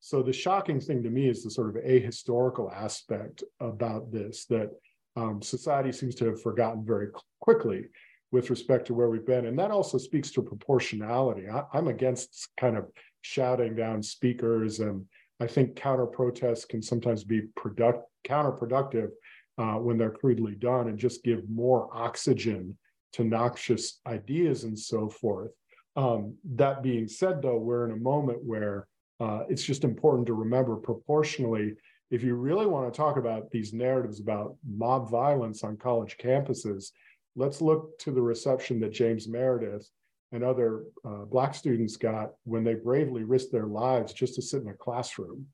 so 0.00 0.22
the 0.22 0.34
shocking 0.34 0.80
thing 0.80 1.02
to 1.02 1.08
me 1.08 1.28
is 1.28 1.42
the 1.42 1.50
sort 1.50 1.74
of 1.74 1.82
ahistorical 1.82 2.70
aspect 2.70 3.42
about 3.58 4.12
this 4.12 4.44
that 4.50 4.68
um, 5.16 5.40
society 5.40 5.92
seems 5.92 6.14
to 6.16 6.26
have 6.26 6.42
forgotten 6.42 6.84
very 6.84 7.08
quickly 7.40 7.86
with 8.30 8.50
respect 8.50 8.86
to 8.88 8.94
where 8.94 9.08
we've 9.08 9.24
been. 9.24 9.46
And 9.46 9.58
that 9.58 9.70
also 9.70 9.96
speaks 9.96 10.30
to 10.32 10.42
proportionality. 10.42 11.48
I, 11.48 11.62
am 11.72 11.88
against 11.88 12.48
kind 12.58 12.76
of 12.76 12.86
shouting 13.22 13.76
down 13.76 14.02
speakers, 14.02 14.80
and 14.80 15.06
I 15.40 15.46
think 15.46 15.76
counter 15.76 16.06
protests 16.06 16.64
can 16.64 16.82
sometimes 16.82 17.24
be 17.24 17.42
product, 17.56 18.06
counterproductive 18.26 19.08
uh, 19.56 19.76
when 19.76 19.96
they're 19.96 20.10
crudely 20.10 20.54
done 20.56 20.88
and 20.88 20.98
just 20.98 21.24
give 21.24 21.48
more 21.48 21.88
oxygen 21.92 22.76
to 23.12 23.24
noxious 23.24 24.00
ideas 24.06 24.64
and 24.64 24.78
so 24.78 25.08
forth. 25.08 25.52
Um, 25.97 26.36
that 26.57 26.82
being 26.82 27.09
said, 27.09 27.40
though, 27.42 27.59
we're 27.59 27.84
in 27.84 27.92
a 27.92 27.97
moment 27.97 28.38
where 28.45 28.86
uh, 29.20 29.45
it's 29.49 29.62
just 29.62 29.84
important 29.84 30.26
to 30.26 30.34
remember 30.34 30.76
proportionally 30.76 31.74
if 32.11 32.22
you 32.22 32.34
really 32.34 32.66
want 32.66 32.92
to 32.92 32.97
talk 32.97 33.16
about 33.16 33.51
these 33.51 33.72
narratives 33.72 34.20
about 34.20 34.57
mob 34.64 35.11
violence 35.11 35.64
on 35.64 35.76
college 35.76 36.16
campuses, 36.16 36.92
let's 37.34 37.61
look 37.61 37.99
to 37.99 38.12
the 38.12 38.22
reception 38.22 38.78
that 38.80 38.92
James 38.92 39.26
Meredith 39.26 39.88
and 40.30 40.45
other 40.45 40.84
uh, 41.05 41.24
Black 41.24 41.55
students 41.55 41.97
got 41.97 42.30
when 42.45 42.62
they 42.62 42.74
bravely 42.74 43.24
risked 43.24 43.53
their 43.53 43.66
lives 43.66 44.12
just 44.12 44.34
to 44.34 44.42
sit 44.42 44.62
in 44.62 44.68
a 44.68 44.74
classroom. 44.74 45.47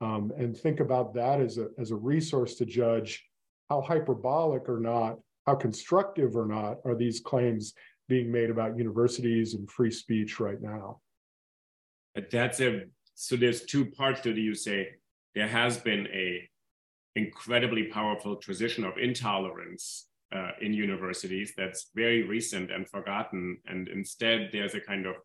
Um, 0.00 0.32
and 0.36 0.56
think 0.56 0.80
about 0.80 1.14
that 1.14 1.40
as 1.40 1.58
a, 1.58 1.68
as 1.78 1.90
a 1.90 1.96
resource 1.96 2.54
to 2.56 2.64
judge 2.64 3.24
how 3.68 3.80
hyperbolic 3.80 4.68
or 4.68 4.80
not, 4.80 5.18
how 5.46 5.54
constructive 5.54 6.36
or 6.36 6.46
not 6.46 6.78
are 6.84 6.94
these 6.94 7.20
claims 7.20 7.74
being 8.10 8.30
made 8.30 8.50
about 8.50 8.76
universities 8.76 9.54
and 9.54 9.70
free 9.70 9.90
speech 9.90 10.40
right 10.40 10.60
now. 10.60 11.00
That's 12.30 12.60
a 12.60 12.82
so 13.14 13.36
there's 13.36 13.62
two 13.62 13.84
parts 13.86 14.20
to 14.22 14.30
it. 14.30 14.36
You 14.36 14.54
say 14.54 14.88
there 15.34 15.48
has 15.48 15.78
been 15.78 16.06
a 16.08 16.48
incredibly 17.16 17.84
powerful 17.84 18.36
tradition 18.36 18.84
of 18.84 18.98
intolerance 18.98 20.08
uh, 20.34 20.52
in 20.60 20.72
universities 20.72 21.52
that's 21.56 21.90
very 21.94 22.22
recent 22.22 22.70
and 22.70 22.88
forgotten. 22.88 23.58
And 23.66 23.88
instead, 23.88 24.50
there's 24.52 24.74
a 24.74 24.80
kind 24.80 25.06
of 25.06 25.16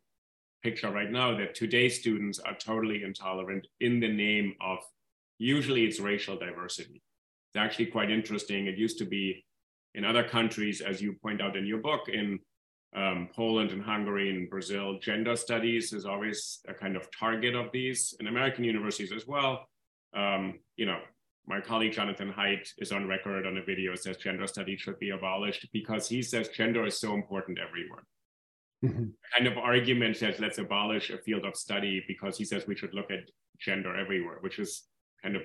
picture 0.64 0.92
right 0.92 1.12
now 1.12 1.38
that 1.38 1.56
today's 1.56 2.00
students 2.00 2.40
are 2.40 2.56
totally 2.56 3.04
intolerant 3.04 3.68
in 3.80 4.00
the 4.00 4.12
name 4.12 4.54
of 4.62 4.80
usually 5.38 5.86
it's 5.86 6.00
racial 6.00 6.38
diversity. 6.38 7.02
It's 7.50 7.58
actually 7.58 7.88
quite 7.88 8.12
interesting. 8.12 8.66
It 8.66 8.78
used 8.78 8.98
to 9.00 9.06
be 9.06 9.46
in 9.94 10.04
other 10.04 10.24
countries, 10.24 10.82
as 10.82 11.02
you 11.02 11.14
point 11.22 11.42
out 11.42 11.56
in 11.56 11.66
your 11.66 11.80
book, 11.80 12.10
in 12.10 12.40
um, 12.96 13.30
Poland 13.36 13.72
and 13.72 13.82
Hungary 13.82 14.30
and 14.30 14.50
Brazil, 14.50 15.00
gender 15.00 15.36
studies 15.36 15.94
is 15.94 16.06
always 16.06 16.60
a 16.68 16.74
kind 16.74 16.96
of 16.96 17.08
target 17.18 17.56
of 17.56 17.72
these, 17.72 18.16
in 18.20 18.28
American 18.28 18.64
universities 18.64 19.12
as 19.12 19.28
well 19.28 19.68
um, 20.16 20.60
you 20.78 20.86
know, 20.86 21.00
my 21.48 21.62
colleague 21.62 21.94
Jonathan 21.94 22.34
Haidt 22.36 22.70
is 22.80 22.92
on 22.92 23.08
record 23.08 23.46
on 23.46 23.58
a 23.58 23.64
video 23.64 23.94
says 23.96 24.18
gender 24.18 24.48
studies 24.48 24.82
should 24.82 24.98
be 24.98 25.12
abolished 25.12 25.68
because 25.74 26.08
he 26.08 26.22
says 26.22 26.48
gender 26.50 26.86
is 26.86 27.00
so 27.00 27.14
important 27.14 27.60
everywhere. 27.60 28.04
Mm-hmm. 28.84 29.06
Kind 29.34 29.48
of 29.48 29.58
argument 29.58 30.18
says 30.18 30.40
let's 30.40 30.58
abolish 30.58 31.10
a 31.10 31.18
field 31.20 31.46
of 31.46 31.56
study 31.56 32.04
because 32.08 32.38
he 32.38 32.46
says 32.46 32.66
we 32.68 32.76
should 32.76 32.94
look 32.94 33.12
at 33.12 33.30
gender 33.60 33.96
everywhere, 33.96 34.38
which 34.42 34.58
is 34.58 34.84
kind 35.22 35.36
of 35.36 35.44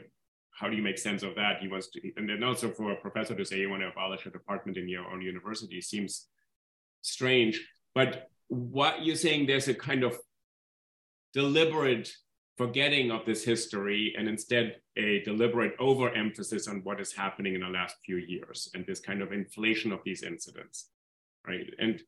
how 0.53 0.69
do 0.69 0.77
you 0.77 0.83
make 0.83 0.99
sense 0.99 1.23
of 1.23 1.35
that? 1.37 1.61
He 1.61 1.69
wants 1.69 1.89
to, 1.91 2.01
and 2.17 2.29
then 2.29 2.43
also 2.43 2.71
for 2.71 2.93
a 2.93 2.97
professor 2.97 3.35
to 3.35 3.45
say 3.45 3.59
you 3.59 3.71
want 3.71 3.83
to 3.83 3.89
abolish 3.89 4.27
a 4.27 4.31
department 4.31 4.77
in 4.77 4.89
your 4.89 5.07
own 5.07 5.23
university 5.23 5.81
seems 5.81 6.29
strange. 7.03 7.61
But 7.95 8.29
what 8.49 9.05
you're 9.05 9.17
saying, 9.17 9.47
there's 9.47 9.69
a 9.69 9.75
kind 9.75 10.05
of 10.05 10.17
deliberate 11.33 12.11
forgetting 12.61 13.11
of 13.11 13.25
this 13.25 13.43
history 13.43 14.15
and 14.19 14.29
instead 14.29 14.77
a 14.99 15.23
deliberate 15.23 15.73
overemphasis 15.79 16.69
on 16.69 16.83
what 16.85 17.01
is 17.01 17.11
happening 17.11 17.55
in 17.55 17.63
the 17.63 17.69
last 17.69 17.97
few 18.05 18.17
years 18.17 18.69
and 18.75 18.85
this 18.87 19.01
kind 19.01 19.23
of 19.23 19.33
inflation 19.33 19.93
of 19.93 20.01
these 20.05 20.23
incidents 20.23 20.91
right 21.49 21.73
and 21.79 22.03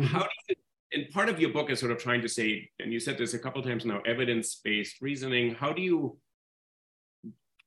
how 0.00 0.20
do 0.20 0.28
you 0.48 0.54
and 0.92 1.10
part 1.10 1.28
of 1.28 1.38
your 1.38 1.50
book 1.50 1.68
is 1.70 1.78
sort 1.78 1.92
of 1.92 1.98
trying 1.98 2.22
to 2.22 2.30
say 2.30 2.70
and 2.78 2.94
you 2.94 2.98
said 2.98 3.18
this 3.18 3.34
a 3.34 3.38
couple 3.38 3.62
times 3.62 3.84
now 3.84 4.00
evidence-based 4.06 5.02
reasoning 5.02 5.54
how 5.54 5.70
do 5.70 5.82
you 5.82 6.16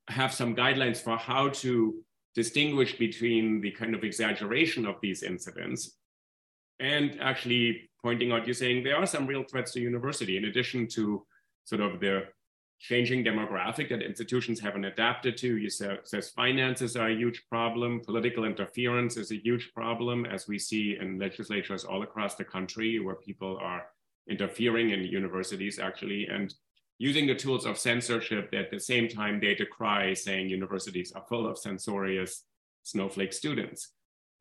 have 0.07 0.33
some 0.33 0.55
guidelines 0.55 0.97
for 0.97 1.15
how 1.15 1.49
to 1.49 1.93
distinguish 2.33 2.97
between 2.97 3.61
the 3.61 3.69
kind 3.69 3.93
of 3.93 4.03
exaggeration 4.03 4.87
of 4.87 4.95
these 5.03 5.21
incidents 5.21 5.97
and 6.79 7.17
actually 7.21 7.89
pointing 8.01 8.31
out 8.31 8.45
you're 8.45 8.53
saying 8.53 8.83
there 8.83 8.97
are 8.97 9.05
some 9.05 9.27
real 9.27 9.43
threats 9.43 9.71
to 9.71 9.79
university 9.79 10.37
in 10.37 10.45
addition 10.45 10.87
to 10.87 11.25
sort 11.63 11.81
of 11.81 11.99
the 11.99 12.23
changing 12.79 13.23
demographic 13.23 13.87
that 13.87 14.01
institutions 14.01 14.59
haven't 14.59 14.83
adapted 14.83 15.37
to. 15.37 15.57
You 15.57 15.69
say, 15.69 15.97
says 16.03 16.31
finances 16.31 16.97
are 16.97 17.09
a 17.09 17.15
huge 17.15 17.45
problem. 17.49 18.01
Political 18.05 18.43
interference 18.43 19.15
is 19.15 19.31
a 19.31 19.41
huge 19.41 19.71
problem, 19.73 20.25
as 20.25 20.49
we 20.49 20.59
see 20.59 20.97
in 20.99 21.17
legislatures 21.17 21.85
all 21.85 22.03
across 22.03 22.35
the 22.35 22.43
country 22.43 22.99
where 22.99 23.15
people 23.15 23.57
are 23.61 23.85
interfering 24.29 24.89
in 24.89 24.99
universities 25.03 25.79
actually. 25.79 26.27
And 26.27 26.53
using 26.97 27.25
the 27.25 27.35
tools 27.35 27.65
of 27.65 27.77
censorship 27.77 28.51
that 28.51 28.65
at 28.65 28.71
the 28.71 28.79
same 28.79 29.07
time 29.07 29.39
they 29.39 29.55
decry 29.55 30.13
saying 30.13 30.49
universities 30.49 31.13
are 31.13 31.23
full 31.29 31.47
of 31.47 31.57
censorious 31.57 32.43
snowflake 32.83 33.31
students. 33.31 33.93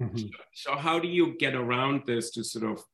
Mm-hmm. 0.02 0.26
So, 0.54 0.76
how 0.76 0.98
do 0.98 1.08
you 1.08 1.36
get 1.38 1.54
around 1.54 2.02
this 2.06 2.30
to 2.32 2.44
sort 2.44 2.70
of 2.70 2.84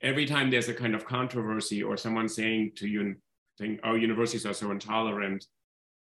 every 0.00 0.26
time 0.26 0.50
there's 0.50 0.68
a 0.68 0.74
kind 0.74 0.94
of 0.94 1.04
controversy 1.04 1.82
or 1.82 1.96
someone 1.96 2.28
saying 2.28 2.72
to 2.76 2.88
you, 2.88 3.16
think, 3.58 3.80
oh, 3.84 3.94
universities 3.94 4.46
are 4.46 4.54
so 4.54 4.70
intolerant, 4.70 5.44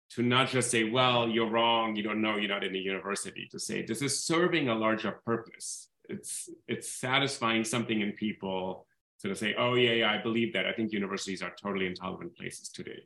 to 0.09 0.21
not 0.21 0.49
just 0.49 0.71
say, 0.71 0.83
well, 0.85 1.27
you're 1.27 1.49
wrong, 1.49 1.95
you 1.95 2.03
don't 2.03 2.21
know, 2.21 2.37
you're 2.37 2.49
not 2.49 2.63
in 2.63 2.75
a 2.75 2.79
university, 2.79 3.47
to 3.51 3.59
say 3.59 3.85
this 3.85 4.01
is 4.01 4.23
serving 4.23 4.69
a 4.69 4.75
larger 4.75 5.19
purpose. 5.25 5.89
It's 6.09 6.49
it's 6.67 6.89
satisfying 6.89 7.65
something 7.65 7.99
in 8.01 8.13
people 8.13 8.87
to 9.21 9.35
say, 9.35 9.55
oh 9.57 9.73
yeah, 9.73 9.91
yeah, 9.91 10.11
I 10.11 10.21
believe 10.21 10.53
that. 10.53 10.65
I 10.65 10.71
think 10.71 10.93
universities 10.93 11.41
are 11.41 11.53
totally 11.61 11.87
intolerant 11.87 12.37
places 12.37 12.69
today. 12.69 13.03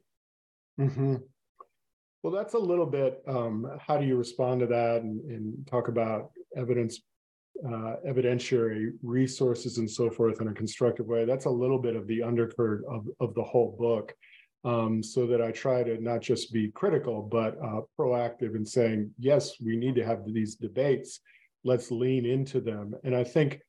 Mm-hmm. 0.80 1.16
Well, 2.22 2.34
that's 2.34 2.54
a 2.54 2.60
little 2.60 2.86
bit. 2.86 3.24
Um, 3.28 3.80
how 3.80 3.98
do 3.98 4.06
you 4.06 4.16
respond 4.16 4.60
to 4.60 4.68
that 4.68 5.02
and, 5.02 5.22
and 5.22 5.68
talk 5.68 5.88
about 5.88 6.32
evidence, 6.56 7.02
uh, 7.66 7.95
evidentiary 8.08 8.91
resources, 9.04 9.78
and 9.78 9.89
so 9.89 10.10
forth 10.10 10.41
in 10.41 10.47
a 10.47 10.54
constructive 10.54 11.08
way? 11.08 11.26
That's 11.26 11.45
a 11.45 11.49
little 11.49 11.80
bit 11.80 11.95
of 11.95 12.08
the 12.08 12.24
undercurrent 12.24 12.86
of, 12.89 13.08
of 13.20 13.34
the 13.36 13.43
whole 13.43 13.76
book. 13.80 14.14
Um, 14.64 15.02
so 15.02 15.26
that 15.26 15.41
I 15.41 15.52
try 15.52 15.82
to 15.82 15.99
not 15.99 16.22
just 16.22 16.54
be 16.54 16.70
critical, 16.70 17.24
but 17.24 17.58
uh, 17.64 17.82
proactive 17.99 18.56
in 18.56 18.64
saying, 18.64 19.10
yes, 19.18 19.60
we 19.60 19.76
need 19.76 19.95
to 19.95 20.06
have 20.06 20.20
these 20.24 20.56
debates. 20.56 21.20
Let's 21.64 21.89
lean 21.89 22.28
into 22.28 22.62
them. 22.62 22.93
And 23.04 23.16
I 23.16 23.24
think 23.24 23.60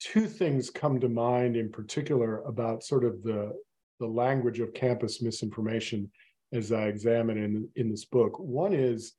two 0.00 0.26
things 0.26 0.68
come 0.68 1.00
to 1.00 1.08
mind 1.08 1.56
in 1.56 1.70
particular 1.72 2.42
about 2.42 2.84
sort 2.84 3.04
of 3.04 3.22
the, 3.22 3.54
the 3.98 4.06
language 4.06 4.60
of 4.60 4.74
campus 4.74 5.22
misinformation 5.22 6.10
as 6.52 6.70
I 6.70 6.88
examine 6.88 7.38
in, 7.38 7.68
in 7.76 7.90
this 7.90 8.04
book. 8.04 8.38
One 8.38 8.74
is 8.74 9.14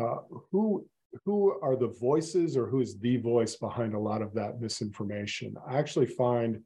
uh, 0.00 0.16
who 0.50 0.86
who 1.24 1.58
are 1.62 1.76
the 1.76 1.94
voices 2.00 2.56
or 2.56 2.66
who 2.66 2.80
is 2.80 2.98
the 2.98 3.16
voice 3.18 3.56
behind 3.56 3.94
a 3.94 3.98
lot 3.98 4.22
of 4.22 4.34
that 4.34 4.60
misinformation? 4.60 5.54
I 5.66 5.78
actually 5.78 6.06
find 6.06 6.62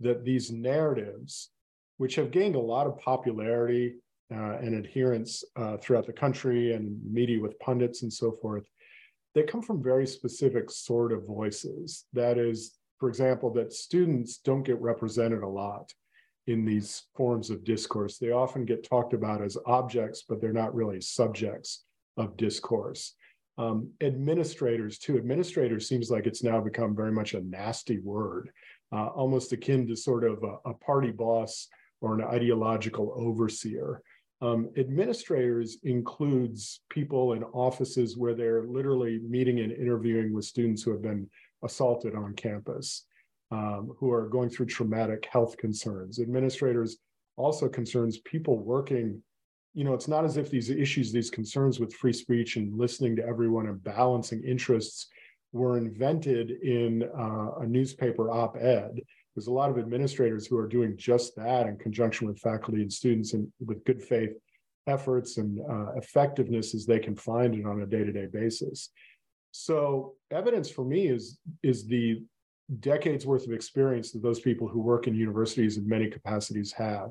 that 0.00 0.24
these 0.24 0.50
narratives, 0.50 1.50
which 1.98 2.16
have 2.16 2.30
gained 2.30 2.56
a 2.56 2.60
lot 2.60 2.86
of 2.86 2.98
popularity 2.98 3.96
uh, 4.32 4.58
and 4.58 4.74
adherence 4.74 5.44
uh, 5.56 5.76
throughout 5.76 6.06
the 6.06 6.12
country 6.12 6.72
and 6.72 6.98
media 7.04 7.40
with 7.40 7.58
pundits 7.58 8.02
and 8.02 8.12
so 8.12 8.32
forth, 8.32 8.64
they 9.34 9.42
come 9.42 9.62
from 9.62 9.82
very 9.82 10.06
specific 10.06 10.70
sort 10.70 11.12
of 11.12 11.26
voices. 11.26 12.04
That 12.12 12.38
is, 12.38 12.78
for 12.98 13.08
example, 13.08 13.52
that 13.54 13.72
students 13.72 14.38
don't 14.38 14.62
get 14.62 14.80
represented 14.80 15.42
a 15.42 15.48
lot 15.48 15.92
in 16.46 16.64
these 16.64 17.04
forms 17.16 17.50
of 17.50 17.64
discourse. 17.64 18.18
They 18.18 18.30
often 18.30 18.64
get 18.64 18.88
talked 18.88 19.14
about 19.14 19.42
as 19.42 19.56
objects, 19.66 20.24
but 20.28 20.40
they're 20.40 20.52
not 20.52 20.74
really 20.74 21.00
subjects 21.00 21.84
of 22.16 22.36
discourse. 22.36 23.14
Um, 23.56 23.90
administrators, 24.00 24.98
too. 24.98 25.16
Administrators 25.16 25.88
seems 25.88 26.10
like 26.10 26.26
it's 26.26 26.42
now 26.42 26.60
become 26.60 26.96
very 26.96 27.12
much 27.12 27.34
a 27.34 27.40
nasty 27.40 27.98
word, 27.98 28.50
uh, 28.92 29.06
almost 29.06 29.52
akin 29.52 29.86
to 29.86 29.96
sort 29.96 30.24
of 30.24 30.42
a, 30.42 30.70
a, 30.70 30.74
party 30.74 31.12
boss 31.12 31.68
or 32.00 32.14
an 32.14 32.24
ideological 32.24 33.14
overseer. 33.16 34.02
Um, 34.42 34.70
administrators 34.76 35.78
includes 35.84 36.80
people 36.90 37.34
in 37.34 37.44
offices 37.44 38.16
where 38.16 38.34
they're 38.34 38.64
literally 38.64 39.20
meeting 39.20 39.60
and 39.60 39.72
interviewing 39.72 40.34
with 40.34 40.44
students 40.44 40.82
who 40.82 40.90
have 40.90 41.02
been 41.02 41.30
assaulted 41.62 42.14
on 42.14 42.34
campus, 42.34 43.06
um, 43.50 43.94
who 43.98 44.10
are 44.12 44.28
going 44.28 44.50
through 44.50 44.66
traumatic 44.66 45.26
health 45.30 45.56
concerns. 45.56 46.18
Administrators 46.18 46.98
also 47.36 47.68
concerns 47.68 48.18
people 48.18 48.58
working. 48.58 49.22
You 49.74 49.84
know, 49.84 49.94
it's 49.94 50.08
not 50.08 50.24
as 50.24 50.36
if 50.36 50.50
these 50.50 50.70
issues, 50.70 51.12
these 51.12 51.30
concerns 51.30 51.80
with 51.80 51.94
free 51.94 52.12
speech 52.12 52.56
and 52.56 52.78
listening 52.78 53.16
to 53.16 53.26
everyone 53.26 53.66
and 53.66 53.82
balancing 53.82 54.42
interests 54.44 55.08
were 55.52 55.78
invented 55.78 56.50
in 56.50 57.02
uh, 57.16 57.60
a 57.60 57.66
newspaper 57.66 58.30
op 58.30 58.56
ed. 58.56 59.00
There's 59.34 59.48
a 59.48 59.52
lot 59.52 59.70
of 59.70 59.78
administrators 59.78 60.46
who 60.46 60.56
are 60.56 60.68
doing 60.68 60.96
just 60.96 61.34
that 61.36 61.66
in 61.66 61.76
conjunction 61.76 62.28
with 62.28 62.38
faculty 62.38 62.82
and 62.82 62.92
students 62.92 63.34
and 63.34 63.52
with 63.64 63.84
good 63.84 64.02
faith 64.02 64.30
efforts 64.86 65.38
and 65.38 65.60
uh, 65.68 65.94
effectiveness 65.96 66.74
as 66.74 66.86
they 66.86 66.98
can 66.98 67.16
find 67.16 67.54
it 67.54 67.66
on 67.66 67.82
a 67.82 67.86
day 67.86 68.04
to 68.04 68.12
day 68.12 68.26
basis. 68.26 68.90
So 69.50 70.14
evidence 70.30 70.68
for 70.68 70.84
me 70.84 71.08
is 71.08 71.38
is 71.62 71.86
the 71.86 72.22
decades 72.80 73.26
worth 73.26 73.46
of 73.46 73.52
experience 73.52 74.10
that 74.12 74.22
those 74.22 74.40
people 74.40 74.68
who 74.68 74.80
work 74.80 75.06
in 75.06 75.14
universities 75.14 75.76
in 75.76 75.88
many 75.88 76.08
capacities 76.08 76.72
have. 76.72 77.10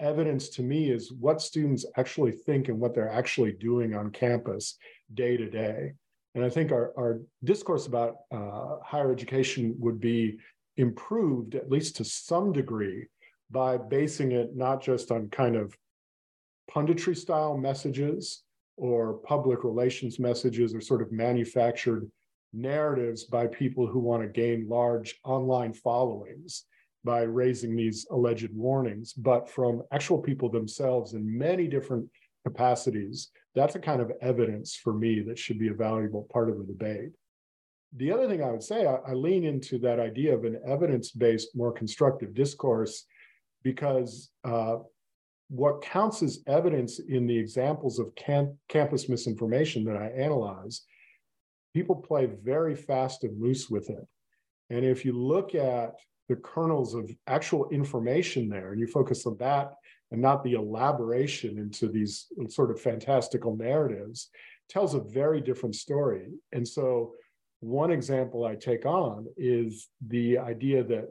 Evidence 0.00 0.48
to 0.50 0.62
me 0.62 0.90
is 0.90 1.12
what 1.12 1.40
students 1.40 1.84
actually 1.96 2.32
think 2.32 2.68
and 2.68 2.78
what 2.78 2.94
they're 2.94 3.12
actually 3.12 3.52
doing 3.52 3.94
on 3.94 4.10
campus 4.10 4.76
day 5.14 5.36
to 5.36 5.48
day. 5.48 5.92
And 6.34 6.44
I 6.44 6.48
think 6.48 6.72
our, 6.72 6.92
our 6.96 7.20
discourse 7.44 7.86
about 7.86 8.16
uh, 8.32 8.76
higher 8.82 9.12
education 9.12 9.74
would 9.78 10.00
be 10.00 10.38
improved, 10.76 11.54
at 11.54 11.70
least 11.70 11.96
to 11.96 12.04
some 12.04 12.52
degree, 12.52 13.06
by 13.50 13.76
basing 13.76 14.32
it 14.32 14.56
not 14.56 14.82
just 14.82 15.10
on 15.10 15.28
kind 15.28 15.56
of 15.56 15.76
punditry 16.70 17.16
style 17.16 17.56
messages 17.56 18.42
or 18.76 19.14
public 19.24 19.62
relations 19.62 20.18
messages 20.18 20.74
or 20.74 20.80
sort 20.80 21.02
of 21.02 21.12
manufactured 21.12 22.10
narratives 22.54 23.24
by 23.24 23.46
people 23.46 23.86
who 23.86 23.98
want 23.98 24.22
to 24.22 24.28
gain 24.28 24.68
large 24.68 25.18
online 25.24 25.72
followings 25.72 26.64
by 27.04 27.22
raising 27.22 27.74
these 27.74 28.06
alleged 28.10 28.52
warnings, 28.54 29.12
but 29.12 29.48
from 29.48 29.82
actual 29.92 30.18
people 30.18 30.48
themselves 30.48 31.14
in 31.14 31.38
many 31.38 31.66
different 31.66 32.08
capacities. 32.44 33.30
That's 33.54 33.74
a 33.74 33.80
kind 33.80 34.00
of 34.00 34.12
evidence 34.20 34.74
for 34.76 34.92
me 34.92 35.20
that 35.22 35.38
should 35.38 35.58
be 35.58 35.68
a 35.68 35.74
valuable 35.74 36.26
part 36.32 36.48
of 36.48 36.58
the 36.58 36.64
debate. 36.64 37.10
The 37.96 38.10
other 38.10 38.26
thing 38.26 38.42
I 38.42 38.50
would 38.50 38.62
say, 38.62 38.86
I, 38.86 38.96
I 39.06 39.12
lean 39.12 39.44
into 39.44 39.78
that 39.80 40.00
idea 40.00 40.34
of 40.34 40.44
an 40.44 40.60
evidence 40.66 41.10
based, 41.10 41.54
more 41.54 41.72
constructive 41.72 42.34
discourse 42.34 43.04
because 43.62 44.30
uh, 44.44 44.78
what 45.48 45.82
counts 45.82 46.22
as 46.22 46.40
evidence 46.46 46.98
in 46.98 47.26
the 47.26 47.38
examples 47.38 47.98
of 47.98 48.14
camp, 48.14 48.52
campus 48.68 49.08
misinformation 49.08 49.84
that 49.84 49.96
I 49.96 50.06
analyze, 50.06 50.82
people 51.74 51.96
play 51.96 52.26
very 52.42 52.74
fast 52.74 53.24
and 53.24 53.40
loose 53.40 53.68
with 53.68 53.90
it. 53.90 54.06
And 54.70 54.84
if 54.84 55.04
you 55.04 55.12
look 55.12 55.54
at 55.54 55.94
the 56.28 56.36
kernels 56.36 56.94
of 56.94 57.10
actual 57.26 57.68
information 57.70 58.48
there 58.48 58.72
and 58.72 58.80
you 58.80 58.86
focus 58.86 59.26
on 59.26 59.36
that 59.38 59.72
and 60.12 60.20
not 60.20 60.44
the 60.44 60.52
elaboration 60.52 61.58
into 61.58 61.88
these 61.88 62.26
sort 62.48 62.70
of 62.70 62.80
fantastical 62.80 63.56
narratives, 63.56 64.28
tells 64.68 64.94
a 64.94 65.00
very 65.00 65.40
different 65.40 65.74
story. 65.74 66.28
And 66.52 66.66
so, 66.66 67.14
one 67.60 67.90
example 67.90 68.44
I 68.44 68.56
take 68.56 68.86
on 68.86 69.26
is 69.36 69.88
the 70.08 70.38
idea 70.38 70.82
that 70.84 71.08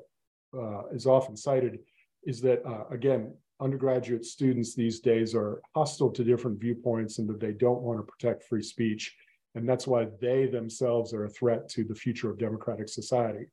uh, 0.57 0.87
is 0.93 1.07
often 1.07 1.37
cited 1.37 1.79
is 2.25 2.41
that, 2.41 2.63
uh, 2.65 2.83
again, 2.91 3.33
undergraduate 3.61 4.25
students 4.25 4.75
these 4.75 4.99
days 4.99 5.33
are 5.33 5.61
hostile 5.75 6.11
to 6.11 6.23
different 6.23 6.59
viewpoints 6.59 7.19
and 7.19 7.29
that 7.29 7.39
they 7.39 7.53
don't 7.53 7.81
want 7.81 7.99
to 7.99 8.11
protect 8.11 8.43
free 8.43 8.63
speech. 8.63 9.15
And 9.55 9.67
that's 9.67 9.87
why 9.87 10.07
they 10.19 10.45
themselves 10.47 11.13
are 11.13 11.25
a 11.25 11.29
threat 11.29 11.69
to 11.69 11.83
the 11.83 11.95
future 11.95 12.29
of 12.29 12.37
democratic 12.37 12.89
society. 12.89 13.45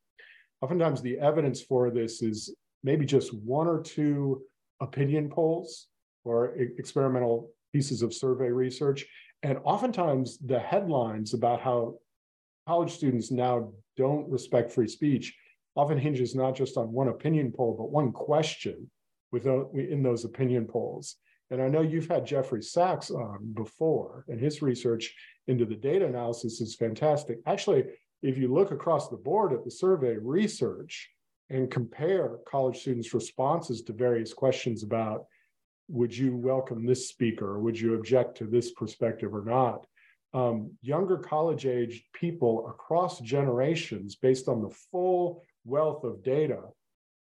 Oftentimes, 0.60 1.00
the 1.02 1.18
evidence 1.18 1.62
for 1.62 1.90
this 1.90 2.22
is 2.22 2.54
maybe 2.82 3.06
just 3.06 3.32
one 3.34 3.66
or 3.66 3.82
two 3.82 4.42
opinion 4.80 5.28
polls 5.28 5.88
or 6.24 6.54
experimental 6.78 7.50
pieces 7.72 8.02
of 8.02 8.14
survey 8.14 8.48
research. 8.48 9.06
And 9.42 9.58
oftentimes, 9.64 10.38
the 10.38 10.58
headlines 10.58 11.34
about 11.34 11.60
how 11.60 11.98
college 12.66 12.92
students 12.92 13.30
now 13.30 13.72
don't 13.96 14.28
respect 14.28 14.72
free 14.72 14.88
speech 14.88 15.36
often 15.76 15.98
hinges 15.98 16.34
not 16.34 16.56
just 16.56 16.76
on 16.76 16.92
one 16.92 17.08
opinion 17.08 17.52
poll, 17.52 17.76
but 17.78 17.90
one 17.90 18.10
question 18.12 18.90
with 19.30 19.46
in 19.46 20.02
those 20.02 20.24
opinion 20.24 20.66
polls. 20.66 21.16
And 21.50 21.62
I 21.62 21.68
know 21.68 21.80
you've 21.80 22.08
had 22.08 22.26
Jeffrey 22.26 22.62
Sachs 22.62 23.10
on 23.10 23.52
before, 23.54 24.24
and 24.28 24.40
his 24.40 24.60
research 24.60 25.14
into 25.46 25.64
the 25.64 25.76
data 25.76 26.06
analysis 26.06 26.60
is 26.60 26.74
fantastic. 26.74 27.38
Actually, 27.46 27.84
if 28.22 28.36
you 28.36 28.52
look 28.52 28.70
across 28.70 29.08
the 29.08 29.16
board 29.16 29.52
at 29.52 29.64
the 29.64 29.70
survey 29.70 30.16
research 30.20 31.10
and 31.50 31.70
compare 31.70 32.38
college 32.46 32.80
students' 32.80 33.14
responses 33.14 33.82
to 33.82 33.92
various 33.92 34.32
questions 34.34 34.82
about 34.82 35.26
would 35.88 36.14
you 36.16 36.36
welcome 36.36 36.84
this 36.84 37.08
speaker, 37.08 37.46
or 37.46 37.60
would 37.60 37.78
you 37.78 37.94
object 37.94 38.36
to 38.36 38.44
this 38.44 38.72
perspective 38.72 39.34
or 39.34 39.44
not, 39.44 39.86
um, 40.34 40.70
younger 40.82 41.16
college 41.16 41.64
age 41.64 42.04
people 42.12 42.68
across 42.68 43.20
generations, 43.20 44.14
based 44.16 44.48
on 44.48 44.60
the 44.60 44.74
full 44.90 45.42
wealth 45.64 46.04
of 46.04 46.22
data, 46.22 46.60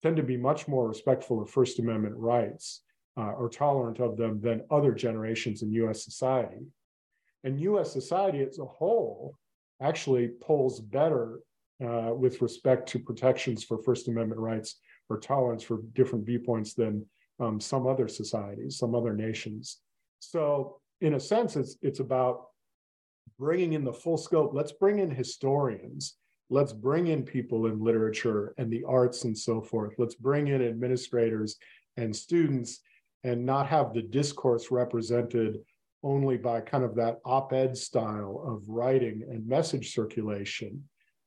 tend 0.03 0.17
to 0.17 0.23
be 0.25 0.37
much 0.37 0.67
more 0.67 0.89
respectful 0.89 1.41
of 1.41 1.51
First 1.51 1.79
Amendment 1.79 2.17
rights 2.17 2.83
uh, 3.17 3.33
or 3.33 3.49
tolerant 3.49 4.01
of 4.01 4.17
them 4.17 4.41
than 4.41 4.65
other 4.71 4.93
generations 4.93 5.63
in 5.63 5.73
US 5.73 6.05
society. 6.05 6.67
And 7.45 7.61
US 7.61 7.93
society 7.93 8.43
as 8.43 8.59
a 8.59 8.65
whole 8.65 9.37
actually 9.81 10.29
polls 10.41 10.81
better 10.81 11.41
uh, 11.85 12.13
with 12.15 12.43
respect 12.43 12.89
to 12.91 12.99
protections 12.99 13.63
for 13.65 13.83
First 13.83 14.09
Amendment 14.09 14.41
rights 14.41 14.81
or 15.09 15.19
tolerance 15.19 15.63
for 15.63 15.81
different 15.95 16.27
viewpoints 16.27 16.75
than 16.75 17.07
um, 17.41 17.61
some 17.61 17.87
other 17.87 18.09
societies, 18.09 18.79
some 18.79 18.95
other 18.95 19.15
nations. 19.15 19.79
So, 20.19 20.81
in 21.01 21.15
a 21.15 21.21
sense, 21.21 21.55
it's 21.55 21.77
it's 21.83 22.01
about 22.01 22.47
bringing 23.39 23.75
in 23.75 23.85
the 23.85 23.93
full 23.93 24.19
scope. 24.19 24.51
Let's 24.53 24.73
bring 24.73 24.99
in 24.99 25.11
historians. 25.11 26.17
Let's 26.51 26.73
bring 26.73 27.09
in 27.09 27.23
people 27.23 27.67
in 27.67 27.79
literature 27.79 28.55
and 28.59 28.73
the 28.73 28.83
arts 28.85 29.25
and 29.25 29.37
so 29.37 29.61
forth. 29.61 29.95
Let's 29.99 30.15
bring 30.15 30.49
in 30.49 30.67
administrators 30.67 31.57
and 31.97 32.15
students 32.15 32.81
and 33.23 33.45
not 33.45 33.67
have 33.67 33.93
the 33.93 34.03
discourse 34.03 34.71
represented 34.71 35.59
only 36.03 36.37
by 36.37 36.61
kind 36.61 36.85
of 36.85 36.95
that 36.95 37.19
op 37.25 37.53
ed 37.53 37.77
style 37.77 38.43
of 38.47 38.63
writing 38.69 39.23
and 39.29 39.47
message 39.47 39.93
circulation. 39.93 40.83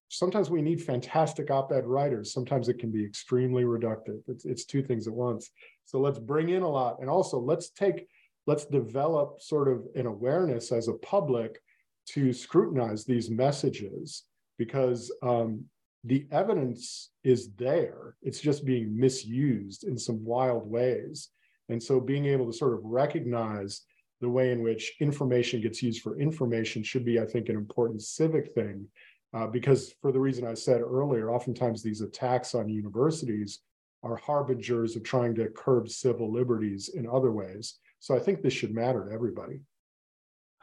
Sometimes 0.10 0.50
we 0.50 0.62
need 0.62 0.82
fantastic 0.82 1.50
op 1.52 1.72
ed 1.72 1.86
writers. 1.86 2.34
Sometimes 2.34 2.70
it 2.70 2.80
can 2.80 2.92
be 2.92 3.04
extremely 3.04 3.64
reductive. 3.64 4.22
It's, 4.28 4.46
it's 4.46 4.66
two 4.66 4.84
things 4.84 5.08
at 5.08 5.14
once. 5.14 5.52
So 5.86 6.00
let's 6.00 6.20
bring 6.20 6.50
in 6.50 6.64
a 6.64 6.70
lot. 6.70 6.98
And 7.00 7.10
also, 7.10 7.40
let's 7.40 7.70
take, 7.70 8.08
let's 8.48 8.66
develop 8.66 9.42
sort 9.42 9.68
of 9.68 9.84
an 9.96 10.06
awareness 10.06 10.72
as 10.72 10.88
a 10.88 10.94
public 10.94 11.62
to 12.10 12.34
scrutinize 12.34 13.06
these 13.06 13.30
messages 13.30 14.24
because 14.58 15.12
um, 15.22 15.66
the 16.04 16.28
evidence 16.32 17.12
is 17.24 17.52
there. 17.54 18.16
It's 18.22 18.40
just 18.40 18.66
being 18.66 18.98
misused 18.98 19.84
in 19.84 19.98
some 19.98 20.24
wild 20.26 20.70
ways. 20.70 21.30
And 21.70 21.82
so 21.82 22.00
being 22.00 22.26
able 22.26 22.52
to 22.52 22.58
sort 22.58 22.74
of 22.74 22.80
recognize 22.84 23.82
the 24.22 24.30
way 24.30 24.52
in 24.52 24.62
which 24.62 24.94
information 25.00 25.62
gets 25.62 25.82
used 25.82 26.02
for 26.02 26.20
information 26.20 26.84
should 26.84 27.04
be, 27.04 27.20
I 27.20 27.26
think, 27.26 27.50
an 27.50 27.56
important 27.56 28.02
civic 28.02 28.54
thing. 28.54 28.88
Uh, 29.34 29.48
because 29.48 29.94
for 30.02 30.12
the 30.12 30.20
reason 30.20 30.46
I 30.46 30.54
said 30.54 30.82
earlier, 30.82 31.32
oftentimes 31.32 31.82
these 31.82 32.02
attacks 32.02 32.54
on 32.54 32.70
universities 32.70 33.62
are 34.04 34.16
harbingers 34.18 34.96
of 34.96 35.04
trying 35.04 35.36
to 35.36 35.50
curb 35.50 35.90
civil 35.90 36.32
liberties 36.32 36.90
in 36.90 37.08
other 37.08 37.32
ways. 37.32 37.80
So 38.00 38.16
I 38.16 38.20
think 38.20 38.42
this 38.42 38.54
should 38.54 38.74
matter 38.74 39.06
to 39.06 39.14
everybody. 39.14 39.62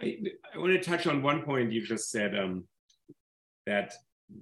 I, 0.01 0.19
I 0.55 0.59
want 0.59 0.73
to 0.73 0.81
touch 0.81 1.07
on 1.07 1.23
one 1.23 1.43
point 1.43 1.73
you 1.73 1.85
just 1.85 2.11
said 2.11 2.39
um, 2.39 2.65
that 3.67 3.95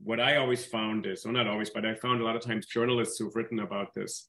what 0.02 0.20
I 0.20 0.36
always 0.36 0.64
found 0.64 1.06
is, 1.06 1.24
well, 1.24 1.34
not 1.34 1.46
always, 1.46 1.70
but 1.70 1.86
I 1.86 1.94
found 1.94 2.20
a 2.20 2.24
lot 2.24 2.36
of 2.36 2.42
times 2.42 2.66
journalists 2.66 3.18
who've 3.18 3.34
written 3.34 3.60
about 3.60 3.94
this 3.94 4.28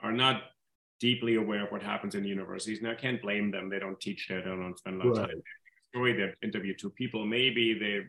are 0.00 0.12
not 0.12 0.42
deeply 1.02 1.34
aware 1.34 1.64
of 1.64 1.72
what 1.72 1.82
happens 1.82 2.14
in 2.14 2.24
universities. 2.24 2.78
And 2.78 2.86
I 2.88 2.94
can't 2.94 3.20
blame 3.20 3.50
them. 3.50 3.68
They 3.68 3.80
don't 3.80 4.00
teach 4.00 4.28
there, 4.28 4.40
they 4.40 4.48
don't 4.48 4.78
spend 4.78 5.02
a 5.02 5.04
lot 5.04 5.10
of 5.10 5.18
right. 5.18 5.28
time. 5.30 5.42
Story 5.92 6.12
that 6.14 6.36
interview 6.42 6.74
two 6.74 6.90
people, 6.90 7.26
maybe 7.26 7.76
they, 7.76 8.00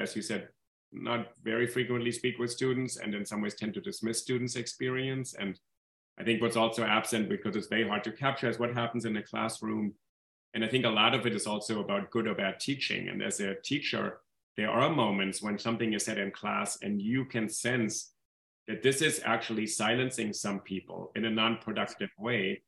as 0.00 0.14
you 0.14 0.20
said, 0.20 0.48
not 0.92 1.28
very 1.42 1.66
frequently 1.66 2.12
speak 2.12 2.38
with 2.38 2.50
students 2.50 2.98
and 2.98 3.14
in 3.14 3.24
some 3.24 3.40
ways 3.40 3.54
tend 3.54 3.72
to 3.74 3.80
dismiss 3.80 4.20
students' 4.20 4.56
experience. 4.56 5.34
And 5.34 5.58
I 6.20 6.22
think 6.22 6.42
what's 6.42 6.56
also 6.56 6.84
absent 6.84 7.30
because 7.30 7.56
it's 7.56 7.66
very 7.66 7.88
hard 7.88 8.04
to 8.04 8.12
capture 8.12 8.48
is 8.48 8.58
what 8.58 8.74
happens 8.74 9.06
in 9.06 9.14
the 9.14 9.22
classroom. 9.22 9.94
And 10.52 10.62
I 10.62 10.68
think 10.68 10.84
a 10.84 10.90
lot 10.90 11.14
of 11.14 11.26
it 11.26 11.34
is 11.34 11.46
also 11.46 11.80
about 11.80 12.10
good 12.10 12.28
or 12.28 12.34
bad 12.34 12.60
teaching. 12.60 13.08
And 13.08 13.22
as 13.22 13.40
a 13.40 13.54
teacher, 13.64 14.18
there 14.58 14.70
are 14.70 14.90
moments 14.90 15.42
when 15.42 15.58
something 15.58 15.94
is 15.94 16.04
said 16.04 16.18
in 16.18 16.30
class 16.30 16.78
and 16.82 17.00
you 17.00 17.24
can 17.24 17.48
sense 17.48 18.13
that 18.68 18.82
this 18.82 19.02
is 19.02 19.20
actually 19.24 19.66
silencing 19.66 20.32
some 20.32 20.60
people 20.60 21.12
in 21.14 21.24
a 21.24 21.30
non-productive 21.30 22.10
way. 22.18 22.62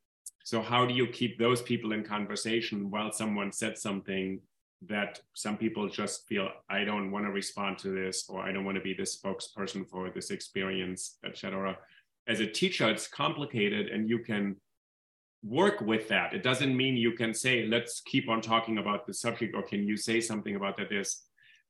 So 0.45 0.61
how 0.63 0.87
do 0.87 0.95
you 0.95 1.07
keep 1.07 1.39
those 1.39 1.63
people 1.63 1.93
in 1.93 2.05
conversation 2.05 2.91
while 2.91 3.13
someone 3.13 3.53
said 3.53 3.79
something 3.79 4.41
that 4.83 5.21
some 5.33 5.57
people 5.57 5.89
just 5.89 6.29
feel 6.29 6.51
i 6.69 6.85
don't 6.85 7.11
want 7.11 7.25
to 7.25 7.31
respond 7.31 7.79
to 7.79 7.89
this 7.89 8.29
or 8.29 8.43
i 8.43 8.53
don't 8.53 8.67
want 8.67 8.77
to 8.77 8.83
be 8.83 8.93
the 8.93 9.03
spokesperson 9.03 9.89
for 9.89 10.11
this 10.11 10.31
experience 10.31 11.17
etc 11.25 11.75
as 12.27 12.41
a 12.41 12.47
teacher 12.47 12.87
it's 12.91 13.09
complicated 13.09 13.89
and 13.89 14.11
you 14.11 14.19
can 14.19 14.55
work 15.47 15.81
with 15.81 16.09
that. 16.09 16.35
It 16.35 16.43
doesn't 16.43 16.77
mean 16.77 16.97
you 16.97 17.13
can 17.13 17.33
say 17.33 17.67
let's 17.67 18.01
keep 18.01 18.29
on 18.29 18.41
talking 18.41 18.79
about 18.79 19.07
the 19.07 19.15
subject 19.15 19.55
or 19.55 19.63
can 19.63 19.87
you 19.87 19.97
say 19.97 20.21
something 20.21 20.57
about 20.57 20.77
that 20.79 20.89
this? 20.89 21.23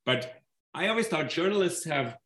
But 0.05 0.41
I 0.73 0.87
always 0.87 1.07
thought 1.07 1.29
journalists 1.29 1.85
have 1.85 2.17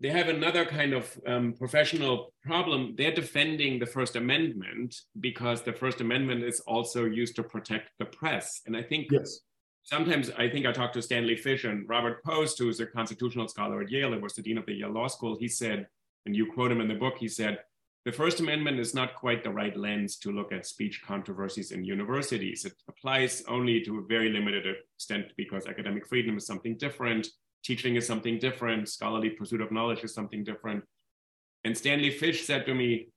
they 0.00 0.08
have 0.08 0.28
another 0.28 0.64
kind 0.64 0.94
of 0.94 1.18
um, 1.26 1.52
professional 1.52 2.32
problem. 2.42 2.94
They're 2.96 3.14
defending 3.14 3.78
the 3.78 3.86
First 3.86 4.16
Amendment 4.16 4.96
because 5.20 5.62
the 5.62 5.74
First 5.74 6.00
Amendment 6.00 6.42
is 6.42 6.60
also 6.60 7.04
used 7.04 7.36
to 7.36 7.42
protect 7.42 7.90
the 7.98 8.06
press. 8.06 8.62
And 8.66 8.74
I 8.74 8.82
think 8.82 9.08
yes. 9.10 9.40
sometimes 9.82 10.30
I 10.38 10.48
think 10.48 10.64
I 10.64 10.72
talked 10.72 10.94
to 10.94 11.02
Stanley 11.02 11.36
Fish 11.36 11.64
and 11.64 11.86
Robert 11.88 12.24
Post, 12.24 12.58
who 12.58 12.70
is 12.70 12.80
a 12.80 12.86
constitutional 12.86 13.46
scholar 13.48 13.82
at 13.82 13.90
Yale 13.90 14.14
and 14.14 14.22
was 14.22 14.34
the 14.34 14.42
dean 14.42 14.56
of 14.56 14.66
the 14.66 14.74
Yale 14.74 14.90
Law 14.90 15.06
School. 15.06 15.36
He 15.38 15.48
said, 15.48 15.86
and 16.24 16.34
you 16.34 16.50
quote 16.50 16.72
him 16.72 16.80
in 16.80 16.88
the 16.88 16.94
book, 16.94 17.18
he 17.18 17.28
said, 17.28 17.58
the 18.06 18.12
First 18.12 18.40
Amendment 18.40 18.80
is 18.80 18.94
not 18.94 19.14
quite 19.14 19.44
the 19.44 19.50
right 19.50 19.76
lens 19.76 20.16
to 20.18 20.32
look 20.32 20.52
at 20.52 20.66
speech 20.66 21.02
controversies 21.06 21.72
in 21.72 21.84
universities. 21.84 22.64
It 22.64 22.72
applies 22.88 23.44
only 23.46 23.82
to 23.82 23.98
a 23.98 24.06
very 24.06 24.30
limited 24.30 24.64
extent 24.94 25.26
because 25.36 25.66
academic 25.66 26.06
freedom 26.06 26.38
is 26.38 26.46
something 26.46 26.78
different, 26.78 27.28
teaching 27.64 27.96
is 27.96 28.06
something 28.06 28.38
different, 28.38 28.88
scholarly 28.88 29.30
pursuit 29.30 29.60
of 29.60 29.72
knowledge 29.72 30.04
is 30.04 30.14
something 30.14 30.44
different. 30.44 30.84
And 31.64 31.76
Stanley 31.76 32.10
Fish 32.10 32.46
said 32.46 32.66
to 32.66 32.74
me, 32.74 33.08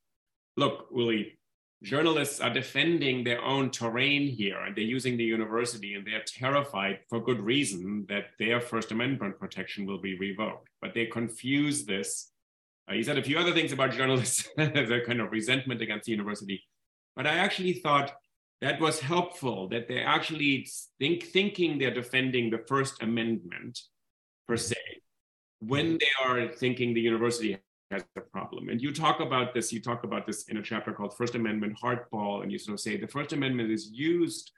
Look, 0.56 0.88
Uli, 0.94 1.40
journalists 1.82 2.40
are 2.40 2.54
defending 2.54 3.24
their 3.24 3.44
own 3.44 3.72
terrain 3.72 4.28
here 4.28 4.60
and 4.60 4.76
they're 4.76 4.84
using 4.84 5.18
the 5.18 5.24
university 5.24 5.96
and 5.96 6.06
they're 6.06 6.24
terrified 6.28 7.00
for 7.10 7.20
good 7.20 7.40
reason 7.40 8.06
that 8.10 8.26
their 8.38 8.62
First 8.62 8.92
Amendment 8.92 9.40
protection 9.40 9.86
will 9.86 10.00
be 10.00 10.18
revoked. 10.20 10.70
But 10.82 10.94
they 10.94 11.08
confuse 11.08 11.86
this 11.86 12.34
uh, 12.90 12.94
he 12.94 13.04
said 13.04 13.18
a 13.18 13.24
few 13.24 13.38
other 13.38 13.54
things 13.54 13.72
about 13.72 13.92
journalists, 13.92 14.50
the 14.58 15.02
kind 15.06 15.22
of 15.22 15.32
resentment 15.32 15.82
against 15.82 16.06
the 16.06 16.12
university. 16.12 16.64
But 17.16 17.28
I 17.28 17.36
actually 17.36 17.74
thought 17.74 18.14
that 18.62 18.80
was 18.80 19.00
helpful, 19.00 19.68
that 19.70 19.88
they're 19.88 20.06
actually 20.06 20.68
think, 21.00 21.24
thinking 21.24 21.78
they're 21.78 21.94
defending 21.94 22.50
the 22.50 22.64
First 22.68 23.02
Amendment 23.02 23.80
per 24.48 24.58
se, 24.58 24.76
when 25.60 25.86
mm-hmm. 25.86 25.98
they 26.00 26.30
are 26.30 26.52
thinking 26.52 26.94
the 26.94 27.02
university 27.02 27.58
has 27.92 28.04
a 28.16 28.22
problem. 28.22 28.70
And 28.70 28.82
you 28.82 28.92
talk 28.94 29.20
about 29.20 29.54
this, 29.54 29.72
you 29.72 29.82
talk 29.82 30.04
about 30.04 30.26
this 30.26 30.46
in 30.46 30.58
a 30.58 30.62
chapter 30.62 30.92
called 30.92 31.16
First 31.16 31.36
Amendment 31.36 31.78
Hardball, 31.82 32.44
and 32.44 32.52
you 32.52 32.58
sort 32.58 32.74
of 32.74 32.80
say 32.80 32.98
the 32.98 33.08
First 33.08 33.34
Amendment 33.34 33.72
is 33.72 33.90
used 33.92 34.52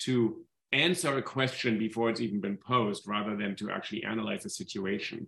to 0.00 0.44
answer 0.72 1.16
a 1.16 1.22
question 1.22 1.78
before 1.78 2.10
it's 2.10 2.20
even 2.20 2.40
been 2.40 2.56
posed 2.56 3.08
rather 3.08 3.36
than 3.36 3.56
to 3.56 3.70
actually 3.70 4.04
analyze 4.04 4.44
a 4.44 4.50
situation. 4.50 5.26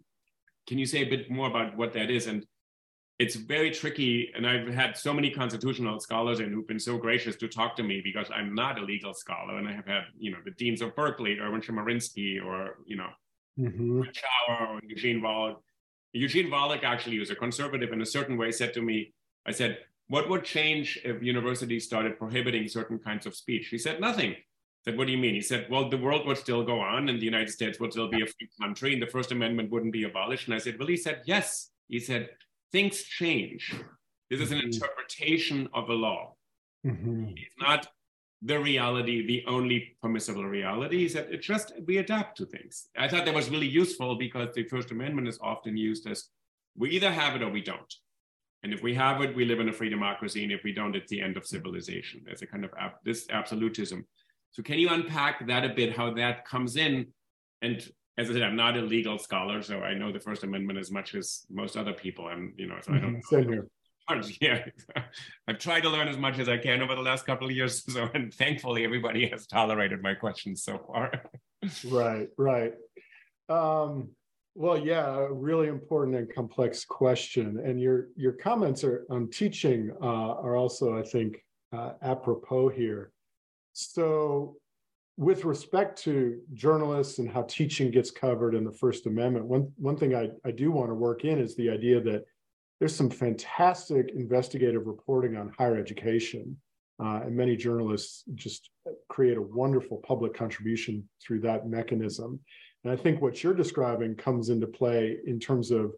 Can 0.67 0.79
you 0.79 0.87
say 0.87 0.99
a 0.99 1.09
bit 1.09 1.31
more 1.31 1.49
about 1.49 1.77
what 1.77 1.93
that 1.95 2.11
is? 2.11 2.27
And 2.27 2.47
it's 3.19 3.35
very 3.35 3.71
tricky. 3.71 4.31
And 4.35 4.47
I've 4.47 4.69
had 4.69 4.97
so 4.97 5.13
many 5.13 5.31
constitutional 5.31 5.99
scholars 6.01 6.41
and 6.41 6.53
who've 6.53 6.67
been 6.67 6.79
so 6.79 6.97
gracious 6.97 7.37
to 7.37 7.49
talk 7.49 7.77
to 7.77 7.83
me 7.83 8.01
because 8.03 8.31
I'm 8.35 8.55
not 8.55 8.79
a 8.79 8.83
legal 8.83 9.15
scholar. 9.15 9.59
And 9.59 9.69
I 9.69 9.73
have 9.73 9.87
had, 9.87 10.05
you 10.19 10.31
know, 10.31 10.39
the 10.45 10.53
deans 10.53 10.83
of 10.83 10.95
Berkeley, 10.95 11.39
Erwin 11.39 11.61
Chemerinsky, 11.61 12.43
or, 12.45 12.79
you 12.87 12.97
know, 12.97 13.09
mm-hmm. 13.61 14.03
Schauer 14.03 14.69
or 14.69 14.81
Eugene 14.87 15.21
Volokh. 15.21 15.57
Eugene 16.13 16.51
Volokh 16.51 16.83
actually, 16.83 17.19
was 17.19 17.31
a 17.31 17.37
conservative 17.37 17.93
in 17.93 18.01
a 18.01 18.07
certain 18.07 18.37
way, 18.37 18.51
said 18.51 18.75
to 18.75 18.83
me, 18.83 19.13
I 19.47 19.53
said, 19.53 19.79
what 20.09 20.29
would 20.29 20.45
change 20.45 20.99
if 21.05 21.23
universities 21.23 21.85
started 21.85 22.19
prohibiting 22.19 22.67
certain 22.67 22.99
kinds 22.99 23.27
of 23.27 23.37
speech? 23.37 23.69
He 23.69 23.79
said, 23.79 24.01
nothing 24.01 24.35
said, 24.85 24.97
What 24.97 25.07
do 25.07 25.13
you 25.13 25.19
mean? 25.19 25.35
He 25.35 25.41
said, 25.41 25.67
Well, 25.71 25.89
the 25.89 25.99
world 25.99 26.27
would 26.27 26.39
still 26.39 26.65
go 26.65 26.81
on 26.81 27.09
and 27.09 27.21
the 27.21 27.25
United 27.25 27.51
States 27.51 27.79
would 27.81 27.93
still 27.93 28.09
be 28.09 28.23
a 28.23 28.27
free 28.27 28.49
country 28.61 28.93
and 28.93 29.03
the 29.03 29.07
First 29.07 29.33
Amendment 29.33 29.71
wouldn't 29.71 29.93
be 29.93 30.05
abolished. 30.05 30.47
And 30.47 30.55
I 30.55 30.59
said, 30.59 30.79
Well, 30.79 30.89
he 30.89 30.97
said, 30.97 31.23
Yes. 31.25 31.71
He 31.89 31.99
said, 31.99 32.31
Things 32.73 33.03
change. 33.03 33.75
This 34.31 34.41
is 34.41 34.53
an 34.53 34.59
mm-hmm. 34.59 34.69
interpretation 34.69 35.69
of 35.75 35.87
the 35.89 35.95
law. 35.95 36.35
Mm-hmm. 36.87 37.33
It's 37.37 37.57
not 37.59 37.89
the 38.43 38.59
reality, 38.59 39.27
the 39.27 39.45
only 39.47 39.97
permissible 40.01 40.45
reality. 40.45 41.05
is 41.05 41.13
that 41.15 41.31
it 41.31 41.43
just 41.43 41.73
we 41.87 41.99
adapt 41.99 42.39
to 42.39 42.47
things. 42.47 42.89
I 42.97 43.09
thought 43.09 43.25
that 43.27 43.35
was 43.35 43.51
really 43.51 43.69
useful 43.69 44.17
because 44.17 44.55
the 44.55 44.65
First 44.65 44.91
Amendment 44.91 45.29
is 45.29 45.39
often 45.43 45.77
used 45.77 46.09
as 46.09 46.29
we 46.77 46.91
either 46.91 47.11
have 47.11 47.37
it 47.37 47.43
or 47.43 47.51
we 47.51 47.63
don't. 47.63 47.95
And 48.63 48.73
if 48.73 48.83
we 48.83 48.95
have 48.95 49.21
it, 49.23 49.35
we 49.35 49.45
live 49.45 49.61
in 49.61 49.69
a 49.69 49.73
free 49.73 49.89
democracy. 49.89 50.43
And 50.43 50.53
if 50.53 50.63
we 50.65 50.73
don't, 50.73 50.95
it's 50.95 51.11
the 51.11 51.21
end 51.21 51.37
of 51.37 51.47
civilization. 51.47 52.23
There's 52.25 52.43
a 52.43 52.47
kind 52.47 52.65
of 52.65 52.71
ab- 52.79 53.01
this 53.05 53.27
absolutism. 53.31 54.07
So 54.53 54.63
can 54.63 54.79
you 54.79 54.89
unpack 54.91 55.47
that 55.47 55.65
a 55.65 55.71
bit, 55.71 55.97
how 55.97 56.13
that 56.15 56.47
comes 56.47 56.77
in? 56.77 57.07
And 57.63 57.77
as 58.19 58.29
I 58.29 58.35
said, 58.35 58.43
I'm 58.43 58.57
not 58.57 58.77
a 58.77 58.83
legal 58.83 59.19
scholar, 59.19 59.63
so 59.63 59.81
I 59.81 59.95
know 59.95 60.13
the 60.13 60.21
First 60.21 60.45
Amendment 60.45 60.79
as 60.79 60.91
much 60.91 61.15
as 61.15 61.47
most 61.51 61.77
other 61.77 61.93
people. 61.93 62.29
And 62.29 62.53
you 62.57 62.67
know, 62.67 62.77
so 62.83 62.93
I 62.93 62.99
don't 62.99 63.17
mm-hmm. 63.17 63.35
Same 63.35 63.49
here. 63.49 63.67
Yeah, 64.41 64.65
I've 65.49 65.59
tried 65.59 65.81
to 65.83 65.91
learn 65.91 66.09
as 66.09 66.17
much 66.17 66.39
as 66.39 66.49
I 66.49 66.59
can 66.59 66.83
over 66.83 66.95
the 66.95 67.03
last 67.03 67.27
couple 67.27 67.47
of 67.47 67.53
years. 67.53 67.85
So, 67.91 68.09
and 68.15 68.33
thankfully, 68.33 68.85
everybody 68.85 69.29
has 69.29 69.47
tolerated 69.47 70.03
my 70.03 70.15
questions 70.15 70.63
so 70.63 70.79
far. 70.79 71.13
right, 71.89 72.29
right. 72.37 72.73
Um, 73.49 74.11
well, 74.55 74.79
yeah, 74.79 75.07
a 75.07 75.33
really 75.33 75.69
important 75.69 76.17
and 76.17 76.33
complex 76.33 76.85
question. 76.85 77.61
And 77.65 77.81
your 77.81 78.09
your 78.17 78.33
comments 78.33 78.85
are 78.85 79.07
on 79.11 79.31
teaching 79.31 79.91
uh, 80.03 80.33
are 80.45 80.57
also, 80.57 80.99
I 80.99 81.03
think, 81.03 81.45
uh, 81.73 81.93
apropos 82.03 82.69
here. 82.71 83.13
So, 83.73 84.57
with 85.17 85.45
respect 85.45 86.03
to 86.03 86.41
journalists 86.55 87.19
and 87.19 87.31
how 87.31 87.43
teaching 87.43 87.91
gets 87.91 88.11
covered 88.11 88.55
in 88.55 88.65
the 88.65 88.73
First 88.73 89.07
Amendment, 89.07 89.47
one, 89.47 89.71
one 89.77 89.97
thing 89.97 90.15
I, 90.15 90.31
I 90.45 90.51
do 90.51 90.73
want 90.73 90.91
to 90.91 90.95
work 90.95 91.25
in 91.25 91.39
is 91.39 91.55
the 91.57 91.69
idea 91.71 92.01
that 92.01 92.25
there's 92.81 92.97
some 92.97 93.11
fantastic 93.11 94.11
investigative 94.15 94.87
reporting 94.87 95.37
on 95.37 95.53
higher 95.57 95.77
education. 95.77 96.57
Uh, 97.03 97.21
and 97.25 97.37
many 97.37 97.57
journalists 97.57 98.25
just 98.35 98.71
create 99.09 99.37
a 99.37 99.43
wonderful 99.43 99.99
public 99.99 100.35
contribution 100.35 101.07
through 101.23 101.41
that 101.41 101.69
mechanism. 101.69 102.41
And 102.85 102.93
I 102.93 102.97
think 102.97 103.21
what 103.21 103.43
you're 103.43 103.55
describing 103.55 104.17
comes 104.17 104.49
into 104.49 104.67
play 104.67 105.19
in 105.27 105.39
terms 105.39 105.71
of 105.71 105.93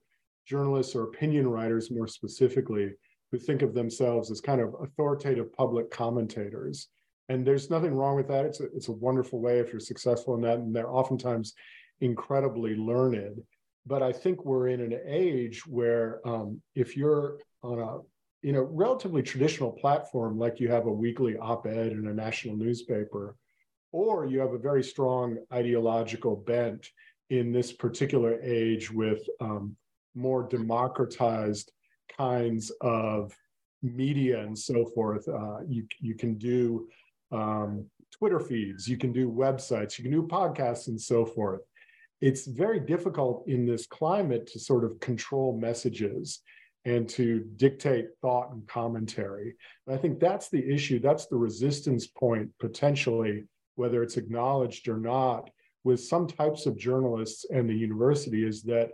journalists 0.47 0.95
or 0.95 1.05
opinion 1.05 1.49
writers 1.49 1.91
more 1.91 2.09
specifically 2.09 2.91
who 3.31 3.39
think 3.39 3.63
of 3.63 3.75
themselves 3.75 4.31
as 4.31 4.41
kind 4.41 4.61
of 4.61 4.75
authoritative 4.81 5.53
public 5.53 5.91
commentators. 5.91 6.89
And 7.29 7.47
there's 7.47 7.71
nothing 7.71 7.95
wrong 7.95 8.17
with 8.17 8.29
that. 8.29 8.45
It's 8.45 8.61
a, 8.61 8.65
it's 8.75 8.89
a 8.89 8.93
wonderful 8.93 9.41
way 9.41 9.59
if 9.59 9.71
you're 9.71 9.81
successful 9.81 10.35
in 10.35 10.41
that. 10.43 10.59
And 10.59 10.75
they're 10.75 10.93
oftentimes 10.93 11.55
incredibly 12.01 12.75
learned. 12.75 13.41
But 13.87 14.03
I 14.03 14.13
think 14.13 14.45
we're 14.45 14.69
in 14.69 14.81
an 14.81 14.99
age 15.07 15.67
where 15.67 16.21
um, 16.27 16.63
if 16.75 16.97
you're 16.97 17.39
on 17.63 17.79
a 17.81 17.99
you 18.43 18.53
know 18.53 18.63
relatively 18.63 19.23
traditional 19.23 19.71
platform 19.71 20.39
like 20.39 20.61
you 20.61 20.69
have 20.69 20.87
a 20.87 20.93
weekly 20.93 21.37
op-ed 21.37 21.93
in 21.93 22.07
a 22.09 22.15
national 22.15 22.57
newspaper, 22.57 23.37
or 23.93 24.27
you 24.27 24.41
have 24.41 24.53
a 24.53 24.59
very 24.59 24.83
strong 24.83 25.39
ideological 25.53 26.37
bent 26.37 26.89
in 27.31 27.53
this 27.53 27.73
particular 27.73 28.41
age 28.43 28.91
with 28.91 29.23
um, 29.41 29.77
more 30.15 30.47
democratized 30.49 31.73
kinds 32.17 32.71
of 32.81 33.33
media 33.83 34.41
and 34.41 34.59
so 34.59 34.85
forth. 34.85 35.27
Uh, 35.29 35.61
you 35.67 35.87
you 36.01 36.15
can 36.15 36.35
do 36.35 36.89
um, 37.33 37.87
Twitter 38.13 38.41
feeds, 38.41 38.87
you 38.87 38.97
can 38.97 39.13
do 39.13 39.31
websites, 39.31 39.99
you 39.99 40.05
can 40.05 40.13
do 40.13 40.27
podcasts, 40.27 40.89
and 40.89 41.01
so 41.01 41.25
forth. 41.25 41.63
It's 42.23 42.47
very 42.47 42.79
difficult 42.79 43.45
in 43.49 43.67
this 43.67 43.85
climate 43.85 44.47
to 44.53 44.61
sort 44.61 44.85
of 44.85 45.01
control 45.01 45.59
messages 45.59 46.41
and 46.85 47.09
to 47.09 47.41
dictate 47.57 48.07
thought 48.21 48.53
and 48.53 48.67
commentary. 48.69 49.57
And 49.87 49.97
I 49.97 49.99
think 49.99 50.21
that's 50.21 50.49
the 50.49 50.65
issue. 50.73 51.01
That's 51.01 51.27
the 51.27 51.37
resistance 51.37 52.07
point 52.07 52.49
potentially, 52.61 53.43
whether 53.75 54.05
it's 54.05 54.17
acknowledged 54.17 54.89
or 54.89 54.99
not, 54.99 55.51
with 55.83 56.01
some 56.01 56.29
types 56.29 56.67
of 56.67 56.79
journalists 56.79 57.45
and 57.51 57.69
the 57.69 57.75
university, 57.75 58.47
is 58.47 58.63
that 58.63 58.91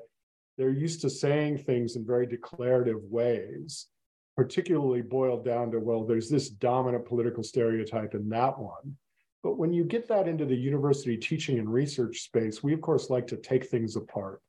they're 0.56 0.70
used 0.70 1.02
to 1.02 1.10
saying 1.10 1.58
things 1.58 1.96
in 1.96 2.06
very 2.06 2.26
declarative 2.26 3.02
ways, 3.10 3.88
particularly 4.36 5.02
boiled 5.02 5.44
down 5.44 5.70
to, 5.72 5.80
well, 5.80 6.04
there's 6.04 6.30
this 6.30 6.48
dominant 6.48 7.04
political 7.04 7.42
stereotype 7.42 8.14
in 8.14 8.30
that 8.30 8.58
one. 8.58 8.96
But 9.42 9.56
when 9.56 9.72
you 9.72 9.84
get 9.84 10.08
that 10.08 10.28
into 10.28 10.44
the 10.44 10.56
university 10.56 11.16
teaching 11.16 11.58
and 11.58 11.72
research 11.72 12.20
space, 12.20 12.62
we 12.62 12.72
of 12.72 12.80
course 12.80 13.10
like 13.10 13.26
to 13.28 13.36
take 13.36 13.68
things 13.68 13.96
apart 13.96 14.40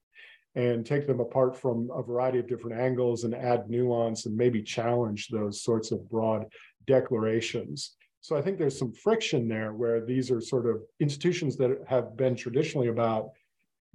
and 0.55 0.85
take 0.85 1.05
them 1.05 1.19
apart 1.19 1.55
from 1.55 1.89
a 1.93 2.01
variety 2.01 2.39
of 2.39 2.47
different 2.47 2.79
angles 2.79 3.23
and 3.23 3.35
add 3.35 3.69
nuance 3.69 4.25
and 4.25 4.35
maybe 4.35 4.63
challenge 4.63 5.27
those 5.27 5.61
sorts 5.61 5.91
of 5.91 6.09
broad 6.09 6.45
declarations. 6.87 7.95
So 8.21 8.35
I 8.35 8.41
think 8.41 8.57
there's 8.57 8.77
some 8.77 8.91
friction 8.91 9.47
there 9.47 9.73
where 9.73 10.03
these 10.03 10.31
are 10.31 10.41
sort 10.41 10.67
of 10.67 10.81
institutions 10.99 11.55
that 11.57 11.71
have 11.87 12.17
been 12.17 12.35
traditionally 12.35 12.87
about 12.87 13.29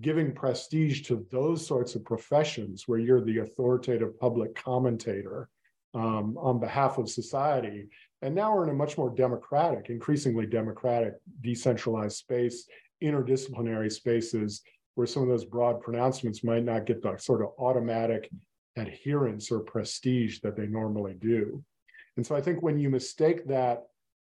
giving 0.01 0.33
prestige 0.33 1.03
to 1.03 1.27
those 1.31 1.67
sorts 1.67 1.95
of 1.95 2.05
professions 2.05 2.85
where 2.87 2.99
you're 2.99 3.21
the 3.21 3.39
authoritative 3.39 4.19
public 4.19 4.55
commentator 4.55 5.49
um, 5.95 6.37
on 6.39 6.59
behalf 6.59 6.99
of 6.99 7.09
society. 7.09 7.89
And 8.25 8.35
now 8.35 8.55
we're 8.55 8.65
in 8.65 8.71
a 8.71 8.73
much 8.73 8.97
more 8.97 9.15
democratic, 9.15 9.91
increasingly 9.91 10.47
democratic, 10.47 11.13
decentralized 11.43 12.17
space, 12.17 12.67
interdisciplinary 13.03 13.93
spaces 13.93 14.63
where 14.95 15.07
some 15.07 15.23
of 15.23 15.29
those 15.29 15.45
broad 15.45 15.83
pronouncements 15.83 16.43
might 16.43 16.65
not 16.65 16.87
get 16.87 17.03
the 17.03 17.19
sort 17.19 17.43
of 17.43 17.51
automatic 17.59 18.31
adherence 18.77 19.53
or 19.53 19.61
prestige 19.61 20.41
that 20.41 20.57
they 20.57 20.67
normally 20.67 21.13
do. 21.21 21.63
And 22.17 22.27
so 22.27 22.35
I 22.35 22.41
think 22.41 22.63
when 22.63 22.79
you 22.79 22.89
mistake 22.89 23.47
that 23.47 23.83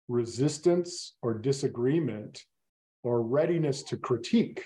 resistance 0.07 1.15
or 1.23 1.33
disagreement 1.33 2.43
or 3.01 3.23
readiness 3.23 3.81
to 3.81 3.97
critique 3.97 4.63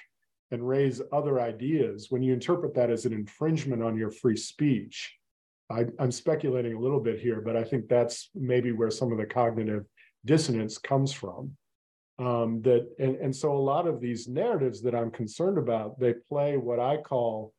and 0.52 0.68
raise 0.68 1.02
other 1.14 1.40
ideas, 1.40 2.08
when 2.10 2.22
you 2.22 2.34
interpret 2.34 2.76
that 2.76 2.90
as 2.90 3.06
an 3.06 3.14
infringement 3.14 3.82
on 3.82 3.98
your 3.98 4.12
free 4.12 4.36
speech, 4.36 5.16
I, 5.72 5.86
am 6.04 6.12
speculating 6.12 6.74
a 6.74 6.80
little 6.80 7.00
bit 7.00 7.20
here, 7.20 7.42
but 7.42 7.56
I 7.56 7.64
think 7.64 7.88
that's 7.88 8.30
maybe 8.36 8.72
where 8.72 8.92
some 8.92 9.12
of 9.12 9.18
the 9.18 9.26
cognitive 9.26 9.86
dissonance 10.26 10.78
comes 10.78 11.14
from. 11.14 11.56
Um, 12.20 12.62
that 12.62 12.88
and, 13.00 13.16
and 13.16 13.36
so 13.36 13.52
a 13.52 13.58
lot 13.58 13.88
of 13.88 14.00
these 14.00 14.28
narratives 14.28 14.82
that 14.84 14.94
I'm 14.94 15.10
concerned 15.10 15.58
about, 15.58 16.00
they 16.00 16.14
play 16.14 16.58
what 16.58 16.80
I 16.80 16.98
call 16.98 17.54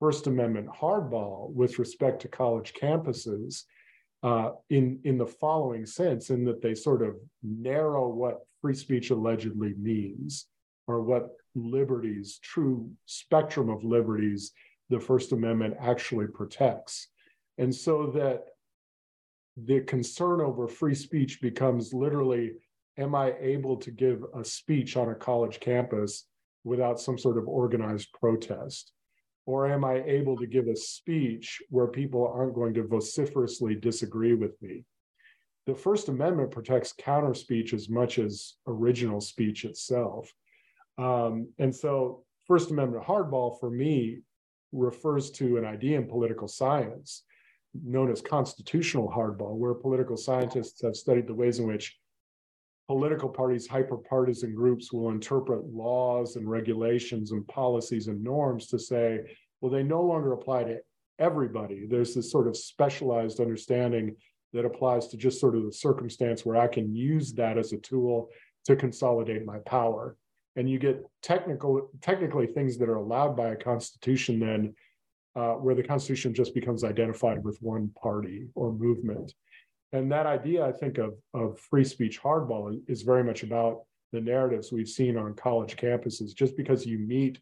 First 0.00 0.26
Amendment 0.26 0.68
hardball 0.68 1.52
with 1.52 1.78
respect 1.78 2.22
to 2.22 2.28
college 2.28 2.72
campuses 2.72 3.64
uh, 4.22 4.50
in 4.70 4.98
in 5.04 5.18
the 5.18 5.26
following 5.26 5.86
sense, 5.86 6.30
in 6.30 6.44
that 6.46 6.60
they 6.60 6.74
sort 6.74 7.02
of 7.02 7.16
narrow 7.42 8.08
what 8.08 8.40
free 8.60 8.74
speech 8.74 9.10
allegedly 9.10 9.74
means 9.78 10.46
or 10.88 11.02
what 11.02 11.30
liberties, 11.54 12.40
true 12.42 12.90
spectrum 13.06 13.68
of 13.68 13.84
liberties, 13.84 14.52
the 14.90 14.98
First 14.98 15.32
Amendment 15.32 15.74
actually 15.80 16.26
protects. 16.26 17.08
And 17.58 17.74
so 17.74 18.06
that 18.14 18.44
the 19.56 19.80
concern 19.80 20.40
over 20.40 20.68
free 20.68 20.94
speech 20.94 21.40
becomes 21.40 21.92
literally 21.92 22.52
am 22.96 23.14
I 23.14 23.34
able 23.40 23.76
to 23.76 23.90
give 23.90 24.24
a 24.34 24.44
speech 24.44 24.96
on 24.96 25.10
a 25.10 25.14
college 25.14 25.60
campus 25.60 26.24
without 26.64 27.00
some 27.00 27.18
sort 27.18 27.38
of 27.38 27.46
organized 27.46 28.12
protest? 28.12 28.92
Or 29.46 29.66
am 29.66 29.84
I 29.84 30.02
able 30.02 30.36
to 30.36 30.46
give 30.46 30.66
a 30.66 30.76
speech 30.76 31.62
where 31.70 31.86
people 31.86 32.26
aren't 32.26 32.54
going 32.54 32.74
to 32.74 32.86
vociferously 32.86 33.74
disagree 33.74 34.34
with 34.34 34.60
me? 34.60 34.84
The 35.66 35.74
First 35.74 36.08
Amendment 36.08 36.50
protects 36.50 36.92
counter 36.92 37.34
speech 37.34 37.72
as 37.72 37.88
much 37.88 38.18
as 38.18 38.54
original 38.66 39.20
speech 39.20 39.64
itself. 39.64 40.32
Um, 40.98 41.48
and 41.58 41.74
so, 41.74 42.24
First 42.46 42.70
Amendment 42.70 43.04
hardball 43.04 43.60
for 43.60 43.70
me 43.70 44.20
refers 44.72 45.30
to 45.32 45.56
an 45.56 45.64
idea 45.64 45.98
in 45.98 46.08
political 46.08 46.48
science 46.48 47.24
known 47.74 48.10
as 48.10 48.20
constitutional 48.20 49.08
hardball, 49.08 49.56
where 49.56 49.74
political 49.74 50.16
scientists 50.16 50.82
have 50.82 50.96
studied 50.96 51.26
the 51.26 51.34
ways 51.34 51.58
in 51.58 51.66
which 51.66 51.96
political 52.88 53.28
parties, 53.28 53.68
hyperpartisan 53.68 54.54
groups 54.54 54.92
will 54.92 55.10
interpret 55.10 55.64
laws 55.66 56.36
and 56.36 56.48
regulations 56.48 57.32
and 57.32 57.46
policies 57.46 58.08
and 58.08 58.22
norms 58.22 58.66
to 58.68 58.78
say, 58.78 59.20
well, 59.60 59.70
they 59.70 59.82
no 59.82 60.02
longer 60.02 60.32
apply 60.32 60.64
to 60.64 60.78
everybody. 61.18 61.86
There's 61.86 62.14
this 62.14 62.30
sort 62.30 62.48
of 62.48 62.56
specialized 62.56 63.40
understanding 63.40 64.16
that 64.54 64.64
applies 64.64 65.08
to 65.08 65.16
just 65.18 65.40
sort 65.40 65.54
of 65.54 65.64
the 65.64 65.72
circumstance 65.72 66.46
where 66.46 66.56
I 66.56 66.68
can 66.68 66.94
use 66.94 67.34
that 67.34 67.58
as 67.58 67.72
a 67.72 67.78
tool 67.78 68.30
to 68.64 68.76
consolidate 68.76 69.44
my 69.44 69.58
power 69.66 70.16
and 70.58 70.68
you 70.68 70.78
get 70.78 71.04
technical 71.22 71.88
technically 72.00 72.46
things 72.46 72.78
that 72.78 72.88
are 72.88 72.96
allowed 72.96 73.36
by 73.36 73.50
a 73.50 73.56
constitution 73.56 74.40
then 74.40 74.74
uh, 75.36 75.54
where 75.54 75.74
the 75.74 75.82
constitution 75.82 76.34
just 76.34 76.54
becomes 76.54 76.84
identified 76.84 77.42
with 77.44 77.58
one 77.60 77.90
party 78.00 78.48
or 78.54 78.72
movement. 78.72 79.32
And 79.92 80.10
that 80.12 80.26
idea 80.26 80.64
i 80.66 80.72
think 80.72 80.98
of, 80.98 81.14
of 81.34 81.58
free 81.58 81.84
speech 81.84 82.20
hardball 82.20 82.78
is 82.88 83.02
very 83.02 83.24
much 83.24 83.42
about 83.42 83.84
the 84.12 84.20
narratives 84.20 84.72
we've 84.72 84.88
seen 84.88 85.16
on 85.16 85.34
college 85.34 85.76
campuses. 85.76 86.34
Just 86.34 86.56
because 86.56 86.86
you 86.86 86.98
meet 86.98 87.40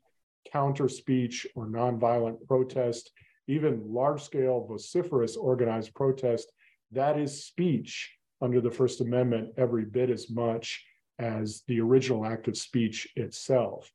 counter 0.53 0.89
speech 0.89 1.47
or 1.55 1.67
nonviolent 1.67 2.45
protest 2.47 3.11
even 3.49 3.83
large 3.87 4.23
scale 4.23 4.67
vociferous 4.69 5.37
organized 5.37 5.95
protest 5.95 6.51
that 6.93 7.19
is 7.19 7.45
speech 7.45 8.17
under 8.41 8.61
the 8.61 8.71
first 8.71 9.01
amendment. 9.01 9.53
Every 9.57 9.85
bit 9.85 10.11
as 10.11 10.31
much 10.31 10.85
as 11.19 11.63
the 11.67 11.81
original 11.81 12.27
act 12.27 12.49
of 12.49 12.57
speech 12.57 13.09
itself. 13.17 13.91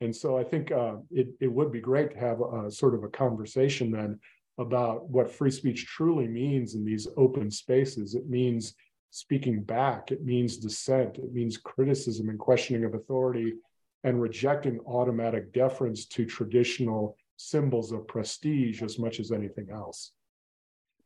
And 0.00 0.14
so 0.14 0.36
I 0.36 0.44
think 0.44 0.72
uh, 0.72 0.96
it, 1.10 1.28
it 1.40 1.50
would 1.50 1.72
be 1.72 1.80
great 1.80 2.10
to 2.12 2.18
have 2.18 2.40
a, 2.40 2.70
sort 2.70 2.94
of 2.94 3.04
a 3.04 3.08
conversation 3.08 3.90
then 3.90 4.18
about 4.58 5.08
what 5.08 5.30
free 5.30 5.50
speech 5.50 5.86
truly 5.86 6.28
means 6.28 6.74
in 6.74 6.84
these 6.84 7.08
open 7.16 7.50
spaces. 7.50 8.14
It 8.14 8.28
means 8.28 8.74
speaking 9.10 9.62
back, 9.62 10.10
it 10.10 10.24
means 10.24 10.56
dissent, 10.56 11.18
it 11.18 11.32
means 11.32 11.56
criticism 11.56 12.28
and 12.28 12.38
questioning 12.38 12.84
of 12.84 12.94
authority, 12.94 13.54
and 14.02 14.20
rejecting 14.20 14.80
automatic 14.80 15.52
deference 15.52 16.06
to 16.06 16.26
traditional 16.26 17.16
symbols 17.36 17.90
of 17.92 18.06
prestige 18.06 18.82
as 18.82 18.98
much 18.98 19.18
as 19.18 19.32
anything 19.32 19.68
else. 19.72 20.12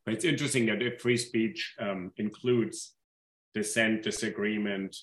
It's 0.07 0.25
interesting 0.25 0.67
that 0.67 0.83
if 0.83 1.01
free 1.01 1.17
speech 1.17 1.75
um, 1.79 2.13
includes 2.17 2.95
dissent, 3.55 4.03
disagreement, 4.03 4.97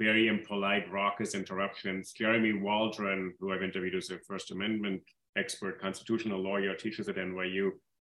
very 0.00 0.28
impolite, 0.28 0.90
raucous 0.90 1.34
interruptions. 1.34 2.12
Jeremy 2.12 2.54
Waldron, 2.54 3.34
who 3.38 3.52
I've 3.52 3.62
interviewed 3.62 3.94
as 3.94 4.08
a 4.08 4.18
First 4.18 4.50
Amendment 4.50 5.02
expert, 5.36 5.78
constitutional 5.78 6.40
lawyer, 6.40 6.74
teaches 6.74 7.08
at 7.10 7.16
NYU, 7.16 7.72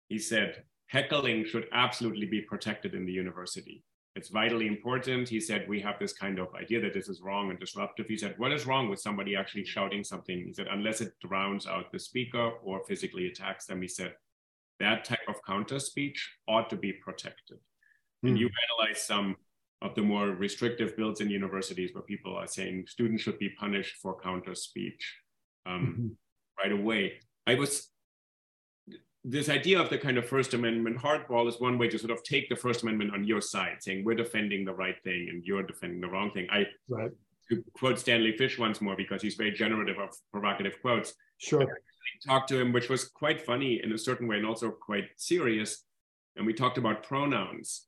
he 0.08 0.18
said, 0.18 0.64
heckling 0.88 1.46
should 1.46 1.68
absolutely 1.74 2.26
be 2.26 2.40
protected 2.40 2.96
in 2.96 3.06
the 3.06 3.12
university. 3.12 3.84
It's 4.16 4.30
vitally 4.30 4.68
important. 4.68 5.28
He 5.28 5.42
said, 5.42 5.66
we 5.68 5.82
have 5.82 6.00
this 6.00 6.14
kind 6.14 6.40
of 6.40 6.56
idea 6.56 6.80
that 6.82 6.94
this 6.94 7.10
is 7.10 7.22
wrong 7.22 7.50
and 7.50 7.60
disruptive. 7.60 8.08
He 8.08 8.16
said, 8.18 8.36
what 8.38 8.54
is 8.54 8.66
wrong 8.66 8.88
with 8.88 9.02
somebody 9.02 9.36
actually 9.36 9.66
shouting 9.66 10.06
something? 10.06 10.42
He 10.46 10.54
said, 10.54 10.68
unless 10.72 11.02
it 11.02 11.14
drowns 11.20 11.68
out 11.68 11.92
the 11.92 12.00
speaker 12.00 12.52
or 12.64 12.86
physically 12.88 13.28
attacks 13.28 13.66
them, 13.66 13.82
he 13.82 13.90
said, 13.90 14.14
that 14.80 15.04
type 15.04 15.28
of 15.28 15.44
counter 15.46 15.80
speech 15.80 16.32
ought 16.48 16.70
to 16.70 16.78
be 16.78 16.94
protected. 16.94 17.58
Mm. 18.24 18.30
And 18.30 18.40
you 18.40 18.50
analyze 18.80 19.02
some 19.02 19.36
of 19.84 19.94
the 19.96 20.02
more 20.02 20.30
restrictive 20.30 20.96
bills 20.96 21.20
in 21.22 21.30
universities 21.30 21.92
where 21.94 22.04
people 22.04 22.36
are 22.36 22.48
saying 22.48 22.86
students 22.88 23.22
should 23.22 23.38
be 23.38 23.50
punished 23.50 23.98
for 24.02 24.18
counter 24.20 24.56
speech 24.56 25.14
um, 25.66 25.82
mm-hmm. 25.82 26.08
right 26.64 26.72
away. 26.72 27.14
I 27.46 27.56
was 27.56 27.90
this 29.26 29.50
idea 29.50 29.80
of 29.80 29.90
the 29.90 29.98
kind 29.98 30.18
of 30.18 30.26
First 30.26 30.54
Amendment 30.54 30.98
hardball 30.98 31.48
is 31.48 31.60
one 31.60 31.78
way 31.78 31.88
to 31.88 31.98
sort 31.98 32.12
of 32.12 32.24
take 32.24 32.50
the 32.50 32.56
First 32.56 32.84
Amendment 32.84 33.14
on 33.14 33.24
your 33.24 33.40
side, 33.40 33.78
saying 33.80 34.04
we're 34.04 34.16
defending 34.16 34.66
the 34.66 34.74
right 34.74 35.02
thing 35.04 35.28
and 35.30 35.44
you're 35.46 35.64
defending 35.64 36.02
the 36.02 36.10
wrong 36.10 36.32
thing. 36.32 36.48
I 36.52 36.66
right. 36.90 37.12
to 37.50 37.64
quote 37.74 38.00
Stanley 38.00 38.36
Fish 38.36 38.60
once 38.60 38.82
more 38.82 38.98
because 38.98 39.22
he's 39.22 39.36
very 39.36 39.52
generative 39.52 39.98
of 39.98 40.10
provocative 40.32 40.82
quotes. 40.82 41.14
Sure. 41.38 41.66
talked 42.26 42.50
to 42.50 42.60
him, 42.60 42.74
which 42.74 42.90
was 42.90 43.06
quite 43.06 43.46
funny 43.46 43.82
in 43.82 43.92
a 43.94 43.98
certain 43.98 44.28
way 44.28 44.38
and 44.38 44.46
also 44.46 44.72
quite 44.72 45.06
serious. 45.16 45.84
And 46.36 46.46
we 46.46 46.54
talked 46.54 46.78
about 46.78 47.04
pronouns. 47.04 47.88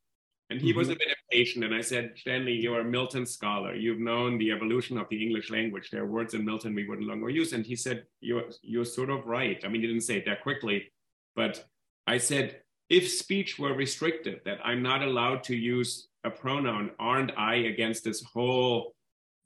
And 0.49 0.61
he 0.61 0.69
mm-hmm. 0.69 0.79
was 0.79 0.89
a 0.89 0.95
bit 0.95 1.07
impatient. 1.31 1.65
And 1.65 1.73
I 1.73 1.81
said, 1.81 2.13
Stanley, 2.15 2.53
you're 2.53 2.81
a 2.81 2.83
Milton 2.83 3.25
scholar. 3.25 3.73
You've 3.73 3.99
known 3.99 4.37
the 4.37 4.51
evolution 4.51 4.97
of 4.97 5.09
the 5.09 5.21
English 5.21 5.49
language. 5.49 5.89
There 5.89 6.03
are 6.03 6.07
words 6.07 6.35
in 6.35 6.45
Milton 6.45 6.75
we 6.75 6.87
would 6.87 6.99
no 6.99 7.07
longer 7.07 7.29
use. 7.29 7.53
And 7.53 7.65
he 7.65 7.75
said, 7.75 8.05
you're, 8.21 8.43
you're 8.61 8.85
sort 8.85 9.09
of 9.09 9.25
right. 9.25 9.59
I 9.65 9.67
mean, 9.69 9.81
he 9.81 9.87
didn't 9.87 10.03
say 10.03 10.17
it 10.17 10.25
that 10.25 10.43
quickly, 10.43 10.91
but 11.35 11.65
I 12.05 12.19
said, 12.19 12.61
if 12.89 13.09
speech 13.09 13.57
were 13.57 13.73
restricted, 13.73 14.41
that 14.45 14.59
I'm 14.63 14.83
not 14.83 15.01
allowed 15.01 15.43
to 15.45 15.55
use 15.55 16.07
a 16.23 16.29
pronoun, 16.29 16.91
aren't 16.99 17.35
I 17.35 17.55
against 17.55 18.03
this 18.03 18.23
whole 18.23 18.93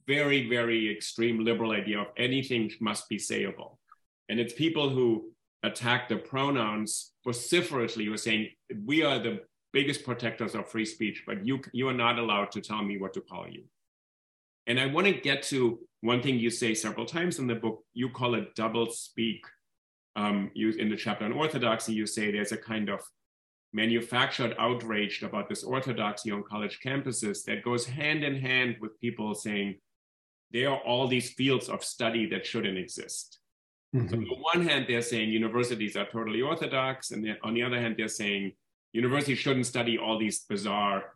very, 0.06 0.50
very 0.50 0.92
extreme 0.92 1.46
liberal 1.46 1.72
idea 1.72 2.00
of 2.00 2.08
anything 2.18 2.72
must 2.82 3.08
be 3.08 3.18
sayable? 3.18 3.78
And 4.28 4.40
it's 4.40 4.54
people 4.54 4.90
who 4.90 5.32
attack 5.64 6.10
the 6.10 6.18
pronouns 6.18 7.14
vociferously 7.26 8.06
who 8.06 8.14
are 8.14 8.18
saying, 8.18 8.50
we 8.86 9.04
are 9.04 9.20
the 9.20 9.42
biggest 9.72 10.04
protectors 10.04 10.56
of 10.56 10.68
free 10.68 10.86
speech, 10.86 11.24
but 11.26 11.46
you, 11.46 11.62
you 11.74 11.88
are 11.88 11.94
not 11.94 12.20
allowed 12.20 12.52
to 12.52 12.62
tell 12.62 12.84
me 12.84 12.98
what 12.98 13.14
to 13.14 13.22
call 13.22 13.48
you. 13.48 13.64
And 14.68 14.80
I 14.80 14.86
want 14.86 15.08
to 15.08 15.14
get 15.14 15.44
to 15.44 15.80
one 16.02 16.22
thing 16.22 16.40
you 16.40 16.50
say 16.50 16.74
several 16.74 17.06
times 17.06 17.40
in 17.40 17.48
the 17.48 17.56
book. 17.56 17.84
You 17.94 18.10
call 18.10 18.36
it 18.36 18.56
double 18.56 18.90
speak. 18.92 19.44
Um, 20.16 20.52
you, 20.54 20.72
in 20.72 20.90
the 20.90 20.96
chapter 20.96 21.26
on 21.26 21.32
orthodoxy, 21.32 21.94
you 21.94 22.06
say 22.06 22.32
there's 22.32 22.52
a 22.52 22.58
kind 22.58 22.90
of 22.90 23.02
manufactured 23.74 24.56
outrage 24.58 25.22
about 25.24 25.48
this 25.48 25.64
orthodoxy 25.64 26.32
on 26.32 26.44
college 26.44 26.80
campuses 26.84 27.44
that 27.46 27.64
goes 27.64 27.86
hand 27.86 28.24
in 28.24 28.36
hand 28.36 28.76
with 28.82 29.00
people 29.00 29.36
saying 29.36 29.76
there 30.52 30.70
are 30.72 30.80
all 30.80 31.08
these 31.08 31.32
fields 31.32 31.70
of 31.70 31.84
study 31.84 32.28
that 32.28 32.46
shouldn't 32.46 32.78
exist. 32.78 33.40
Mm-hmm. 33.96 34.08
So 34.08 34.18
on 34.18 34.24
the 34.24 34.60
one 34.60 34.68
hand, 34.68 34.86
they're 34.88 35.02
saying 35.02 35.30
universities 35.30 35.96
are 35.96 36.08
totally 36.12 36.42
orthodox, 36.42 37.12
and 37.12 37.38
on 37.44 37.54
the 37.54 37.64
other 37.64 37.80
hand, 37.80 37.96
they're 37.98 38.08
saying 38.08 38.54
universities 38.94 39.38
shouldn't 39.38 39.66
study 39.66 39.98
all 39.98 40.18
these 40.18 40.40
bizarre, 40.46 41.16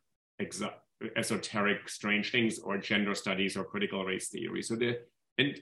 esoteric, 1.16 1.90
strange 1.90 2.32
things, 2.32 2.60
or 2.60 2.78
gender 2.78 3.16
studies 3.16 3.58
or 3.58 3.64
critical 3.64 4.06
race 4.06 4.30
theory. 4.30 4.62
So 4.62 4.76
the 4.76 5.00
and 5.38 5.62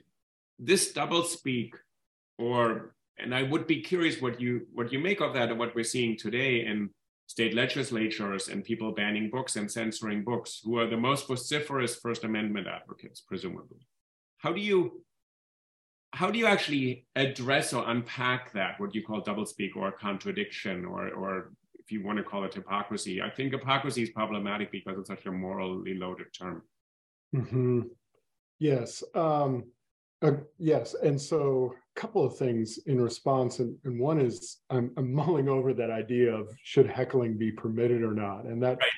this 0.58 0.92
double 0.92 1.24
speak, 1.24 1.74
or 2.38 2.94
and 3.18 3.34
I 3.34 3.42
would 3.42 3.66
be 3.66 3.80
curious 3.80 4.20
what 4.20 4.40
you 4.40 4.66
what 4.72 4.92
you 4.92 4.98
make 4.98 5.20
of 5.20 5.34
that 5.34 5.50
and 5.50 5.58
what 5.58 5.74
we're 5.74 5.84
seeing 5.84 6.16
today 6.16 6.66
in 6.66 6.90
state 7.26 7.54
legislatures 7.54 8.48
and 8.48 8.62
people 8.62 8.92
banning 8.92 9.30
books 9.30 9.56
and 9.56 9.70
censoring 9.70 10.22
books, 10.22 10.60
who 10.62 10.78
are 10.78 10.86
the 10.86 10.96
most 10.96 11.26
vociferous 11.26 11.96
First 11.96 12.24
Amendment 12.24 12.66
advocates, 12.66 13.20
presumably. 13.20 13.86
How 14.38 14.52
do 14.52 14.60
you 14.60 15.02
how 16.12 16.30
do 16.30 16.38
you 16.38 16.46
actually 16.46 17.06
address 17.16 17.72
or 17.72 17.88
unpack 17.88 18.52
that, 18.52 18.78
what 18.78 18.94
you 18.94 19.02
call 19.02 19.22
doublespeak 19.22 19.70
or 19.76 19.90
contradiction 19.92 20.84
or, 20.84 21.08
or 21.08 21.52
you 21.92 22.02
want 22.02 22.18
to 22.18 22.24
call 22.24 22.44
it 22.44 22.54
hypocrisy. 22.54 23.22
I 23.22 23.30
think 23.30 23.52
hypocrisy 23.52 24.02
is 24.02 24.10
problematic 24.10 24.72
because 24.72 24.98
it's 24.98 25.08
such 25.08 25.26
a 25.26 25.32
morally 25.32 25.94
loaded 25.94 26.26
term. 26.36 26.62
Mm-hmm. 27.34 27.82
Yes. 28.58 29.02
Um, 29.14 29.64
uh, 30.22 30.32
yes. 30.58 30.94
And 30.94 31.20
so 31.20 31.74
a 31.96 32.00
couple 32.00 32.24
of 32.24 32.36
things 32.36 32.78
in 32.86 33.00
response. 33.00 33.58
And, 33.58 33.76
and 33.84 33.98
one 33.98 34.20
is 34.20 34.58
I'm, 34.70 34.92
I'm, 34.96 35.12
mulling 35.12 35.48
over 35.48 35.74
that 35.74 35.90
idea 35.90 36.32
of 36.32 36.48
should 36.62 36.86
heckling 36.86 37.36
be 37.36 37.50
permitted 37.50 38.02
or 38.02 38.14
not. 38.14 38.44
And 38.44 38.62
that 38.62 38.78
right. 38.78 38.90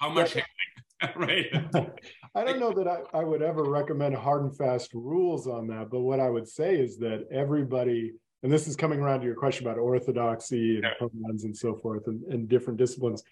how 0.00 0.10
much 0.10 0.34
that, 0.34 1.16
right. 1.16 1.46
I 2.34 2.44
don't 2.44 2.58
know 2.58 2.72
that 2.72 2.88
I, 2.88 3.18
I 3.18 3.22
would 3.22 3.42
ever 3.42 3.62
recommend 3.62 4.16
hard 4.16 4.42
and 4.42 4.56
fast 4.56 4.92
rules 4.94 5.46
on 5.46 5.68
that. 5.68 5.90
But 5.90 6.00
what 6.00 6.18
I 6.18 6.28
would 6.28 6.48
say 6.48 6.76
is 6.76 6.98
that 6.98 7.26
everybody 7.30 8.12
and 8.44 8.52
this 8.52 8.68
is 8.68 8.76
coming 8.76 9.00
around 9.00 9.20
to 9.20 9.26
your 9.26 9.34
question 9.34 9.66
about 9.66 9.78
orthodoxy 9.78 10.74
and 10.74 10.84
yeah. 10.84 10.90
pronouns 10.98 11.44
and 11.44 11.56
so 11.56 11.74
forth 11.74 12.06
and, 12.06 12.22
and 12.24 12.48
different 12.48 12.78
disciplines 12.78 13.24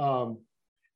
um, 0.00 0.38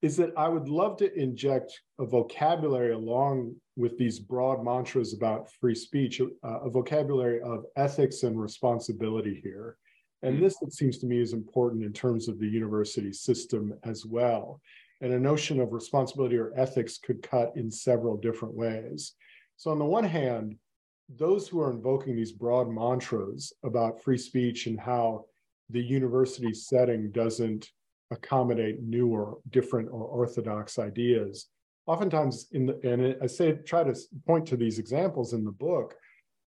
is 0.03 0.17
that 0.17 0.33
i 0.37 0.49
would 0.49 0.69
love 0.69 0.97
to 0.97 1.13
inject 1.17 1.81
a 2.01 2.05
vocabulary 2.05 2.93
along 2.93 3.55
with 3.77 3.97
these 3.97 4.19
broad 4.19 4.65
mantras 4.65 5.15
about 5.15 5.53
free 5.53 5.75
speech 5.75 6.21
uh, 6.21 6.61
a 6.61 6.71
vocabulary 6.71 7.41
of 7.43 7.65
ethics 7.77 8.25
and 8.25 8.41
responsibility 8.41 9.41
here 9.45 9.77
and 10.23 10.35
mm-hmm. 10.35 10.45
this 10.45 10.57
it 10.63 10.73
seems 10.73 10.99
to 10.99 11.07
me 11.07 11.21
is 11.21 11.33
important 11.33 11.85
in 11.85 11.93
terms 11.93 12.27
of 12.27 12.41
the 12.41 12.49
university 12.49 13.13
system 13.13 13.73
as 13.85 14.05
well 14.05 14.61
and 15.01 15.13
a 15.13 15.19
notion 15.19 15.61
of 15.61 15.73
responsibility 15.73 16.37
or 16.37 16.53
ethics 16.57 16.99
could 16.99 17.23
cut 17.23 17.53
in 17.55 17.71
several 17.71 18.17
different 18.17 18.55
ways 18.55 19.13
so 19.57 19.71
on 19.71 19.79
the 19.79 19.85
one 19.85 20.05
hand 20.05 20.57
those 21.09 21.49
who 21.49 21.61
are 21.61 21.71
invoking 21.71 22.17
these 22.17 22.33
broad 22.33 22.69
mantras 22.69 23.53
about 23.65 24.03
free 24.03 24.19
speech 24.19 24.67
and 24.67 24.79
how 24.79 25.25
the 25.71 25.81
university 25.81 26.53
setting 26.53 27.11
doesn't 27.11 27.71
accommodate 28.11 28.83
new 28.83 29.09
or 29.09 29.39
different 29.51 29.89
or 29.91 30.05
orthodox 30.05 30.79
ideas 30.79 31.49
oftentimes 31.87 32.49
in 32.53 32.67
the 32.67 32.91
and 32.91 33.17
i 33.23 33.27
say 33.27 33.53
try 33.53 33.85
to 33.85 33.95
point 34.27 34.47
to 34.47 34.57
these 34.57 34.79
examples 34.79 35.35
in 35.35 35.45
the 35.45 35.53
book 35.53 35.95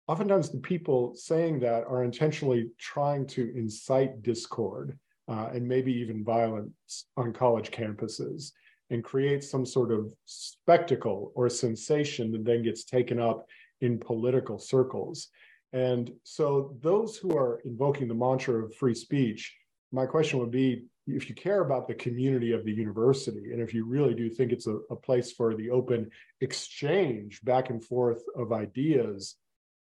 oftentimes 0.07 0.51
the 0.51 0.59
people 0.59 1.15
saying 1.15 1.59
that 1.59 1.85
are 1.85 2.05
intentionally 2.05 2.69
trying 2.79 3.27
to 3.27 3.53
incite 3.57 4.23
discord 4.23 4.99
uh, 5.29 5.49
and 5.53 5.67
maybe 5.67 5.93
even 5.93 6.25
violence 6.25 7.07
on 7.17 7.33
college 7.33 7.71
campuses 7.71 8.53
and 8.91 9.03
create 9.03 9.43
some 9.43 9.67
sort 9.67 9.91
of 9.91 10.13
spectacle 10.27 11.33
or 11.35 11.49
sensation 11.49 12.31
that 12.31 12.45
then 12.45 12.63
gets 12.63 12.85
taken 12.85 13.19
up 13.19 13.47
in 13.81 13.99
political 13.99 14.59
circles. 14.59 15.29
And 15.73 16.13
so, 16.23 16.77
those 16.81 17.17
who 17.17 17.37
are 17.37 17.61
invoking 17.65 18.09
the 18.09 18.15
mantra 18.15 18.65
of 18.65 18.75
free 18.75 18.95
speech, 18.95 19.55
my 19.93 20.07
question 20.07 20.39
would 20.39 20.51
be 20.51 20.85
if 21.07 21.29
you 21.29 21.35
care 21.35 21.61
about 21.61 21.87
the 21.87 21.95
community 21.95 22.53
of 22.53 22.65
the 22.65 22.73
university, 22.73 23.53
and 23.53 23.61
if 23.61 23.73
you 23.73 23.85
really 23.85 24.15
do 24.15 24.29
think 24.29 24.53
it's 24.53 24.67
a, 24.67 24.79
a 24.91 24.97
place 24.97 25.33
for 25.33 25.55
the 25.55 25.71
open 25.71 26.11
exchange 26.41 27.41
back 27.43 27.71
and 27.71 27.85
forth 27.85 28.23
of 28.37 28.53
ideas, 28.53 29.37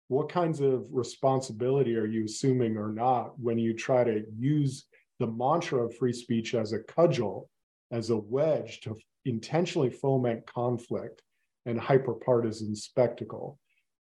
what 0.08 0.30
kinds 0.30 0.60
of 0.60 0.86
responsibility 0.92 1.96
are 1.96 2.06
you 2.06 2.26
assuming 2.26 2.78
or 2.78 2.92
not 2.92 3.40
when 3.40 3.58
you 3.58 3.74
try 3.74 4.04
to 4.04 4.24
use 4.38 4.86
the 5.20 5.28
mantra 5.28 5.86
of 5.86 5.96
free 5.96 6.14
speech 6.14 6.54
as 6.54 6.74
a 6.74 6.80
cudgel, 6.80 7.50
as 7.92 8.10
a 8.10 8.18
wedge 8.18 8.82
to 8.82 8.96
intentionally 9.24 9.90
foment 9.90 10.46
conflict 10.46 11.22
and 11.66 11.80
hyperpartisan 11.80 12.76
spectacle? 12.76 13.58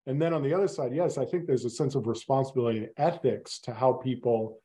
And 0.06 0.22
then 0.22 0.34
on 0.34 0.44
the 0.44 0.54
other 0.54 0.68
side, 0.68 0.94
yes, 0.94 1.18
I 1.18 1.26
think 1.26 1.46
there's 1.46 1.66
a 1.66 1.70
sense 1.70 1.96
of 1.96 2.08
responsibility 2.08 2.80
and 2.80 2.90
ethics 2.98 3.60
to 3.60 3.74
how 3.74 3.94
people 3.94 4.60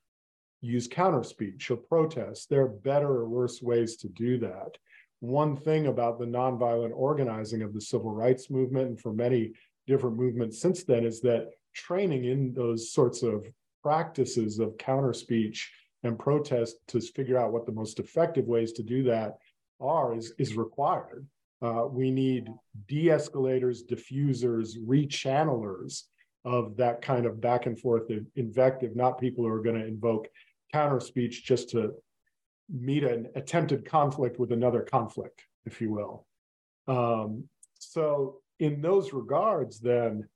use 0.61 0.89
counter 0.89 1.22
speech 1.22 1.70
or 1.70 1.76
protest. 1.76 2.51
There 2.51 2.62
are 2.62 2.68
better 2.68 3.09
or 3.09 3.28
worse 3.28 3.62
ways 3.62 3.97
to 3.99 4.09
do 4.09 4.39
that. 4.39 4.76
One 5.20 5.57
thing 5.57 5.86
about 5.86 6.18
the 6.18 6.26
nonviolent 6.26 6.93
organizing 6.95 7.62
of 7.62 7.72
the 7.72 7.80
civil 7.80 8.12
rights 8.12 8.51
movement 8.51 8.89
and 8.89 9.01
for 9.01 9.12
many 9.12 9.53
different 9.86 10.16
movements 10.16 10.61
since 10.61 10.84
then 10.84 11.05
is 11.05 11.20
that 11.22 11.51
training 11.74 12.24
in 12.24 12.53
those 12.53 12.93
sorts 12.93 13.22
of 13.22 13.47
practices 13.82 14.59
of 14.59 14.76
counter 14.78 15.12
speech 15.12 15.72
and 16.03 16.18
protest 16.18 16.76
to 16.89 17.01
figure 17.01 17.39
out 17.39 17.53
what 17.53 17.66
the 17.66 17.72
most 17.72 17.99
effective 17.99 18.47
ways 18.47 18.72
to 18.72 18.82
do 18.82 19.03
that 19.05 19.39
are 19.80 20.14
is, 20.14 20.32
is 20.39 20.57
required. 20.57 21.26
Uh, 21.61 21.86
we 21.90 22.11
need 22.11 22.48
de-escalators, 22.86 23.84
diffusers, 23.84 24.76
rechannelers 24.86 26.04
of 26.44 26.76
that 26.76 27.02
kind 27.02 27.26
of 27.26 27.40
back 27.40 27.66
and 27.66 27.78
forth 27.78 28.11
invective, 28.36 28.94
not 28.94 29.18
people 29.18 29.44
who 29.44 29.50
are 29.50 29.62
going 29.62 29.78
to 29.78 29.86
invoke 29.86 30.28
counter 30.72 31.00
speech 31.00 31.44
just 31.44 31.70
to 31.70 31.92
meet 32.70 33.02
an 33.02 33.28
attempted 33.34 33.84
conflict 33.84 34.38
with 34.38 34.52
another 34.52 34.82
conflict, 34.82 35.42
if 35.66 35.80
you 35.80 35.90
will. 35.90 36.26
Um, 36.86 37.44
so, 37.78 38.40
in 38.61 38.80
those 38.80 39.12
regards, 39.12 39.80
then 39.80 40.28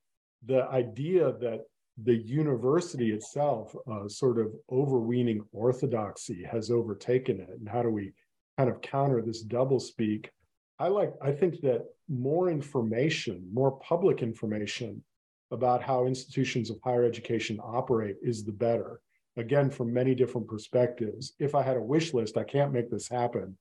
the 0.46 0.64
idea 0.64 1.32
that 1.40 1.60
the 2.02 2.14
university 2.14 3.12
itself, 3.12 3.74
uh, 3.90 4.08
sort 4.08 4.38
of 4.38 4.52
overweening 4.70 5.42
orthodoxy, 5.52 6.42
has 6.44 6.70
overtaken 6.70 7.40
it, 7.40 7.50
and 7.50 7.68
how 7.68 7.82
do 7.82 7.90
we 7.90 8.12
kind 8.58 8.70
of 8.70 8.80
counter 8.80 9.22
this 9.22 9.44
doublespeak? 9.44 10.26
I 10.82 10.88
like, 10.88 11.14
I 11.22 11.30
think 11.30 11.60
that 11.60 11.84
more 12.08 12.50
information, 12.50 13.48
more 13.52 13.78
public 13.78 14.20
information 14.20 15.00
about 15.52 15.80
how 15.80 16.06
institutions 16.06 16.70
of 16.70 16.80
higher 16.82 17.04
education 17.04 17.60
operate 17.62 18.16
is 18.20 18.44
the 18.44 18.50
better. 18.50 19.00
again, 19.36 19.70
from 19.70 19.92
many 19.92 20.14
different 20.14 20.46
perspectives. 20.46 21.34
If 21.38 21.54
I 21.54 21.62
had 21.62 21.76
a 21.76 21.82
wish 21.82 22.12
list, 22.12 22.36
I 22.36 22.44
can't 22.44 22.72
make 22.72 22.90
this 22.90 23.08
happen 23.08 23.56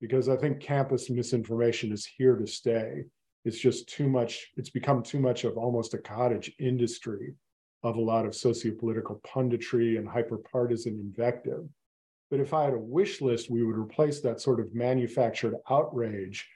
because 0.00 0.28
I 0.28 0.36
think 0.36 0.60
campus 0.60 1.10
misinformation 1.10 1.90
is 1.90 2.06
here 2.06 2.36
to 2.36 2.46
stay. 2.46 3.04
It's 3.44 3.58
just 3.58 3.88
too 3.88 4.08
much, 4.08 4.52
it's 4.56 4.70
become 4.70 5.02
too 5.02 5.18
much 5.18 5.44
of 5.44 5.56
almost 5.56 5.94
a 5.94 5.98
cottage 5.98 6.52
industry 6.58 7.34
of 7.82 7.96
a 7.96 8.00
lot 8.00 8.26
of 8.26 8.32
sociopolitical 8.32 9.20
punditry 9.22 9.98
and 9.98 10.08
hyperpartisan 10.08 11.00
invective. 11.00 11.66
But 12.30 12.40
if 12.40 12.52
I 12.52 12.64
had 12.64 12.74
a 12.74 12.78
wish 12.78 13.20
list, 13.20 13.50
we 13.50 13.64
would 13.64 13.76
replace 13.76 14.20
that 14.20 14.40
sort 14.40 14.60
of 14.60 14.74
manufactured 14.74 15.54
outrage 15.70 16.46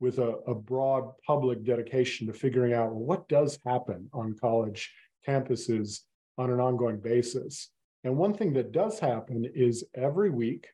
with 0.00 0.18
a, 0.18 0.36
a 0.46 0.54
broad 0.54 1.12
public 1.26 1.62
dedication 1.62 2.26
to 2.26 2.32
figuring 2.32 2.72
out 2.72 2.94
what 2.94 3.28
does 3.28 3.58
happen 3.66 4.08
on 4.12 4.34
college 4.40 4.92
campuses 5.26 6.00
on 6.38 6.50
an 6.50 6.58
ongoing 6.58 6.98
basis. 6.98 7.70
And 8.04 8.16
one 8.16 8.32
thing 8.32 8.54
that 8.54 8.72
does 8.72 8.98
happen 8.98 9.44
is 9.54 9.84
every 9.94 10.30
week 10.30 10.66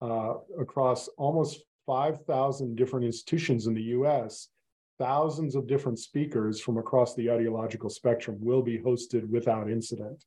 uh, 0.00 0.34
across 0.58 1.08
almost 1.18 1.64
5,000 1.86 2.76
different 2.76 3.04
institutions 3.04 3.66
in 3.66 3.74
the 3.74 3.82
US, 3.82 4.48
thousands 4.98 5.56
of 5.56 5.66
different 5.66 5.98
speakers 5.98 6.60
from 6.60 6.78
across 6.78 7.14
the 7.14 7.30
ideological 7.30 7.90
spectrum 7.90 8.38
will 8.40 8.62
be 8.62 8.78
hosted 8.78 9.28
without 9.28 9.68
incident. 9.70 10.24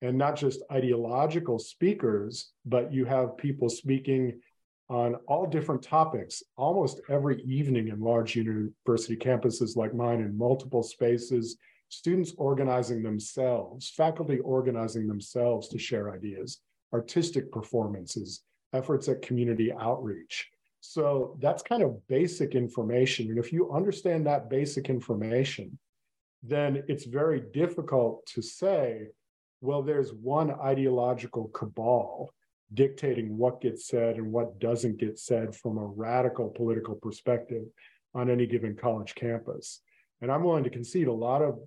And 0.00 0.16
not 0.16 0.36
just 0.36 0.62
ideological 0.70 1.58
speakers, 1.58 2.52
but 2.64 2.92
you 2.92 3.04
have 3.04 3.36
people 3.36 3.68
speaking 3.68 4.40
on 4.88 5.16
all 5.26 5.46
different 5.46 5.82
topics 5.82 6.42
almost 6.56 7.00
every 7.10 7.42
evening 7.42 7.88
in 7.88 8.00
large 8.00 8.36
university 8.36 9.16
campuses 9.16 9.76
like 9.76 9.94
mine 9.94 10.20
in 10.20 10.36
multiple 10.36 10.82
spaces, 10.82 11.58
students 11.88 12.32
organizing 12.38 13.02
themselves, 13.02 13.90
faculty 13.90 14.38
organizing 14.40 15.06
themselves 15.06 15.68
to 15.68 15.78
share 15.78 16.12
ideas, 16.12 16.60
artistic 16.92 17.52
performances, 17.52 18.42
efforts 18.72 19.08
at 19.08 19.22
community 19.22 19.72
outreach. 19.72 20.48
So 20.80 21.36
that's 21.40 21.62
kind 21.62 21.82
of 21.82 22.06
basic 22.08 22.54
information. 22.54 23.28
And 23.28 23.38
if 23.38 23.52
you 23.52 23.72
understand 23.72 24.26
that 24.26 24.48
basic 24.48 24.88
information, 24.88 25.78
then 26.42 26.82
it's 26.88 27.04
very 27.04 27.42
difficult 27.52 28.24
to 28.26 28.42
say, 28.42 29.08
well, 29.60 29.82
there's 29.82 30.12
one 30.12 30.52
ideological 30.52 31.48
cabal 31.48 32.30
dictating 32.74 33.36
what 33.36 33.60
gets 33.60 33.88
said 33.88 34.16
and 34.16 34.30
what 34.30 34.58
doesn't 34.58 34.98
get 34.98 35.18
said 35.18 35.54
from 35.54 35.78
a 35.78 35.86
radical 35.86 36.48
political 36.50 36.94
perspective 36.94 37.64
on 38.14 38.30
any 38.30 38.46
given 38.46 38.76
college 38.76 39.14
campus. 39.14 39.80
And 40.20 40.30
I'm 40.30 40.44
willing 40.44 40.64
to 40.64 40.70
concede 40.70 41.08
a 41.08 41.12
lot 41.12 41.42
of 41.42 41.58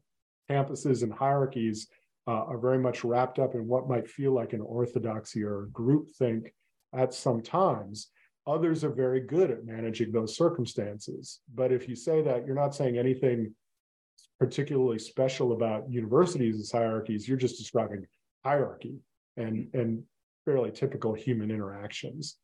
campuses 0.49 1.03
and 1.03 1.13
hierarchies 1.13 1.87
uh, 2.27 2.31
are 2.31 2.57
very 2.57 2.77
much 2.77 3.03
wrapped 3.03 3.39
up 3.39 3.55
in 3.55 3.67
what 3.67 3.89
might 3.89 4.09
feel 4.09 4.33
like 4.33 4.53
an 4.53 4.61
orthodoxy 4.61 5.43
or 5.43 5.69
groupthink 5.71 6.51
at 6.93 7.13
some 7.13 7.41
times. 7.41 8.09
Others 8.45 8.83
are 8.83 8.91
very 8.91 9.21
good 9.21 9.49
at 9.49 9.65
managing 9.65 10.11
those 10.11 10.35
circumstances. 10.35 11.39
But 11.53 11.71
if 11.71 11.87
you 11.87 11.95
say 11.95 12.21
that, 12.21 12.45
you're 12.45 12.55
not 12.55 12.75
saying 12.75 12.97
anything 12.97 13.55
particularly 14.39 14.99
special 14.99 15.53
about 15.53 15.89
universities 15.89 16.59
as 16.59 16.71
hierarchies, 16.71 17.27
you're 17.27 17.37
just 17.37 17.57
describing 17.57 18.05
hierarchy 18.43 18.95
and, 19.37 19.67
and 19.73 20.03
fairly 20.45 20.71
typical 20.71 21.13
human 21.13 21.51
interactions. 21.51 22.37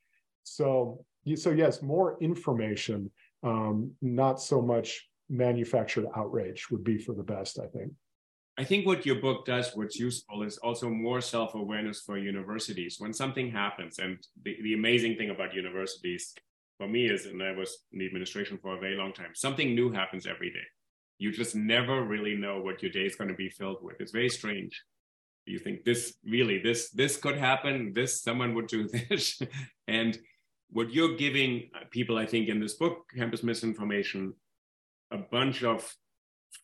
So, 0.44 1.04
so 1.36 1.52
yes, 1.52 1.82
more 1.82 2.18
information, 2.22 3.12
um, 3.44 3.92
not 4.02 4.42
so 4.42 4.62
much 4.62 5.08
manufactured 5.30 6.06
outrage 6.16 6.70
would 6.72 6.84
be 6.84 6.98
for 6.98 7.14
the 7.14 7.24
best, 7.24 7.60
I 7.60 7.68
think. 7.68 7.92
I 8.60 8.64
think 8.64 8.88
what 8.88 9.06
your 9.06 9.22
book 9.22 9.46
does, 9.46 9.72
what's 9.76 10.00
useful, 10.00 10.42
is 10.42 10.58
also 10.58 10.90
more 10.90 11.22
self 11.22 11.54
awareness 11.54 12.02
for 12.02 12.18
universities. 12.18 12.96
When 12.98 13.14
something 13.14 13.52
happens, 13.52 14.00
and 14.00 14.18
the, 14.44 14.58
the 14.64 14.74
amazing 14.74 15.16
thing 15.16 15.30
about 15.30 15.54
universities 15.54 16.34
for 16.78 16.88
me 16.88 17.06
is, 17.06 17.28
and 17.28 17.44
I 17.44 17.52
was 17.52 17.86
in 17.92 18.00
the 18.00 18.08
administration 18.08 18.58
for 18.60 18.76
a 18.76 18.80
very 18.80 18.96
long 18.96 19.14
time, 19.14 19.32
something 19.36 19.76
new 19.76 19.92
happens 19.92 20.26
every 20.26 20.50
day. 20.50 20.66
You 21.20 21.32
just 21.32 21.56
never 21.56 22.04
really 22.04 22.36
know 22.36 22.60
what 22.60 22.82
your 22.82 22.92
day 22.92 23.06
is 23.06 23.16
going 23.16 23.30
to 23.30 23.36
be 23.36 23.50
filled 23.50 23.84
with. 23.84 23.98
It's 24.00 24.12
very 24.12 24.30
strange 24.30 24.82
you 25.48 25.60
think 25.60 25.84
this 25.84 26.16
really 26.26 26.60
this 26.60 26.90
this 26.90 27.18
could 27.18 27.38
happen 27.38 27.94
this 27.94 28.22
someone 28.22 28.54
would 28.54 28.68
do 28.68 28.88
this. 29.10 29.42
And 29.88 30.18
what 30.70 30.92
you're 30.92 31.16
giving 31.16 31.70
people 31.92 32.18
i 32.18 32.26
think 32.26 32.50
in 32.50 32.60
this 32.60 32.74
book 32.74 33.06
campus 33.16 33.42
misinformation 33.42 34.34
a 35.12 35.18
bunch 35.18 35.64
of 35.64 35.96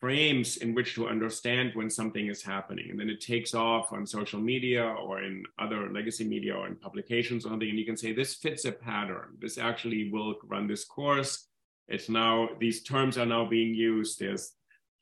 frames 0.00 0.58
in 0.58 0.74
which 0.74 0.94
to 0.94 1.08
understand 1.08 1.70
when 1.74 1.88
something 1.90 2.26
is 2.26 2.42
happening. 2.42 2.90
And 2.90 2.98
then 2.98 3.10
it 3.10 3.20
takes 3.20 3.54
off 3.54 3.92
on 3.92 4.06
social 4.06 4.40
media 4.40 4.84
or 4.84 5.22
in 5.22 5.44
other 5.58 5.90
legacy 5.90 6.24
media 6.24 6.54
or 6.54 6.66
in 6.66 6.76
publications 6.76 7.44
or 7.44 7.50
something 7.50 7.68
and 7.68 7.78
you 7.78 7.84
can 7.84 7.96
say 7.96 8.12
this 8.12 8.34
fits 8.34 8.64
a 8.64 8.72
pattern. 8.72 9.36
This 9.40 9.58
actually 9.58 10.10
will 10.10 10.34
run 10.44 10.66
this 10.66 10.84
course. 10.84 11.46
It's 11.88 12.08
now 12.08 12.48
these 12.58 12.82
terms 12.82 13.18
are 13.18 13.26
now 13.26 13.46
being 13.46 13.74
used. 13.74 14.18
There's 14.18 14.52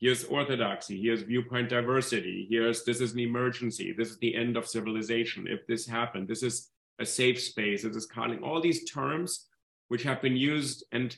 here's 0.03 0.25
orthodoxy, 0.25 1.01
here's 1.01 1.23
viewpoint 1.23 1.69
diversity, 1.69 2.49
here's 2.51 2.83
this 2.83 3.01
is 3.01 3.13
an 3.13 3.21
emergency, 3.21 3.95
this 3.97 4.11
is 4.11 4.19
the 4.19 4.35
end 4.35 4.57
of 4.57 4.67
civilization. 4.67 5.47
If 5.49 5.65
this 5.69 5.87
happened, 5.87 6.27
this 6.27 6.43
is 6.43 6.71
a 6.99 7.07
safe 7.07 7.41
space, 7.41 7.85
this 7.85 7.95
is 7.95 8.07
calling 8.07 8.43
all 8.43 8.61
these 8.61 8.91
terms 8.91 9.47
which 9.87 10.03
have 10.03 10.21
been 10.21 10.37
used 10.37 10.85
and 10.91 11.17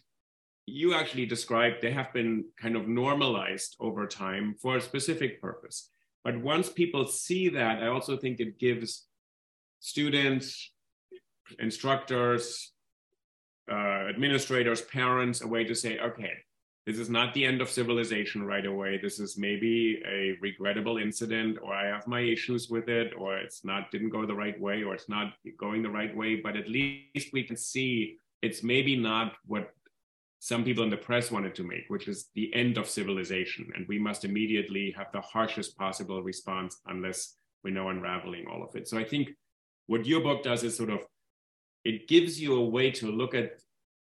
you 0.67 0.93
actually 0.95 1.25
described 1.25 1.77
they 1.81 1.93
have 1.93 2.13
been 2.13 2.45
kind 2.61 2.77
of 2.77 2.87
normalized 2.87 3.75
over 3.81 4.07
time 4.07 4.55
for 4.61 4.77
a 4.77 4.83
specific 4.83 5.41
purpose. 5.41 5.89
But 6.23 6.41
once 6.41 6.69
people 6.69 7.07
see 7.07 7.49
that, 7.51 7.83
I 7.83 7.87
also 7.87 8.19
think 8.19 8.39
it 8.39 8.59
gives 8.59 9.07
students, 9.81 10.73
instructors, 11.59 12.73
uh, 13.71 14.09
administrators, 14.15 14.83
parents 14.83 15.41
a 15.41 15.47
way 15.47 15.65
to 15.65 15.75
say, 15.75 15.99
okay, 15.99 16.35
this 16.87 16.99
is 16.99 17.09
not 17.09 17.33
the 17.33 17.47
end 17.47 17.63
of 17.63 17.71
civilization 17.71 18.45
right 18.45 18.67
away. 18.67 18.99
This 19.03 19.19
is 19.19 19.39
maybe 19.39 20.03
a 20.07 20.37
regrettable 20.43 20.99
incident, 20.99 21.59
or 21.63 21.73
I 21.73 21.87
have 21.87 22.07
my 22.07 22.21
issues 22.21 22.69
with 22.69 22.89
it, 22.89 23.15
or 23.17 23.39
it's 23.39 23.65
not 23.65 23.91
didn't 23.91 24.11
go 24.11 24.27
the 24.27 24.35
right 24.35 24.61
way, 24.61 24.83
or 24.83 24.95
it's 24.95 25.09
not 25.09 25.33
going 25.59 25.83
the 25.83 25.91
right 25.91 26.15
way. 26.15 26.37
But 26.37 26.57
at 26.57 26.69
least 26.69 27.33
we 27.33 27.43
can 27.43 27.57
see 27.57 28.19
it's 28.43 28.63
maybe 28.63 28.97
not 28.97 29.33
what 29.47 29.73
some 30.41 30.63
people 30.63 30.85
in 30.85 30.91
the 30.91 30.97
press 30.99 31.31
wanted 31.31 31.55
to 31.55 31.63
make, 31.63 31.85
which 31.89 32.07
is 32.07 32.29
the 32.35 32.55
end 32.55 32.77
of 32.77 32.87
civilization. 32.87 33.73
And 33.75 33.89
we 33.89 33.99
must 33.99 34.27
immediately 34.27 34.95
have 34.95 35.07
the 35.11 35.23
harshest 35.23 35.79
possible 35.79 36.23
response 36.23 36.83
unless 36.87 37.37
we 37.63 37.71
know 37.71 37.89
unraveling 37.89 38.45
all 38.47 38.63
of 38.63 38.77
it. 38.77 38.87
So 38.87 38.99
I 38.99 39.05
think 39.05 39.31
what 39.87 40.05
your 40.05 40.21
book 40.21 40.43
does 40.43 40.63
is 40.63 40.77
sort 40.77 40.91
of 40.91 41.01
it 41.83 42.09
gives 42.09 42.39
you 42.39 42.57
a 42.57 42.69
way 42.69 42.91
to 42.91 43.11
look 43.11 43.35
at 43.35 43.53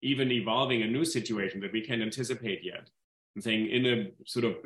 even 0.03 0.33
evolving 0.33 0.83
a 0.83 0.87
new 0.87 1.05
situation 1.05 1.61
that 1.61 1.73
we 1.73 1.81
can't 1.81 2.03
anticipate 2.03 2.65
yet. 2.65 2.91
I'm 3.37 3.43
saying 3.43 3.69
in 3.69 3.87
a 3.87 4.11
sort 4.27 4.45
of 4.45 4.57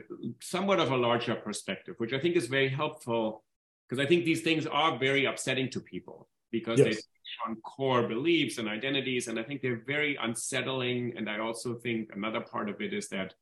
somewhat 0.41 0.81
of 0.81 0.91
a 0.91 0.97
larger 0.97 1.35
perspective, 1.35 1.97
which 1.99 2.13
I 2.13 2.19
think 2.19 2.37
is 2.37 2.47
very 2.47 2.69
helpful 2.69 3.45
because 3.89 4.03
I 4.03 4.09
think 4.09 4.25
these 4.25 4.41
things 4.43 4.67
are 4.67 4.99
very 4.99 5.27
upsetting 5.27 5.71
to 5.71 5.81
people 5.81 6.29
because 6.51 6.79
yes. 6.79 6.97
they 6.97 7.01
on 7.47 7.57
core 7.57 8.07
beliefs 8.07 8.59
and 8.59 8.69
identities. 8.69 9.29
And 9.29 9.39
I 9.39 9.43
think 9.43 9.63
they're 9.63 9.83
very 9.87 10.17
unsettling. 10.21 11.15
And 11.17 11.29
I 11.29 11.39
also 11.39 11.75
think 11.75 12.11
another 12.15 12.41
part 12.41 12.69
of 12.69 12.81
it 12.81 12.93
is 12.93 13.09
that 13.09 13.35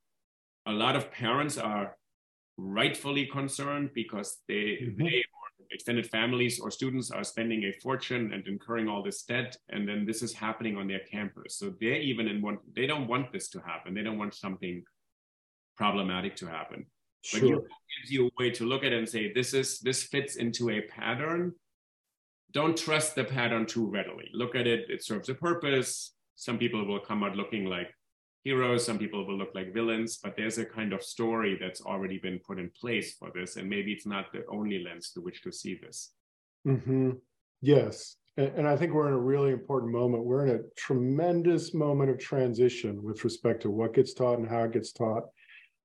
a 0.67 0.73
lot 0.73 0.97
of 0.97 1.11
parents 1.11 1.59
are 1.59 1.97
rightfully 2.57 3.27
concerned 3.27 3.91
because 3.95 4.39
they, 4.49 4.79
mm-hmm. 4.83 5.05
they 5.05 5.25
extended 5.73 6.07
families 6.07 6.61
or 6.61 6.71
students 6.71 7.11
are 7.11 7.25
spending 7.25 7.65
a 7.65 7.73
fortune 7.81 8.33
and 8.33 8.47
incurring 8.47 8.89
all 8.89 9.03
this 9.03 9.23
debt 9.23 9.57
and 9.71 9.89
then 9.89 10.05
this 10.05 10.23
is 10.23 10.33
happening 10.33 10.77
on 10.77 10.87
their 10.87 11.01
campus. 11.11 11.57
So 11.57 11.75
they're 11.81 12.01
even 12.01 12.29
in 12.29 12.43
one 12.43 12.59
they 12.75 12.87
don't 12.87 13.09
want 13.09 13.33
this 13.33 13.49
to 13.51 13.61
happen. 13.61 13.95
They 13.95 14.03
don't 14.03 14.19
want 14.19 14.35
something 14.35 14.85
problematic 15.77 16.37
to 16.37 16.47
happen. 16.47 16.87
Sure. 17.25 17.41
but 17.41 17.65
it 17.65 18.01
gives 18.01 18.11
you 18.11 18.27
a 18.27 18.31
way 18.43 18.51
to 18.51 18.65
look 18.65 18.83
at 18.83 18.93
it 18.93 18.99
and 18.99 19.09
say 19.09 19.33
this 19.33 19.55
is 19.55 19.79
this 19.81 20.03
fits 20.05 20.37
into 20.37 20.71
a 20.71 20.81
pattern. 20.83 21.53
Don't 22.53 22.77
trust 22.77 23.15
the 23.15 23.25
pattern 23.25 23.65
too 23.67 23.87
readily. 23.87 24.29
Look 24.35 24.55
at 24.55 24.67
it 24.67 24.91
it 24.91 25.05
serves 25.05 25.29
a 25.29 25.35
purpose. 25.35 26.15
Some 26.37 26.59
people 26.59 26.85
will 26.85 27.01
come 27.01 27.23
out 27.23 27.37
looking 27.37 27.65
like 27.67 27.95
heroes, 28.45 28.85
some 28.85 28.99
people 28.99 29.27
will 29.27 29.39
look 29.39 29.55
like 29.55 29.73
villains, 29.73 30.19
but 30.23 30.37
there's 30.37 30.59
a 30.59 30.65
kind 30.65 30.93
of 30.93 31.03
story 31.03 31.57
that's 31.61 31.81
already 31.81 32.19
been 32.19 32.41
put 32.47 32.59
in 32.59 32.71
place 32.81 33.15
for 33.15 33.31
this. 33.35 33.57
And 33.57 33.69
maybe 33.69 33.93
it's 33.93 34.07
not 34.07 34.33
the 34.33 34.45
only 34.49 34.83
lens 34.83 35.09
through 35.09 35.25
which 35.25 35.43
to 35.43 35.53
see 35.53 35.79
this. 35.81 36.13
Mm-hmm. 36.67 37.13
Yes. 37.61 38.17
And, 38.37 38.53
and 38.57 38.69
I 38.69 38.77
think 38.77 38.93
we're 38.93 39.09
in 39.09 39.15
a 39.15 39.19
really 39.19 39.53
important 39.53 39.93
moment. 39.93 40.25
We're 40.25 40.47
in 40.47 40.57
a 40.57 40.63
tremendous 40.77 41.73
moment 41.73 42.11
of 42.11 42.19
transition 42.19 43.03
with 43.03 43.25
respect 43.25 43.63
to 43.63 43.71
what 43.71 43.95
gets 43.95 44.15
taught 44.15 44.39
and 44.39 44.49
how 44.49 44.65
it 44.65 44.73
gets 44.73 44.93
taught 44.93 45.25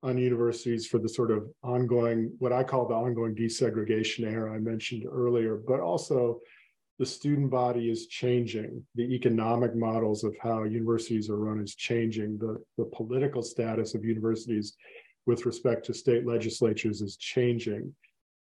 on 0.04 0.18
universities 0.18 0.88
for 0.88 1.00
the 1.00 1.10
sort 1.10 1.32
of 1.32 1.48
ongoing, 1.64 2.32
what 2.40 2.54
I 2.54 2.64
call 2.64 2.88
the 2.88 2.94
ongoing 2.94 3.36
desegregation 3.36 4.32
era 4.32 4.54
I 4.54 4.60
mentioned 4.60 5.06
earlier, 5.12 5.56
but 5.56 5.80
also 5.80 6.40
the 7.00 7.06
student 7.06 7.52
body 7.52 7.92
is 7.92 8.08
changing. 8.08 8.84
The 8.96 9.04
economic 9.14 9.76
models 9.76 10.24
of 10.24 10.36
how 10.42 10.64
universities 10.64 11.30
are 11.30 11.38
run 11.38 11.62
is 11.62 11.76
changing. 11.76 12.40
The, 12.40 12.58
the 12.78 12.86
political 12.86 13.44
status 13.44 13.94
of 13.94 14.04
universities 14.04 14.76
with 15.28 15.46
respect 15.46 15.86
to 15.86 15.94
state 15.94 16.26
legislatures 16.26 17.02
is 17.02 17.18
changing. 17.18 17.94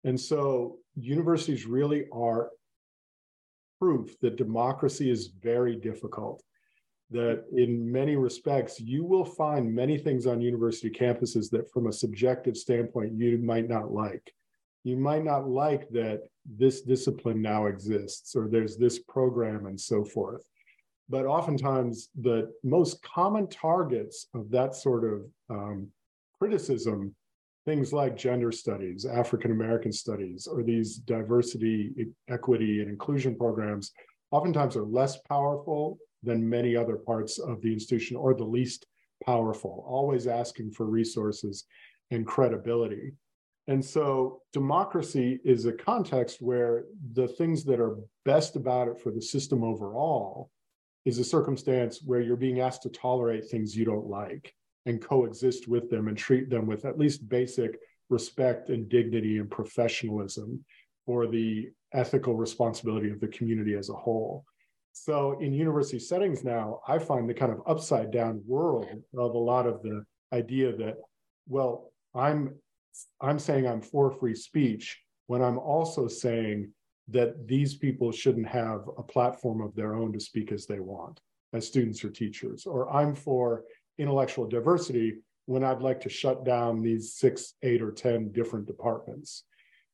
And 0.05 0.21
so 0.21 0.79
universities 0.97 1.65
really 1.65 2.07
are 2.13 2.51
proof 3.81 4.19
that 4.21 4.37
democracy 4.37 5.11
is 5.11 5.29
very 5.29 5.77
difficult. 5.77 6.43
That 7.11 7.45
in 7.53 7.91
many 7.91 8.17
respects, 8.17 8.81
you 8.81 9.05
will 9.05 9.25
find 9.25 9.75
many 9.75 9.99
things 9.99 10.27
on 10.27 10.41
university 10.41 10.91
campuses 10.91 11.51
that, 11.51 11.71
from 11.71 11.87
a 11.87 11.93
subjective 11.93 12.57
standpoint, 12.57 13.13
you 13.15 13.39
might 13.39 13.69
not 13.69 13.93
like. 13.93 14.33
You 14.83 14.97
might 14.97 15.25
not 15.25 15.49
like 15.49 15.89
that 15.91 16.23
this 16.45 16.83
discipline 16.83 17.41
now 17.41 17.67
exists 17.67 18.35
or 18.35 18.49
there's 18.49 18.77
this 18.77 18.99
program 18.99 19.67
and 19.67 19.81
so 19.81 20.05
forth. 20.05 20.43
But 21.09 21.27
oftentimes, 21.27 22.09
the 22.21 22.53
most 22.65 23.03
common 23.03 23.49
targets 23.49 24.29
of 24.35 24.51
that 24.51 24.75
sort 24.75 25.05
of 25.05 25.23
um, 25.51 25.89
criticism 26.39 27.15
things 27.65 27.93
like 27.93 28.17
gender 28.17 28.51
studies, 28.51 29.07
African 29.07 29.53
American 29.53 29.93
studies, 29.93 30.47
or 30.47 30.63
these 30.63 30.97
diversity, 30.97 31.93
equity, 32.29 32.81
and 32.81 32.91
inclusion 32.91 33.37
programs 33.37 33.93
oftentimes 34.31 34.77
are 34.77 34.85
less 34.85 35.19
powerful 35.29 35.99
than 36.23 36.49
many 36.49 36.75
other 36.77 36.97
parts 36.97 37.39
of 37.39 37.61
the 37.61 37.73
institution 37.73 38.17
or 38.17 38.35
the 38.35 38.45
least 38.45 38.87
powerful, 39.25 39.85
always 39.87 40.27
asking 40.27 40.73
for 40.73 40.87
resources 40.87 41.65
and 42.11 42.27
credibility. 42.27 43.13
And 43.69 43.85
so 43.85 44.41
democracy 44.53 45.39
is 45.45 45.67
a 45.67 45.73
context 45.73 46.39
where 46.41 46.85
the 47.13 47.29
things 47.29 47.65
that 47.65 47.81
are 47.81 47.97
best 48.25 48.57
about 48.57 48.89
it 48.89 49.01
for 49.01 49.13
the 49.13 49.23
system 49.23 49.63
overall 49.63 50.51
is 51.05 51.19
a 51.19 51.25
circumstance 51.25 52.01
where 52.05 52.21
you're 52.21 52.37
being 52.37 52.61
asked 52.61 52.83
to 52.83 52.89
tolerate 52.89 53.49
things 53.49 53.77
you 53.77 53.85
don't 53.85 54.07
like 54.07 54.55
and 54.87 55.01
coexist 55.01 55.69
with 55.69 55.91
them 55.91 56.09
and 56.09 56.19
treat 56.19 56.51
them 56.51 56.67
with 56.67 56.85
at 56.85 56.99
least 56.99 57.29
basic 57.29 57.79
respect 58.11 58.69
and 58.69 58.89
dignity 58.89 59.39
and 59.39 59.51
professionalism 59.51 60.65
for 61.07 61.27
the 61.27 61.69
ethical 61.93 62.35
responsibility 62.35 63.11
of 63.11 63.21
the 63.21 63.29
community 63.29 63.75
as 63.75 63.91
a 63.91 63.95
whole. 63.95 64.45
So 64.93 65.39
in 65.41 65.53
university 65.53 65.99
settings 65.99 66.45
now, 66.45 66.81
I 66.87 66.99
find 66.99 67.29
the 67.29 67.35
kind 67.35 67.53
of 67.53 67.63
upside 67.67 68.11
down 68.11 68.43
world 68.47 69.03
of 69.17 69.35
a 69.35 69.39
lot 69.39 69.67
of 69.67 69.83
the 69.83 70.05
idea 70.33 70.77
that, 70.77 70.97
well, 71.49 71.93
I'm 72.15 72.55
I'm 73.21 73.39
saying 73.39 73.67
I'm 73.67 73.81
for 73.81 74.11
free 74.11 74.35
speech 74.35 75.01
when 75.27 75.43
I'm 75.43 75.59
also 75.59 76.09
saying 76.09 76.71
that 77.09 77.47
these 77.47 77.75
people 77.75 78.13
shouldn't 78.13 78.49
have 78.49 78.89
a 78.99 79.03
platform 79.03 79.61
of 79.61 79.75
their 79.75 79.95
own 79.95 80.13
to 80.13 80.21
speak 80.21 80.53
as 80.53 80.67
they 80.67 80.81
want 80.81 81.21
as 81.53 81.67
students 81.67 82.03
or 82.05 82.11
teachers, 82.11 82.65
or 82.67 82.91
I'm 82.91 83.15
for 83.15 83.65
intellectual 83.99 84.47
diversity 84.47 85.19
when 85.47 85.65
I'd 85.65 85.83
like 85.83 86.01
to 86.03 86.09
shut 86.09 86.45
down 86.45 86.83
these 86.83 87.15
six, 87.15 87.55
eight, 87.63 87.83
or 87.83 87.91
10 87.91 88.33
different 88.33 88.67
departments. 88.67 89.45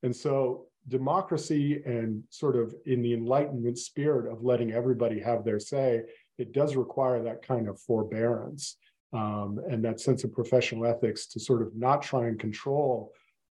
And 0.03 0.15
so 0.15 0.67
democracy 0.87 1.83
and 1.85 2.23
sort 2.31 2.57
of 2.57 2.75
in 2.87 3.03
the 3.03 3.15
enlightenment 3.15 3.79
spirit 3.79 4.31
of 4.31 4.45
letting 4.45 4.73
everybody 4.73 5.21
have 5.21 5.45
their 5.45 5.59
say, 5.59 6.03
it 6.39 6.53
does 6.53 6.77
require 6.77 7.23
that 7.23 7.47
kind 7.47 7.69
of 7.69 7.81
forbearance 7.81 8.77
um, 9.13 9.61
and 9.71 9.85
that 9.85 10.01
sense 10.01 10.25
of 10.25 10.33
professional 10.33 10.87
ethics 10.87 11.27
to 11.29 11.41
sort 11.41 11.63
of 11.63 11.75
not 11.75 12.03
try 12.03 12.27
and 12.27 12.39
control 12.39 13.13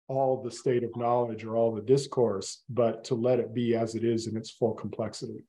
all 0.08 0.41
the 0.41 0.52
state 0.52 0.84
of 0.84 0.95
knowledge 0.95 1.43
or 1.43 1.56
all 1.56 1.74
the 1.74 1.82
discourse, 1.82 2.64
but 2.70 3.04
to 3.04 3.16
let 3.16 3.39
it 3.39 3.54
be 3.54 3.76
as 3.76 3.95
it 3.95 4.04
is 4.04 4.28
in 4.28 4.36
its 4.36 4.50
full 4.50 4.74
complexity. 4.74 5.43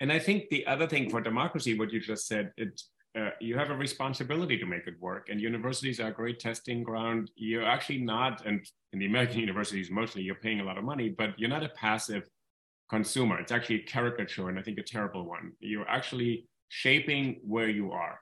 And 0.00 0.10
I 0.10 0.18
think 0.18 0.48
the 0.48 0.66
other 0.66 0.86
thing 0.86 1.10
for 1.10 1.20
democracy, 1.20 1.78
what 1.78 1.92
you 1.92 2.00
just 2.00 2.26
said, 2.26 2.52
it 2.56 2.80
uh, 3.18 3.28
you 3.40 3.58
have 3.58 3.70
a 3.70 3.76
responsibility 3.76 4.56
to 4.56 4.64
make 4.64 4.86
it 4.86 4.94
work. 4.98 5.28
And 5.28 5.40
universities 5.40 6.00
are 6.00 6.08
a 6.08 6.12
great 6.12 6.40
testing 6.40 6.82
ground. 6.82 7.30
You're 7.36 7.64
actually 7.64 7.98
not, 7.98 8.46
and 8.46 8.66
in 8.92 8.98
the 8.98 9.06
American 9.06 9.38
universities, 9.46 9.90
mostly 9.90 10.22
you're 10.22 10.34
paying 10.36 10.60
a 10.60 10.64
lot 10.64 10.78
of 10.78 10.84
money, 10.84 11.10
but 11.10 11.38
you're 11.38 11.50
not 11.50 11.62
a 11.62 11.68
passive 11.70 12.28
consumer. 12.88 13.38
It's 13.38 13.52
actually 13.52 13.76
a 13.76 13.84
caricature, 13.84 14.48
and 14.48 14.58
I 14.58 14.62
think 14.62 14.78
a 14.78 14.82
terrible 14.82 15.26
one. 15.26 15.52
You're 15.60 15.88
actually 15.88 16.48
shaping 16.68 17.40
where 17.42 17.68
you 17.68 17.92
are. 17.92 18.18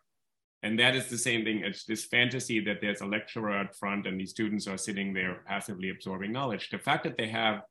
And 0.63 0.79
that 0.79 0.95
is 0.95 1.09
the 1.09 1.19
same 1.19 1.45
thing. 1.45 1.63
It's 1.65 1.85
this 1.85 2.05
fantasy 2.05 2.61
that 2.61 2.81
there's 2.81 3.01
a 3.01 3.07
lecturer 3.07 3.53
at 3.53 3.75
front 3.77 4.07
and 4.07 4.21
these 4.21 4.31
students 4.31 4.67
are 4.67 4.77
sitting 4.77 5.15
there 5.15 5.43
passively 5.47 5.89
absorbing 5.91 6.33
knowledge. 6.33 6.69
The 6.69 6.79
fact 6.79 7.05
that 7.05 7.17
they 7.17 7.29
have, 7.29 7.63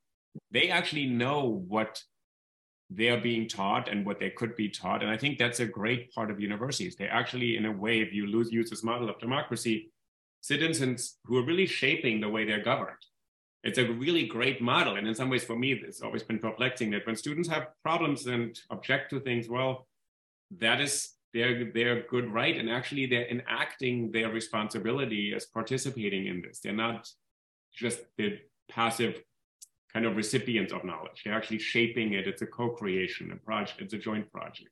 they 0.50 0.70
actually 0.70 1.06
know 1.06 1.62
what 1.68 2.02
they're 2.90 3.20
being 3.20 3.46
taught 3.46 3.88
and 3.88 4.04
what 4.04 4.18
they 4.18 4.30
could 4.30 4.56
be 4.56 4.68
taught. 4.68 5.02
And 5.02 5.10
I 5.10 5.16
think 5.16 5.38
that's 5.38 5.60
a 5.60 5.66
great 5.66 6.12
part 6.12 6.30
of 6.30 6.40
universities. 6.40 6.96
They 6.96 7.06
actually, 7.06 7.56
in 7.56 7.66
a 7.66 7.72
way, 7.72 8.00
if 8.00 8.12
you 8.12 8.26
lose, 8.26 8.50
use 8.50 8.68
this 8.68 8.82
model 8.82 9.08
of 9.08 9.20
democracy, 9.20 9.92
citizens 10.40 11.18
who 11.24 11.38
are 11.38 11.44
really 11.44 11.66
shaping 11.66 12.20
the 12.20 12.28
way 12.28 12.44
they're 12.44 12.64
governed. 12.64 12.96
It's 13.62 13.78
a 13.78 13.92
really 13.92 14.26
great 14.26 14.60
model. 14.60 14.96
And 14.96 15.06
in 15.06 15.14
some 15.14 15.30
ways, 15.30 15.44
for 15.44 15.56
me, 15.56 15.72
it's 15.72 16.02
always 16.02 16.24
been 16.24 16.38
perplexing 16.38 16.90
that 16.90 17.06
when 17.06 17.14
students 17.14 17.48
have 17.48 17.68
problems 17.84 18.26
and 18.26 18.58
object 18.70 19.10
to 19.10 19.20
things, 19.20 19.48
well, 19.48 19.86
that 20.58 20.80
is 20.80 21.10
their, 21.32 21.70
their 21.72 22.02
good 22.08 22.32
right. 22.32 22.56
And 22.56 22.70
actually, 22.70 23.06
they're 23.06 23.28
enacting 23.28 24.10
their 24.10 24.30
responsibility 24.30 25.32
as 25.34 25.46
participating 25.46 26.26
in 26.26 26.42
this. 26.42 26.60
They're 26.60 26.72
not 26.72 27.08
just 27.74 28.00
the 28.16 28.38
passive 28.68 29.22
kind 29.92 30.06
of 30.06 30.16
recipients 30.16 30.72
of 30.72 30.84
knowledge. 30.84 31.22
They're 31.24 31.34
actually 31.34 31.58
shaping 31.58 32.12
it. 32.14 32.26
It's 32.26 32.42
a 32.42 32.46
co-creation, 32.46 33.32
a 33.32 33.36
project. 33.36 33.82
It's 33.82 33.94
a 33.94 33.98
joint 33.98 34.30
project. 34.32 34.70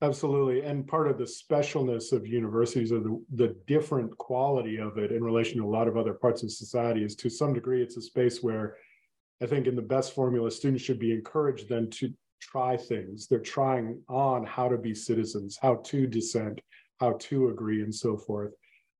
Absolutely, 0.00 0.62
and 0.62 0.86
part 0.86 1.08
of 1.08 1.18
the 1.18 1.24
specialness 1.24 2.12
of 2.12 2.24
universities 2.24 2.92
or 2.92 3.00
the, 3.00 3.20
the 3.34 3.56
different 3.66 4.16
quality 4.16 4.78
of 4.78 4.96
it 4.96 5.10
in 5.10 5.24
relation 5.24 5.58
to 5.58 5.66
a 5.66 5.68
lot 5.68 5.88
of 5.88 5.96
other 5.96 6.14
parts 6.14 6.44
of 6.44 6.52
society 6.52 7.02
is 7.02 7.16
to 7.16 7.28
some 7.28 7.52
degree 7.52 7.82
it's 7.82 7.96
a 7.96 8.00
space 8.02 8.40
where 8.40 8.76
I 9.42 9.46
think 9.46 9.66
in 9.66 9.74
the 9.74 9.82
best 9.82 10.14
formula 10.14 10.52
students 10.52 10.84
should 10.84 11.00
be 11.00 11.12
encouraged 11.12 11.68
then 11.68 11.90
to 11.90 12.12
try 12.40 12.76
things. 12.76 13.26
They're 13.26 13.38
trying 13.38 14.00
on 14.08 14.44
how 14.44 14.68
to 14.68 14.78
be 14.78 14.94
citizens, 14.94 15.58
how 15.60 15.76
to 15.86 16.06
dissent, 16.06 16.60
how 17.00 17.12
to 17.20 17.48
agree, 17.48 17.82
and 17.82 17.94
so 17.94 18.16
forth. 18.16 18.52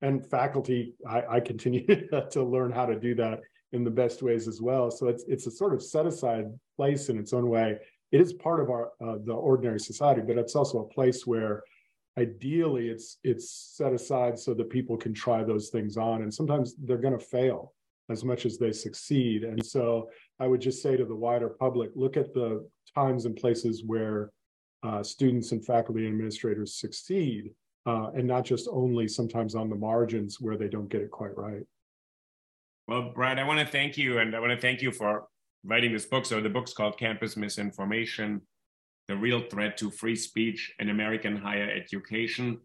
And 0.03 0.25
faculty, 0.29 0.95
I, 1.09 1.23
I 1.29 1.41
continue 1.41 1.87
to 2.31 2.43
learn 2.43 2.73
how 2.73 2.87
to 2.87 2.99
do 2.99 3.15
that 3.17 3.41
in 3.73 3.85
the 3.85 3.91
best 3.91 4.23
ways 4.23 4.49
as 4.49 4.61
well. 4.61 4.91
So 4.91 5.09
it's 5.09 5.25
it's 5.29 5.47
a 5.47 5.51
sort 5.51 5.75
of 5.75 5.83
set 5.83 6.07
aside 6.07 6.47
place 6.77 7.09
in 7.09 7.19
its 7.19 7.33
own 7.33 7.49
way. 7.49 7.79
It 8.13 8.21
is 8.21 8.33
part 8.33 8.61
of 8.61 8.71
our 8.71 8.93
uh, 9.05 9.19
the 9.25 9.35
ordinary 9.35 9.81
society, 9.81 10.23
but 10.27 10.39
it's 10.39 10.55
also 10.55 10.79
a 10.81 10.95
place 10.95 11.27
where 11.27 11.63
ideally 12.19 12.89
it's 12.89 13.19
it's 13.25 13.51
set 13.77 13.93
aside 13.93 14.39
so 14.39 14.55
that 14.55 14.71
people 14.71 14.97
can 14.97 15.13
try 15.13 15.45
those 15.45 15.69
things 15.69 15.97
on, 15.97 16.23
and 16.23 16.33
sometimes 16.33 16.75
they're 16.77 16.97
going 16.99 17.19
to 17.19 17.25
fail 17.25 17.75
as 18.11 18.25
much 18.25 18.47
as 18.47 18.59
they 18.59 18.73
succeed. 18.73 19.45
And 19.45 19.65
so 19.65 20.09
I 20.41 20.47
would 20.47 20.61
just 20.61 20.83
say 20.83 20.97
to 20.97 21.05
the 21.05 21.15
wider 21.15 21.49
public, 21.49 21.91
look 21.95 22.17
at 22.17 22.33
the 22.33 22.67
times 22.95 23.25
and 23.25 23.37
places 23.37 23.85
where 23.85 24.31
uh, 24.83 25.03
students 25.03 25.53
and 25.53 25.65
faculty 25.65 26.05
and 26.05 26.13
administrators 26.13 26.75
succeed, 26.75 27.53
uh, 27.87 28.11
and 28.15 28.27
not 28.27 28.45
just 28.45 28.69
only 28.71 29.09
sometimes 29.09 29.55
on 29.55 29.69
the 29.69 29.77
margins 29.77 30.41
where 30.41 30.57
they 30.57 30.69
don't 30.69 30.89
get 30.89 31.03
it 31.03 31.11
quite 31.11 31.37
right. 31.37 31.65
Well, 32.87 33.13
Brad, 33.15 33.39
I 33.39 33.45
want 33.45 33.61
to 33.61 33.67
thank 33.67 33.99
you, 33.99 34.19
and 34.19 34.35
I 34.35 34.41
want 34.41 34.53
to 34.53 34.61
thank 34.61 34.81
you 34.81 34.93
for 34.93 35.27
writing 35.65 35.93
this 35.93 36.07
book. 36.07 36.25
So 36.25 36.41
the 36.41 36.49
book's 36.49 36.73
called 36.73 36.99
Campus 36.99 37.37
Misinformation: 37.37 38.41
The 39.09 39.17
Real 39.17 39.43
Threat 39.51 39.77
to 39.79 39.91
Free 39.91 40.17
Speech 40.17 40.75
in 40.79 40.91
American 40.91 41.37
Higher 41.37 41.71
Education. 41.71 42.61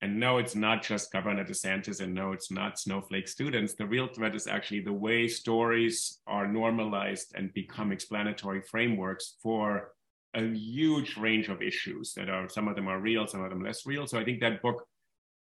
And 0.00 0.20
no, 0.20 0.38
it's 0.38 0.54
not 0.54 0.82
just 0.82 1.12
Governor 1.12 1.44
DeSantis, 1.44 2.00
and 2.00 2.14
no, 2.14 2.30
it's 2.32 2.52
not 2.52 2.78
snowflake 2.78 3.26
students. 3.26 3.74
The 3.74 3.86
real 3.86 4.06
threat 4.06 4.36
is 4.36 4.46
actually 4.46 4.82
the 4.82 4.92
way 4.92 5.26
stories 5.26 6.20
are 6.26 6.46
normalized 6.46 7.34
and 7.34 7.52
become 7.52 7.90
explanatory 7.90 8.60
frameworks 8.60 9.34
for 9.42 9.90
a 10.34 10.42
huge 10.42 11.16
range 11.16 11.48
of 11.48 11.62
issues 11.62 12.12
that 12.12 12.28
are 12.28 12.48
some 12.48 12.68
of 12.68 12.76
them 12.76 12.86
are 12.86 13.00
real, 13.00 13.26
some 13.26 13.42
of 13.42 13.50
them 13.50 13.64
less 13.64 13.86
real. 13.86 14.06
So 14.06 14.20
I 14.20 14.24
think 14.24 14.40
that 14.40 14.62
book, 14.62 14.86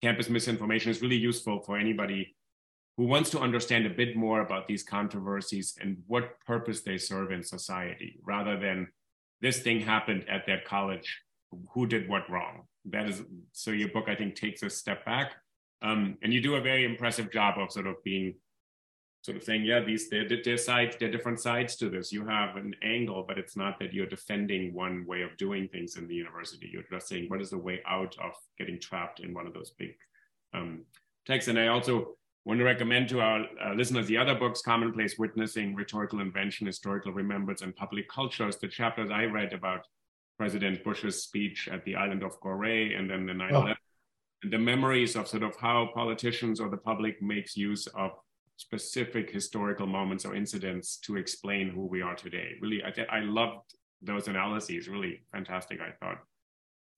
Campus 0.03 0.31
Misinformation, 0.31 0.91
is 0.91 1.03
really 1.03 1.17
useful 1.17 1.61
for 1.61 1.77
anybody 1.77 2.35
who 2.97 3.05
wants 3.05 3.29
to 3.31 3.41
understand 3.41 3.85
a 3.85 3.91
bit 3.91 4.17
more 4.17 4.41
about 4.41 4.67
these 4.69 4.83
controversies 4.83 5.77
and 5.83 5.99
what 6.07 6.41
purpose 6.47 6.81
they 6.81 6.97
serve 6.97 7.31
in 7.31 7.43
society, 7.43 8.19
rather 8.25 8.59
than 8.59 8.89
this 9.43 9.59
thing 9.59 9.81
happened 9.81 10.25
at 10.31 10.47
their 10.47 10.63
college, 10.67 11.21
who 11.73 11.87
did 11.87 12.09
what 12.09 12.29
wrong. 12.31 12.63
That 12.87 13.09
is 13.09 13.23
so. 13.53 13.71
Your 13.71 13.89
book, 13.89 14.09
I 14.09 14.15
think, 14.15 14.35
takes 14.35 14.63
a 14.63 14.71
step 14.71 15.05
back, 15.05 15.33
um, 15.83 16.17
and 16.23 16.33
you 16.33 16.41
do 16.41 16.57
a 16.57 16.61
very 16.61 16.85
impressive 16.85 17.33
job 17.33 17.59
of 17.59 17.73
sort 17.73 17.87
of 17.87 18.03
being, 18.05 18.35
sort 19.23 19.37
of 19.37 19.43
saying, 19.43 19.65
yeah, 19.65 19.81
these 19.81 20.09
they're, 20.09 20.29
they're 20.29 20.57
sides, 20.57 20.97
there 20.99 21.09
are 21.09 21.13
different 21.13 21.41
sides 21.41 21.77
to 21.77 21.91
this. 21.91 22.13
You 22.13 22.27
have 22.27 22.57
an 22.57 22.75
angle, 22.83 23.25
but 23.27 23.39
it's 23.39 23.57
not 23.57 23.79
that 23.81 23.93
you're 23.93 24.07
defending 24.07 24.73
one 24.73 25.05
way 25.07 25.23
of 25.23 25.37
doing 25.37 25.69
things 25.69 25.97
in 25.97 26.07
the 26.07 26.15
university. 26.15 26.71
You're 26.73 26.85
just 26.91 27.09
saying 27.09 27.29
what 27.29 27.41
is 27.41 27.51
the 27.51 27.59
way 27.59 27.81
out 27.87 28.15
of 28.23 28.33
getting 28.59 28.79
trapped 28.79 29.21
in 29.21 29.35
one 29.35 29.47
of 29.47 29.55
those 29.55 29.71
big 29.71 29.95
um, 30.55 30.85
texts. 31.27 31.49
And 31.49 31.59
I 31.59 31.69
also 31.69 32.17
want 32.45 32.61
to 32.61 32.65
recommend 32.65 33.09
to 33.09 33.21
our 33.21 33.45
uh, 33.65 33.75
listeners 33.75 34.07
the 34.07 34.17
other 34.17 34.37
books, 34.37 34.63
Commonplace 34.63 35.19
Witnessing, 35.19 35.75
Rhetorical 35.75 36.21
Invention, 36.21 36.67
Historical 36.67 37.13
Remembrance, 37.13 37.63
and 37.63 37.75
Public 37.75 38.09
Cultures, 38.09 38.57
the 38.57 38.69
chapters 38.69 39.11
I 39.11 39.25
read 39.25 39.53
about 39.53 39.85
President 40.39 40.85
Bush's 40.85 41.23
speech 41.23 41.69
at 41.73 41.85
the 41.85 41.97
island 41.97 42.23
of 42.23 42.39
Goree 42.41 42.99
and 42.99 43.09
then 43.11 43.27
the 43.27 43.35
9 43.35 43.51
11, 43.51 43.69
oh. 43.71 43.75
and 44.43 44.53
the 44.53 44.59
memories 44.59 45.17
of 45.17 45.27
sort 45.29 45.43
of 45.43 45.57
how 45.57 45.89
politicians 45.95 46.61
or 46.61 46.69
the 46.69 46.77
public 46.77 47.23
makes 47.23 47.57
use 47.57 47.87
of 47.89 48.11
specific 48.57 49.31
historical 49.31 49.87
moments 49.87 50.25
or 50.25 50.35
incidents 50.35 50.99
to 50.99 51.17
explain 51.17 51.71
who 51.71 51.87
we 51.87 52.03
are 52.03 52.15
today. 52.15 52.53
Really, 52.61 52.83
I, 52.83 53.19
I 53.19 53.21
loved 53.21 53.75
those 54.03 54.29
analyses. 54.29 54.89
Really 54.89 55.23
fantastic, 55.33 55.81
I 55.81 55.93
thought. 56.05 56.19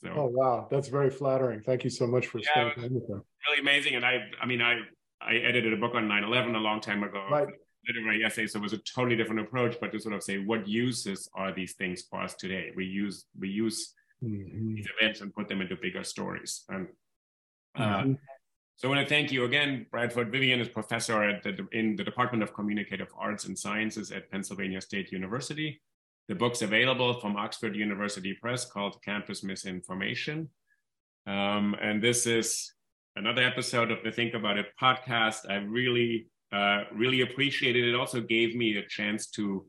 So, 0.02 0.12
oh 0.14 0.30
wow, 0.32 0.68
that's 0.70 0.88
very 0.88 1.10
flattering. 1.10 1.60
Thank 1.60 1.82
you 1.82 1.90
so 1.90 2.06
much 2.06 2.26
for 2.26 2.38
yeah, 2.38 2.44
spending 2.70 2.74
time 2.74 2.94
with 2.94 3.08
them. 3.08 3.24
Really 3.48 3.60
amazing, 3.60 3.96
and 3.96 4.04
I, 4.04 4.28
I 4.40 4.46
mean, 4.46 4.62
I, 4.62 4.78
I 5.20 5.34
edited 5.34 5.72
a 5.72 5.76
book 5.76 5.94
on 5.94 6.08
9/11 6.08 6.54
a 6.54 6.58
long 6.58 6.80
time 6.80 7.02
ago. 7.02 7.26
Right. 7.30 7.48
Literary 7.88 8.24
essay, 8.24 8.46
so 8.46 8.58
it 8.58 8.62
was 8.62 8.72
a 8.74 8.78
totally 8.78 9.16
different 9.16 9.40
approach. 9.40 9.76
But 9.80 9.92
to 9.92 9.98
sort 9.98 10.14
of 10.14 10.22
say, 10.22 10.38
what 10.38 10.68
uses 10.68 11.28
are 11.34 11.52
these 11.52 11.72
things 11.74 12.02
for 12.08 12.22
us 12.22 12.34
today? 12.34 12.70
We 12.76 12.84
use 12.84 13.24
we 13.38 13.48
use 13.48 13.94
mm-hmm. 14.22 14.74
these 14.74 14.88
events 15.00 15.20
and 15.20 15.34
put 15.34 15.48
them 15.48 15.60
into 15.60 15.76
bigger 15.76 16.04
stories. 16.04 16.64
And 16.68 16.88
uh, 17.76 17.82
mm-hmm. 17.82 18.12
so 18.76 18.88
I 18.88 18.94
want 18.94 19.08
to 19.08 19.14
thank 19.14 19.32
you 19.32 19.44
again, 19.44 19.86
Bradford 19.90 20.30
Vivian 20.30 20.60
is 20.60 20.68
professor 20.68 21.22
at 21.22 21.42
the, 21.42 21.66
in 21.72 21.96
the 21.96 22.04
Department 22.04 22.42
of 22.42 22.54
Communicative 22.54 23.08
Arts 23.18 23.46
and 23.46 23.58
Sciences 23.58 24.10
at 24.10 24.30
Pennsylvania 24.30 24.80
State 24.80 25.12
University. 25.12 25.80
The 26.28 26.34
book's 26.34 26.60
available 26.60 27.20
from 27.20 27.36
Oxford 27.36 27.74
University 27.74 28.34
Press 28.34 28.66
called 28.66 29.02
Campus 29.02 29.42
Misinformation. 29.42 30.50
Um, 31.26 31.74
and 31.80 32.02
this 32.02 32.26
is 32.26 32.72
another 33.16 33.42
episode 33.42 33.90
of 33.90 33.98
the 34.04 34.12
Think 34.12 34.34
About 34.34 34.58
It 34.58 34.66
podcast. 34.80 35.50
I 35.50 35.56
really, 35.56 36.26
uh, 36.52 36.84
really 36.94 37.20
appreciated. 37.20 37.84
It. 37.84 37.90
It 37.90 37.94
also 37.94 38.20
gave 38.20 38.54
me 38.54 38.76
a 38.76 38.86
chance 38.86 39.26
to 39.30 39.66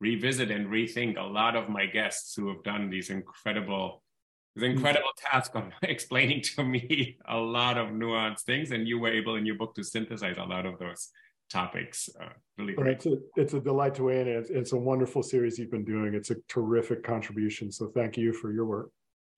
revisit 0.00 0.50
and 0.50 0.68
rethink 0.68 1.18
a 1.18 1.22
lot 1.22 1.56
of 1.56 1.68
my 1.68 1.86
guests 1.86 2.34
who 2.34 2.48
have 2.48 2.62
done 2.62 2.88
these 2.88 3.10
incredible 3.10 4.02
this 4.56 4.64
incredible 4.64 5.10
task 5.16 5.54
of 5.54 5.64
explaining 5.82 6.42
to 6.42 6.64
me 6.64 7.16
a 7.28 7.36
lot 7.36 7.78
of 7.78 7.88
nuanced 7.88 8.42
things. 8.42 8.72
And 8.72 8.88
you 8.88 8.98
were 8.98 9.12
able 9.12 9.36
in 9.36 9.46
your 9.46 9.56
book 9.56 9.74
to 9.76 9.84
synthesize 9.84 10.38
a 10.38 10.44
lot 10.44 10.66
of 10.66 10.78
those 10.78 11.10
topics 11.50 12.08
uh, 12.20 12.28
really 12.58 12.74
great. 12.74 12.96
It's 12.96 13.06
a, 13.06 13.16
it's 13.36 13.54
a 13.54 13.60
delight 13.60 13.94
to 13.96 14.04
weigh 14.04 14.20
in 14.20 14.28
it's, 14.28 14.50
it's 14.50 14.72
a 14.72 14.76
wonderful 14.76 15.22
series 15.22 15.58
you've 15.58 15.70
been 15.70 15.84
doing. 15.84 16.14
It's 16.14 16.30
a 16.30 16.36
terrific 16.48 17.02
contribution. 17.02 17.70
So 17.70 17.88
thank 17.94 18.16
you 18.16 18.32
for 18.32 18.52
your 18.52 18.66
work. 18.66 18.90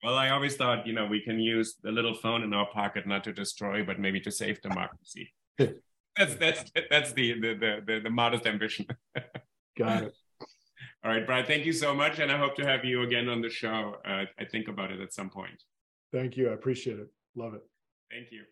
Well 0.03 0.15
i 0.15 0.31
always 0.31 0.57
thought 0.57 0.85
you 0.85 0.91
know 0.91 1.05
we 1.05 1.21
can 1.21 1.39
use 1.39 1.77
the 1.81 1.89
little 1.89 2.13
phone 2.13 2.43
in 2.43 2.53
our 2.53 2.67
pocket 2.73 3.07
not 3.07 3.23
to 3.23 3.31
destroy 3.31 3.85
but 3.85 3.99
maybe 3.99 4.19
to 4.19 4.31
save 4.31 4.61
democracy 4.61 5.33
that's 6.17 6.35
that's 6.35 6.71
that's 6.89 7.13
the 7.13 7.33
the 7.39 7.81
the, 7.85 7.99
the, 8.01 8.09
modest 8.09 8.45
ambition 8.45 8.85
got 9.77 10.03
it 10.03 10.13
all 11.03 11.11
right, 11.11 11.25
Brad, 11.25 11.47
thank 11.47 11.65
you 11.65 11.73
so 11.73 11.93
much. 11.93 12.19
And 12.19 12.31
I 12.31 12.37
hope 12.37 12.55
to 12.55 12.65
have 12.65 12.85
you 12.85 13.01
again 13.01 13.27
on 13.27 13.41
the 13.41 13.49
show. 13.49 13.97
Uh, 14.05 14.23
I 14.39 14.45
think 14.45 14.69
about 14.69 14.89
it 14.89 15.01
at 15.01 15.11
some 15.13 15.29
point. 15.29 15.63
Thank 16.13 16.37
you. 16.37 16.49
I 16.49 16.53
appreciate 16.53 16.99
it. 16.99 17.09
Love 17.35 17.55
it. 17.55 17.63
Thank 18.09 18.31
you. 18.31 18.43